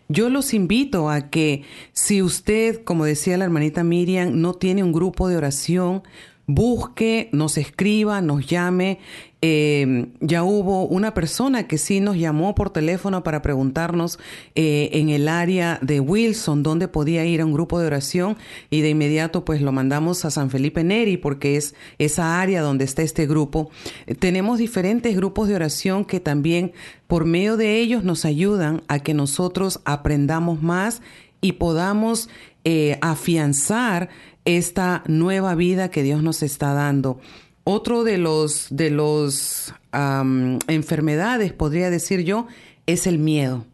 Yo 0.09 0.29
los 0.29 0.55
invito 0.55 1.09
a 1.09 1.31
que 1.31 1.63
si 1.93 2.21
usted, 2.21 2.83
como 2.83 3.05
decía 3.05 3.39
la 3.39 3.45
hermanita 3.45 3.85
Miriam, 3.85 4.41
no 4.41 4.55
tiene 4.55 4.83
un 4.83 4.93
grupo 4.93 5.29
de 5.29 5.37
oración, 5.37 6.03
busque, 6.47 7.29
nos 7.33 7.57
escriba, 7.57 8.21
nos 8.21 8.47
llame. 8.47 8.99
Eh, 9.43 10.09
ya 10.21 10.45
hubo 10.45 10.87
una 10.87 11.15
persona 11.15 11.67
que 11.67 11.79
sí 11.79 12.01
nos 12.01 12.17
llamó 12.17 12.55
por 12.55 12.69
teléfono 12.69 13.23
para 13.23 13.41
preguntarnos 13.41 14.19
eh, 14.55 14.91
en 14.93 15.09
el 15.09 15.29
área 15.29 15.79
de 15.81 15.99
Wilson 15.99 16.63
dónde 16.63 16.89
podía 16.89 17.25
ir 17.25 17.41
a 17.41 17.47
un 17.47 17.55
grupo 17.55 17.81
de 17.81 17.87
oración 17.87 18.37
y 18.69 18.83
de 18.83 18.91
inmediato 18.91 19.47
pues 19.47 19.63
lo 19.63 19.73
mandamos 19.73 20.27
a 20.27 20.31
San 20.31 20.51
Felipe 20.51 20.85
Neri 20.85 21.17
porque 21.17 21.57
es 21.57 21.75
esa 21.99 22.39
área 22.39 22.61
donde 22.61 22.85
está 22.85 23.01
este 23.01 23.27
grupo. 23.27 23.71
Eh, 24.07 24.15
tenemos 24.15 24.59
diferentes 24.59 25.17
grupos 25.17 25.49
de 25.49 25.55
oración 25.55 26.05
que 26.05 26.21
también 26.21 26.73
por 27.07 27.25
medio 27.25 27.57
de 27.57 27.79
ellos 27.81 28.05
nos 28.05 28.27
ayudan 28.27 28.83
a 28.89 28.99
que 28.99 29.15
nosotros 29.15 29.81
aprendamos 29.87 30.63
más 30.63 31.01
y 31.41 31.53
podamos 31.53 32.29
afianzar 33.01 34.11
esta 34.45 35.03
nueva 35.07 35.55
vida 35.55 35.91
que 35.91 36.03
Dios 36.03 36.23
nos 36.23 36.43
está 36.43 36.75
dando. 36.75 37.19
Otro 37.65 38.05
de 38.05 38.19
los 38.19 38.69
de 38.71 38.91
los 38.91 39.75
enfermedades, 39.93 41.53
podría 41.53 41.91
decir 41.91 42.25
yo, 42.25 42.47
es 42.87 43.07
el 43.07 43.19
miedo 43.19 43.67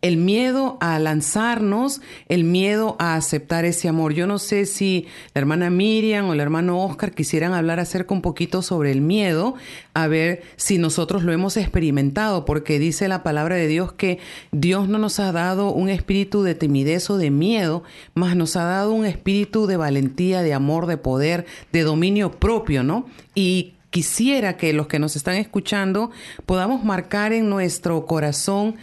el 0.00 0.16
miedo 0.16 0.78
a 0.80 0.98
lanzarnos, 0.98 2.00
el 2.28 2.44
miedo 2.44 2.94
a 3.00 3.16
aceptar 3.16 3.64
ese 3.64 3.88
amor. 3.88 4.14
Yo 4.14 4.26
no 4.28 4.38
sé 4.38 4.64
si 4.64 5.06
la 5.34 5.40
hermana 5.40 5.70
Miriam 5.70 6.28
o 6.28 6.34
el 6.34 6.40
hermano 6.40 6.84
Oscar 6.84 7.12
quisieran 7.12 7.52
hablar 7.52 7.80
acerca 7.80 8.14
un 8.14 8.22
poquito 8.22 8.62
sobre 8.62 8.92
el 8.92 9.00
miedo, 9.00 9.54
a 9.94 10.06
ver 10.06 10.42
si 10.56 10.78
nosotros 10.78 11.24
lo 11.24 11.32
hemos 11.32 11.56
experimentado, 11.56 12.44
porque 12.44 12.78
dice 12.78 13.08
la 13.08 13.24
palabra 13.24 13.56
de 13.56 13.66
Dios 13.66 13.92
que 13.92 14.20
Dios 14.52 14.88
no 14.88 14.98
nos 14.98 15.18
ha 15.18 15.32
dado 15.32 15.72
un 15.72 15.88
espíritu 15.88 16.44
de 16.44 16.54
timidez 16.54 17.10
o 17.10 17.18
de 17.18 17.30
miedo, 17.30 17.82
más 18.14 18.36
nos 18.36 18.54
ha 18.54 18.64
dado 18.64 18.92
un 18.92 19.04
espíritu 19.04 19.66
de 19.66 19.76
valentía, 19.76 20.42
de 20.42 20.54
amor, 20.54 20.86
de 20.86 20.96
poder, 20.96 21.46
de 21.72 21.82
dominio 21.82 22.30
propio, 22.30 22.84
¿no? 22.84 23.06
Y 23.34 23.74
quisiera 23.90 24.56
que 24.56 24.72
los 24.72 24.86
que 24.86 24.98
nos 24.98 25.16
están 25.16 25.36
escuchando 25.36 26.10
podamos 26.46 26.84
marcar 26.84 27.32
en 27.32 27.48
nuestro 27.48 28.06
corazón 28.06 28.76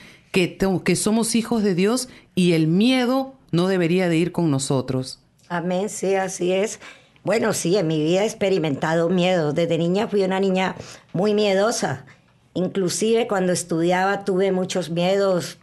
que, 0.84 0.96
somos 0.96 1.34
hijos 1.36 1.64
de 1.64 1.76
Dios 1.76 2.10
y 2.36 2.54
el 2.54 2.68
miedo 2.68 3.36
no 3.52 3.68
debería 3.68 4.10
de 4.10 4.18
ir 4.18 4.34
con 4.34 4.52
nosotros. 4.52 5.20
Amén, 5.48 5.90
sí, 5.90 6.16
así 6.16 6.52
es. 6.52 6.80
Bueno, 7.24 7.54
sí, 7.54 7.78
en 7.78 7.88
mi 7.88 8.04
vida 8.04 8.24
he 8.24 8.26
experimentado 8.26 9.10
miedo. 9.10 9.54
Desde 9.54 9.78
niña 9.78 10.08
fui 10.08 10.24
una 10.24 10.42
niña 10.42 10.76
muy 11.14 11.34
miedosa. 11.34 12.06
Inclusive 12.54 13.28
cuando 13.28 13.54
estudiaba 13.54 14.26
tuve 14.26 14.52
muchos 14.52 14.90
miedos. 14.90 15.58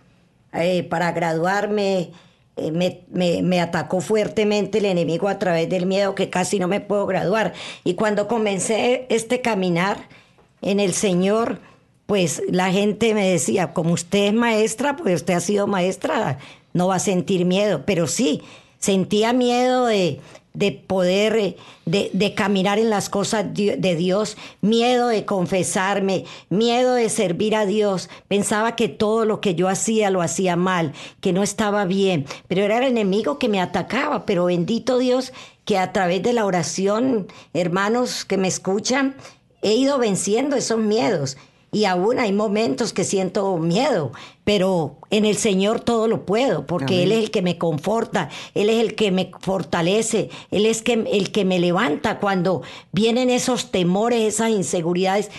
Eh, 0.54 0.84
para 0.84 1.12
graduarme 1.12 2.10
eh, 2.56 2.70
me, 2.72 3.04
me, 3.10 3.60
atacó 3.60 4.02
fuertemente 4.02 4.78
el 4.78 4.84
enemigo 4.84 5.28
a 5.28 5.38
través 5.38 5.68
del 5.70 5.86
miedo 5.86 6.14
que 6.14 6.28
casi 6.28 6.58
no 6.58 6.68
me 6.68 6.80
puedo 6.80 7.06
graduar. 7.06 7.52
Y 7.84 7.94
cuando 7.94 8.26
comencé 8.26 9.06
este 9.10 9.40
caminar 9.42 10.08
en 10.60 10.80
el 10.80 10.92
Señor, 10.94 11.60
pues 12.06 12.42
la 12.48 12.70
gente 12.72 13.14
me 13.14 13.28
decía, 13.28 13.72
como 13.72 13.94
usted 13.94 14.26
es 14.26 14.34
maestra, 14.34 14.96
pues 14.96 15.16
usted 15.16 15.34
ha 15.34 15.40
sido 15.40 15.66
maestra, 15.66 16.38
no 16.72 16.88
va 16.88 16.96
a 16.96 17.00
sentir 17.00 17.44
miedo. 17.44 17.84
Pero 17.86 18.06
sí, 18.06 18.42
sentía 18.78 19.32
miedo 19.32 19.86
de, 19.86 20.20
poder, 20.86 21.56
de, 21.86 22.10
de, 22.12 22.34
caminar 22.34 22.78
en 22.78 22.90
las 22.90 23.08
cosas 23.08 23.46
de 23.54 23.96
Dios, 23.96 24.36
miedo 24.60 25.08
de 25.08 25.24
confesarme, 25.24 26.24
miedo 26.50 26.94
de 26.94 27.08
servir 27.08 27.54
a 27.54 27.64
Dios. 27.64 28.10
Pensaba 28.28 28.76
que 28.76 28.88
todo 28.88 29.24
lo 29.24 29.40
que 29.40 29.54
yo 29.54 29.68
hacía 29.68 30.10
lo 30.10 30.20
hacía 30.20 30.56
mal, 30.56 30.92
que 31.20 31.32
no 31.32 31.42
estaba 31.42 31.84
bien, 31.84 32.26
pero 32.48 32.62
era 32.62 32.78
el 32.78 32.84
enemigo 32.84 33.38
que 33.38 33.48
me 33.48 33.60
atacaba. 33.60 34.26
Pero 34.26 34.46
bendito 34.46 34.98
Dios 34.98 35.32
que 35.64 35.78
a 35.78 35.92
través 35.92 36.22
de 36.22 36.32
la 36.32 36.44
oración, 36.44 37.28
hermanos 37.54 38.24
que 38.24 38.36
me 38.36 38.48
escuchan, 38.48 39.14
he 39.62 39.74
ido 39.74 39.98
venciendo 39.98 40.56
esos 40.56 40.78
miedos 40.78 41.36
y 41.74 41.86
aún 41.86 42.18
hay 42.18 42.32
momentos 42.32 42.92
que 42.92 43.02
siento 43.02 43.56
miedo, 43.56 44.12
pero 44.44 44.98
en 45.08 45.24
el 45.24 45.38
Señor 45.38 45.80
todo 45.80 46.06
lo 46.06 46.26
puedo, 46.26 46.66
porque 46.66 47.02
Él 47.02 47.12
es 47.12 47.24
el 47.24 47.30
que 47.30 47.40
me 47.40 47.56
conforta, 47.56 48.28
Él 48.54 48.68
es 48.68 48.78
el 48.78 48.94
que 48.94 49.10
me 49.10 49.30
fortalece, 49.40 50.28
Él 50.50 50.66
es 50.66 50.82
que, 50.82 50.92
el 50.92 51.32
que 51.32 51.46
me 51.46 51.58
levanta 51.58 52.20
cuando 52.20 52.60
vienen 52.92 53.30
esos 53.30 53.70
temores, 53.70 54.34
esas 54.34 54.50
inseguridades 54.50 55.30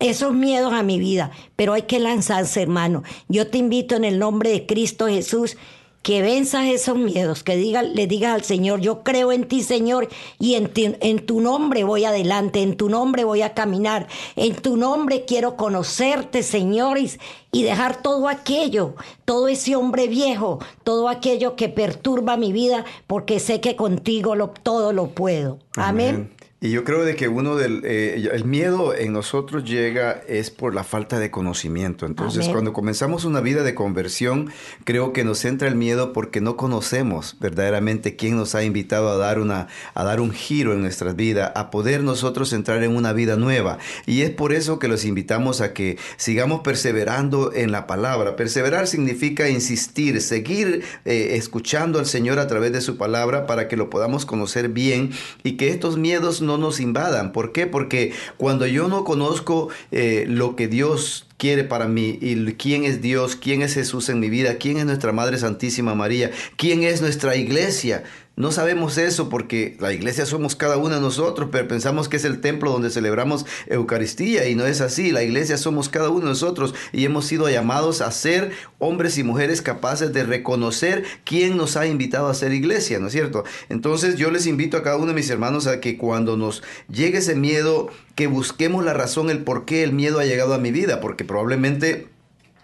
esos 0.00 0.34
miedos 0.34 0.72
a 0.72 0.82
mi 0.82 0.98
vida, 0.98 1.30
pero 1.56 1.72
hay 1.72 1.82
que 1.82 2.00
lanzarse, 2.00 2.60
hermano. 2.60 3.04
Yo 3.28 3.46
te 3.46 3.58
invito 3.58 3.94
en 3.94 4.04
el 4.04 4.18
nombre 4.18 4.50
de 4.50 4.66
Cristo 4.66 5.06
Jesús 5.06 5.56
que 6.04 6.20
venzas 6.20 6.66
esos 6.66 6.98
miedos, 6.98 7.42
que 7.42 7.56
diga, 7.56 7.80
le 7.80 8.06
digas 8.06 8.34
al 8.34 8.44
Señor, 8.44 8.78
yo 8.80 9.02
creo 9.02 9.32
en 9.32 9.48
ti, 9.48 9.62
Señor, 9.62 10.10
y 10.38 10.54
en, 10.54 10.70
en 10.76 11.24
tu 11.24 11.40
nombre 11.40 11.82
voy 11.82 12.04
adelante, 12.04 12.60
en 12.60 12.76
tu 12.76 12.90
nombre 12.90 13.24
voy 13.24 13.40
a 13.40 13.54
caminar, 13.54 14.06
en 14.36 14.54
tu 14.54 14.76
nombre 14.76 15.24
quiero 15.24 15.56
conocerte, 15.56 16.42
Señor, 16.42 16.98
y, 16.98 17.62
dejar 17.62 18.02
todo 18.02 18.28
aquello, 18.28 18.96
todo 19.24 19.48
ese 19.48 19.76
hombre 19.76 20.06
viejo, 20.06 20.58
todo 20.82 21.08
aquello 21.08 21.56
que 21.56 21.70
perturba 21.70 22.36
mi 22.36 22.52
vida, 22.52 22.84
porque 23.06 23.40
sé 23.40 23.62
que 23.62 23.74
contigo 23.74 24.34
lo, 24.34 24.48
todo 24.48 24.92
lo 24.92 25.08
puedo. 25.08 25.58
Amén. 25.74 26.33
Y 26.64 26.70
yo 26.70 26.82
creo 26.82 27.04
de 27.04 27.14
que 27.14 27.28
uno 27.28 27.56
del 27.56 27.82
eh, 27.84 28.26
el 28.32 28.46
miedo 28.46 28.94
en 28.94 29.12
nosotros 29.12 29.64
llega 29.64 30.22
es 30.26 30.48
por 30.48 30.74
la 30.74 30.82
falta 30.82 31.18
de 31.18 31.30
conocimiento. 31.30 32.06
Entonces, 32.06 32.48
cuando 32.48 32.72
comenzamos 32.72 33.26
una 33.26 33.42
vida 33.42 33.62
de 33.62 33.74
conversión, 33.74 34.50
creo 34.84 35.12
que 35.12 35.24
nos 35.24 35.44
entra 35.44 35.68
el 35.68 35.74
miedo 35.74 36.14
porque 36.14 36.40
no 36.40 36.56
conocemos 36.56 37.36
verdaderamente 37.38 38.16
quién 38.16 38.36
nos 38.36 38.54
ha 38.54 38.64
invitado 38.64 39.10
a 39.10 39.18
dar 39.18 39.40
una 39.40 39.68
a 39.92 40.04
dar 40.04 40.22
un 40.22 40.32
giro 40.32 40.72
en 40.72 40.80
nuestras 40.80 41.16
vidas, 41.16 41.52
a 41.54 41.70
poder 41.70 42.02
nosotros 42.02 42.50
entrar 42.54 42.82
en 42.82 42.96
una 42.96 43.12
vida 43.12 43.36
nueva. 43.36 43.76
Y 44.06 44.22
es 44.22 44.30
por 44.30 44.54
eso 44.54 44.78
que 44.78 44.88
los 44.88 45.04
invitamos 45.04 45.60
a 45.60 45.74
que 45.74 45.98
sigamos 46.16 46.62
perseverando 46.62 47.52
en 47.52 47.72
la 47.72 47.86
palabra. 47.86 48.36
Perseverar 48.36 48.86
significa 48.86 49.50
insistir, 49.50 50.22
seguir 50.22 50.82
eh, 51.04 51.32
escuchando 51.32 51.98
al 51.98 52.06
Señor 52.06 52.38
a 52.38 52.46
través 52.46 52.72
de 52.72 52.80
su 52.80 52.96
palabra 52.96 53.46
para 53.46 53.68
que 53.68 53.76
lo 53.76 53.90
podamos 53.90 54.24
conocer 54.24 54.70
bien 54.70 55.10
y 55.42 55.58
que 55.58 55.68
estos 55.68 55.98
miedos 55.98 56.40
no 56.40 56.53
nos 56.58 56.80
invadan. 56.80 57.32
¿Por 57.32 57.52
qué? 57.52 57.66
Porque 57.66 58.12
cuando 58.36 58.66
yo 58.66 58.88
no 58.88 59.04
conozco 59.04 59.68
eh, 59.92 60.24
lo 60.28 60.56
que 60.56 60.68
Dios 60.68 61.26
quiere 61.36 61.64
para 61.64 61.88
mí 61.88 62.18
y 62.20 62.52
quién 62.52 62.84
es 62.84 63.02
Dios, 63.02 63.36
quién 63.36 63.62
es 63.62 63.74
Jesús 63.74 64.08
en 64.08 64.20
mi 64.20 64.30
vida, 64.30 64.56
quién 64.56 64.78
es 64.78 64.86
nuestra 64.86 65.12
Madre 65.12 65.38
Santísima 65.38 65.94
María, 65.94 66.30
quién 66.56 66.84
es 66.84 67.00
nuestra 67.00 67.36
iglesia, 67.36 68.04
no 68.36 68.50
sabemos 68.50 68.98
eso 68.98 69.28
porque 69.28 69.76
la 69.78 69.92
iglesia 69.92 70.26
somos 70.26 70.56
cada 70.56 70.76
uno 70.76 70.96
de 70.96 71.00
nosotros, 71.00 71.50
pero 71.52 71.68
pensamos 71.68 72.08
que 72.08 72.16
es 72.16 72.24
el 72.24 72.40
templo 72.40 72.72
donde 72.72 72.90
celebramos 72.90 73.46
Eucaristía 73.68 74.48
y 74.48 74.56
no 74.56 74.66
es 74.66 74.80
así. 74.80 75.12
La 75.12 75.22
iglesia 75.22 75.56
somos 75.56 75.88
cada 75.88 76.08
uno 76.08 76.22
de 76.22 76.30
nosotros 76.30 76.74
y 76.92 77.04
hemos 77.04 77.26
sido 77.26 77.48
llamados 77.48 78.00
a 78.00 78.10
ser 78.10 78.50
hombres 78.80 79.18
y 79.18 79.22
mujeres 79.22 79.62
capaces 79.62 80.12
de 80.12 80.24
reconocer 80.24 81.04
quién 81.22 81.56
nos 81.56 81.76
ha 81.76 81.86
invitado 81.86 82.26
a 82.26 82.34
ser 82.34 82.52
iglesia, 82.52 82.98
¿no 82.98 83.06
es 83.06 83.12
cierto? 83.12 83.44
Entonces 83.68 84.16
yo 84.16 84.32
les 84.32 84.46
invito 84.46 84.76
a 84.76 84.82
cada 84.82 84.96
uno 84.96 85.08
de 85.08 85.14
mis 85.14 85.30
hermanos 85.30 85.68
a 85.68 85.80
que 85.80 85.96
cuando 85.96 86.36
nos 86.36 86.64
llegue 86.88 87.18
ese 87.18 87.36
miedo, 87.36 87.88
que 88.16 88.26
busquemos 88.26 88.84
la 88.84 88.94
razón, 88.94 89.30
el 89.30 89.44
por 89.44 89.64
qué 89.64 89.84
el 89.84 89.92
miedo 89.92 90.18
ha 90.18 90.24
llegado 90.24 90.54
a 90.54 90.58
mi 90.58 90.72
vida, 90.72 91.00
porque 91.00 91.24
probablemente 91.24 92.08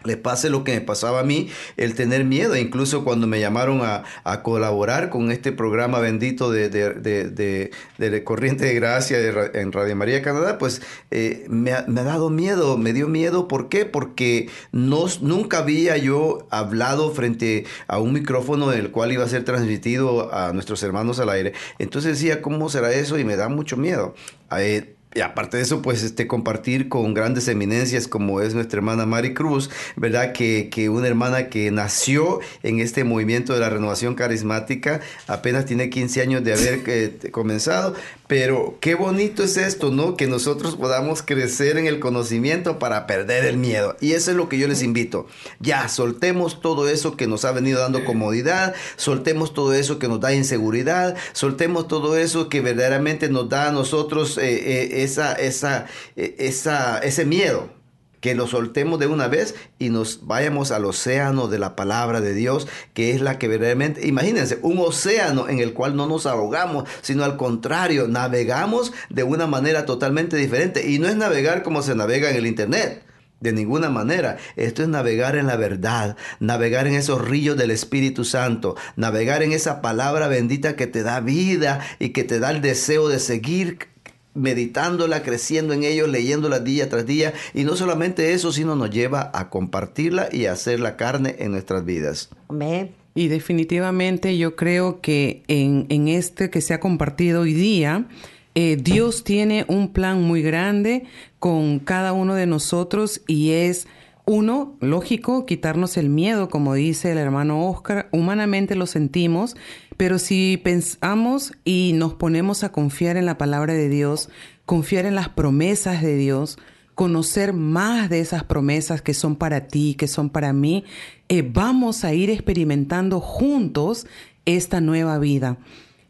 le 0.05 0.17
pase 0.17 0.51
lo 0.51 0.65
que 0.65 0.73
me 0.73 0.81
pasaba 0.81 1.21
a 1.21 1.23
mí, 1.23 1.51
el 1.77 1.95
tener 1.95 2.25
miedo. 2.25 2.57
Incluso 2.57 3.05
cuando 3.05 3.27
me 3.27 3.41
llamaron 3.41 3.81
a, 3.83 4.05
colaborar 4.43 5.11
con 5.11 5.31
este 5.31 5.53
programa 5.53 5.99
bendito 5.99 6.51
de, 6.51 6.69
de, 6.69 8.25
Corriente 8.25 8.65
de 8.65 8.75
Gracia 8.75 9.19
en 9.55 9.73
Radio 9.73 9.97
María 9.97 10.23
Canadá, 10.23 10.57
pues 10.59 10.83
eh, 11.11 11.45
me, 11.49 11.73
ha, 11.73 11.83
dado 11.83 12.31
miedo, 12.31 12.79
me 12.79 12.93
dio 12.93 13.09
miedo. 13.09 13.49
¿Por 13.49 13.69
qué? 13.69 13.85
Porque 13.85 14.49
no, 14.73 15.07
nunca 15.21 15.59
había 15.59 15.97
yo 15.97 16.47
hablado 16.51 17.13
frente 17.13 17.67
a 17.87 17.99
un 17.99 18.13
micrófono 18.13 18.73
en 18.73 18.79
el 18.79 18.91
cual 18.91 19.13
iba 19.13 19.25
a 19.25 19.29
ser 19.29 19.45
transmitido 19.45 20.33
a 20.33 20.53
nuestros 20.53 20.83
hermanos 20.83 21.19
al 21.21 21.31
aire. 21.31 21.53
Entonces 21.79 22.19
decía, 22.19 22.41
¿cómo 22.43 22.69
será 22.69 22.93
eso? 22.93 23.19
Y 23.19 23.25
me 23.25 23.37
da 23.37 23.49
mucho 23.49 23.77
miedo. 23.77 24.15
Eh, 24.59 24.97
y 25.13 25.23
aparte 25.23 25.57
de 25.57 25.65
eso, 25.65 25.83
pues 25.83 26.05
este, 26.05 26.29
compartir 26.29 26.89
con 26.89 27.15
grandes 27.15 27.49
eminencias 27.49 28.07
como 28.07 28.41
es 28.41 28.55
nuestra 28.55 28.79
hermana 28.79 29.07
Mari 29.07 29.35
Cruz, 29.35 29.69
¿verdad? 29.97 30.33
Que, 30.33 30.69
que, 30.71 30.89
una 30.89 31.09
hermana 31.09 31.49
que 31.49 31.73
nació 31.73 32.39
en 32.63 32.79
este 32.79 33.03
movimiento 33.03 33.53
de 33.53 33.59
la 33.59 33.71
renovación 33.71 34.15
carismática, 34.15 35.01
apenas 35.27 35.65
tiene 35.65 35.91
15 35.91 36.23
años 36.23 36.45
de 36.45 36.53
haber 36.53 36.83
eh, 36.87 37.31
comenzado, 37.33 37.97
pero 38.31 38.77
qué 38.79 38.95
bonito 38.95 39.43
es 39.43 39.57
esto, 39.57 39.91
¿no? 39.91 40.17
Que 40.17 40.29
nosotros 40.29 40.77
podamos 40.77 41.21
crecer 41.21 41.77
en 41.79 41.89
el 41.89 41.99
conocimiento 41.99 42.79
para 42.79 43.09
perder 43.09 43.45
el 43.45 43.57
miedo. 43.57 43.97
Y 44.01 44.13
eso 44.13 44.31
es 44.31 44.37
lo 44.37 44.49
que 44.49 44.57
yo 44.57 44.69
les 44.69 44.85
invito. 44.85 45.27
Ya, 45.59 45.89
soltemos 45.89 46.61
todo 46.61 46.89
eso 46.89 47.17
que 47.17 47.27
nos 47.27 47.45
ha 47.45 47.51
venido 47.51 47.81
dando 47.81 48.05
comodidad, 48.05 48.77
soltemos 48.95 49.53
todo 49.53 49.75
eso 49.75 49.99
que 49.99 50.07
nos 50.07 50.21
da 50.21 50.33
inseguridad, 50.33 51.17
soltemos 51.33 51.89
todo 51.89 52.17
eso 52.17 52.49
que 52.49 52.61
verdaderamente 52.61 53.29
nos 53.29 53.49
da 53.49 53.67
a 53.67 53.73
nosotros 53.73 54.39
eh, 54.39 54.45
eh, 54.45 55.03
esa, 55.03 55.33
esa, 55.33 55.87
eh, 56.15 56.37
esa, 56.39 57.01
ese 57.01 57.25
miedo 57.25 57.80
que 58.21 58.35
lo 58.35 58.47
soltemos 58.47 58.99
de 58.99 59.07
una 59.07 59.29
vez 59.29 59.55
y 59.79 59.89
nos 59.89 60.27
vayamos 60.27 60.71
al 60.71 60.85
océano 60.85 61.49
de 61.49 61.59
la 61.59 61.75
palabra 61.77 62.21
de 62.21 62.35
Dios, 62.35 62.69
que 62.95 63.13
es 63.13 63.21
la 63.21 63.39
que 63.39 63.49
verdaderamente, 63.49 64.07
imagínense, 64.07 64.59
un 64.63 64.79
océano 64.79 65.49
en 65.49 65.59
el 65.59 65.73
cual 65.73 65.97
no 65.97 66.07
nos 66.07 66.27
ahogamos, 66.27 66.89
sino 67.01 67.25
al 67.25 67.37
contrario, 67.37 68.09
navegamos 68.09 68.93
de 69.09 69.23
una 69.23 69.47
manera 69.47 69.87
totalmente 69.87 70.37
diferente. 70.37 70.89
Y 70.91 70.99
no 70.99 71.09
es 71.09 71.17
navegar 71.17 71.63
como 71.63 71.83
se 71.83 71.95
navega 71.95 72.31
en 72.31 72.37
el 72.37 72.47
Internet. 72.47 73.05
De 73.41 73.55
ninguna 73.55 73.89
manera. 73.89 74.37
Esto 74.57 74.83
es 74.83 74.89
navegar 74.89 75.35
en 75.35 75.47
la 75.47 75.57
verdad, 75.57 76.15
navegar 76.41 76.87
en 76.87 76.93
esos 76.93 77.27
ríos 77.27 77.57
del 77.57 77.71
Espíritu 77.71 78.27
Santo, 78.27 78.77
navegar 78.97 79.43
en 79.43 79.53
esa 79.53 79.81
palabra 79.81 80.29
bendita 80.29 80.77
que 80.77 80.87
te 80.87 81.03
da 81.03 81.21
vida 81.21 81.81
y 81.99 82.11
que 82.11 82.23
te 82.23 82.39
da 82.39 82.51
el 82.51 82.61
deseo 82.61 83.09
de 83.09 83.19
seguir 83.19 83.89
meditándola, 84.35 85.23
creciendo 85.23 85.75
en 85.75 85.85
ello, 85.85 86.07
leyéndola 86.07 86.61
día 86.61 86.89
tras 86.89 87.07
día. 87.07 87.33
Y 87.55 87.65
no 87.65 87.77
solamente 87.77 88.33
eso, 88.33 88.53
sino 88.53 88.77
nos 88.77 88.91
lleva 88.91 89.31
a 89.35 89.51
compartirla 89.51 90.29
y 90.33 90.47
a 90.47 90.53
hacer 90.53 90.81
la 90.81 90.97
carne 90.97 91.37
en 91.39 91.53
nuestras 91.53 91.85
vidas. 91.85 92.31
Amén. 92.49 92.93
Y 93.15 93.29
definitivamente 93.29 94.39
yo 94.39 94.55
creo 94.55 95.01
que 95.01 95.43
en, 95.49 95.87
en 95.89 96.09
este 96.09 96.49
que 96.49 96.61
se 96.61 96.75
ha 96.75 96.81
compartido 96.81 97.43
hoy 97.43 97.55
día, 97.55 98.07
eh, 98.55 98.77
Dios 98.81 99.25
tiene 99.25 99.65
un 99.69 99.93
plan 99.93 100.23
muy 100.23 100.43
grande 100.43 101.05
con 101.39 101.79
cada 101.79 102.13
uno 102.13 102.35
de 102.35 102.47
nosotros 102.47 103.23
y 103.27 103.51
es 103.51 103.87
uno, 104.27 104.77
lógico, 104.81 105.47
quitarnos 105.47 105.97
el 105.97 106.09
miedo, 106.09 106.49
como 106.49 106.75
dice 106.75 107.11
el 107.11 107.19
hermano 107.19 107.69
Oscar, 107.69 108.09
humanamente 108.13 108.77
lo 108.77 108.87
sentimos, 108.87 109.57
pero 110.01 110.19
si 110.19 110.57
pensamos 110.57 111.53
y 111.63 111.93
nos 111.95 112.15
ponemos 112.15 112.65
a 112.65 112.73
confiar 112.73 113.19
en 113.19 113.27
la 113.27 113.37
palabra 113.37 113.75
de 113.75 113.91
Dios, 113.91 114.31
confiar 114.65 115.05
en 115.05 115.15
las 115.15 115.29
promesas 115.29 116.01
de 116.01 116.17
Dios, 116.17 116.57
conocer 116.95 117.53
más 117.53 118.09
de 118.09 118.21
esas 118.21 118.43
promesas 118.43 119.03
que 119.03 119.13
son 119.13 119.37
para 119.37 119.67
ti, 119.67 119.95
que 119.99 120.09
son 120.09 120.31
para 120.31 120.55
mí, 120.55 120.85
eh, 121.29 121.43
vamos 121.43 122.03
a 122.05 122.15
ir 122.15 122.31
experimentando 122.31 123.21
juntos 123.21 124.07
esta 124.47 124.81
nueva 124.81 125.19
vida. 125.19 125.59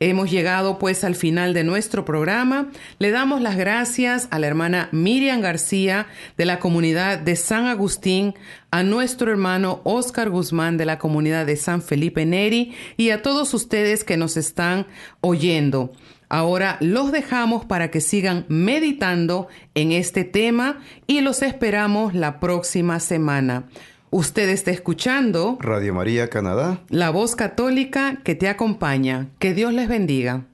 Hemos 0.01 0.30
llegado 0.30 0.78
pues 0.78 1.05
al 1.05 1.14
final 1.14 1.55
de 1.55 1.64
nuestro 1.64 2.05
programa. 2.05 2.68
Le 2.99 3.11
damos 3.11 3.40
las 3.40 3.57
gracias 3.57 4.28
a 4.30 4.38
la 4.38 4.47
hermana 4.47 4.88
Miriam 4.92 5.40
García 5.40 6.07
de 6.36 6.45
la 6.45 6.59
comunidad 6.59 7.18
de 7.18 7.36
San 7.36 7.66
Agustín, 7.66 8.34
a 8.70 8.82
nuestro 8.82 9.30
hermano 9.30 9.80
Oscar 9.84 10.30
Guzmán 10.30 10.76
de 10.76 10.84
la 10.84 10.99
comunidad 10.99 11.47
de 11.47 11.57
San 11.57 11.80
Felipe 11.80 12.26
Neri 12.26 12.74
y 12.97 13.11
a 13.11 13.22
todos 13.22 13.55
ustedes 13.55 14.03
que 14.03 14.16
nos 14.16 14.36
están 14.36 14.86
oyendo. 15.20 15.92
Ahora 16.28 16.78
los 16.80 17.12
dejamos 17.12 17.64
para 17.64 17.90
que 17.92 18.01
sigan 18.01 18.47
meditando 18.49 19.47
en 19.74 19.92
este 19.92 20.24
tema 20.24 20.80
y 21.07 21.20
los 21.20 21.42
esperamos 21.42 22.14
la 22.14 22.40
próxima 22.40 22.99
semana. 22.99 23.68
Usted 24.16 24.48
está 24.50 24.70
escuchando 24.70 25.58
Radio 25.58 25.92
María 25.92 26.30
Canadá. 26.30 26.78
La 26.88 27.10
voz 27.10 27.34
católica 27.34 28.18
que 28.22 28.36
te 28.36 28.48
acompaña. 28.48 29.30
Que 29.40 29.54
Dios 29.54 29.72
les 29.72 29.88
bendiga. 29.88 30.44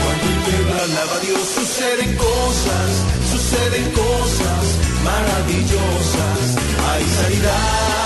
Cuando 0.00 0.26
el 0.26 0.40
pueblo 0.40 0.82
alaba 0.84 1.16
a 1.16 1.20
Dios 1.20 1.40
suceden 1.40 2.16
cosas, 2.16 2.88
suceden 3.30 3.92
cosas 3.92 4.64
maravillosas. 5.04 6.56
Hay 6.88 7.04
sanidad, 7.04 8.05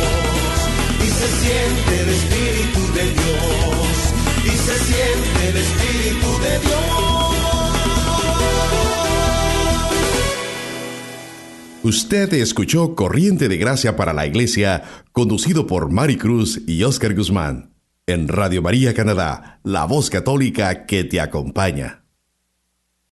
Se 1.21 1.27
siente 1.27 2.01
el 2.01 2.09
Espíritu 2.09 2.81
de 2.95 3.03
Dios. 3.03 3.93
Y 4.43 4.49
se 4.57 4.75
siente 4.79 5.49
el 5.49 5.57
Espíritu 5.57 6.29
de 6.41 6.59
Dios. 6.59 7.01
Usted 11.83 12.33
escuchó 12.33 12.95
Corriente 12.95 13.49
de 13.49 13.57
Gracia 13.57 13.95
para 13.95 14.13
la 14.13 14.25
Iglesia, 14.25 14.83
conducido 15.11 15.67
por 15.67 15.91
Mari 15.91 16.17
Cruz 16.17 16.59
y 16.65 16.81
Oscar 16.83 17.13
Guzmán, 17.13 17.75
en 18.07 18.27
Radio 18.27 18.63
María 18.63 18.95
Canadá, 18.95 19.59
la 19.63 19.85
voz 19.85 20.09
católica 20.09 20.87
que 20.87 21.03
te 21.03 21.21
acompaña. 21.21 22.00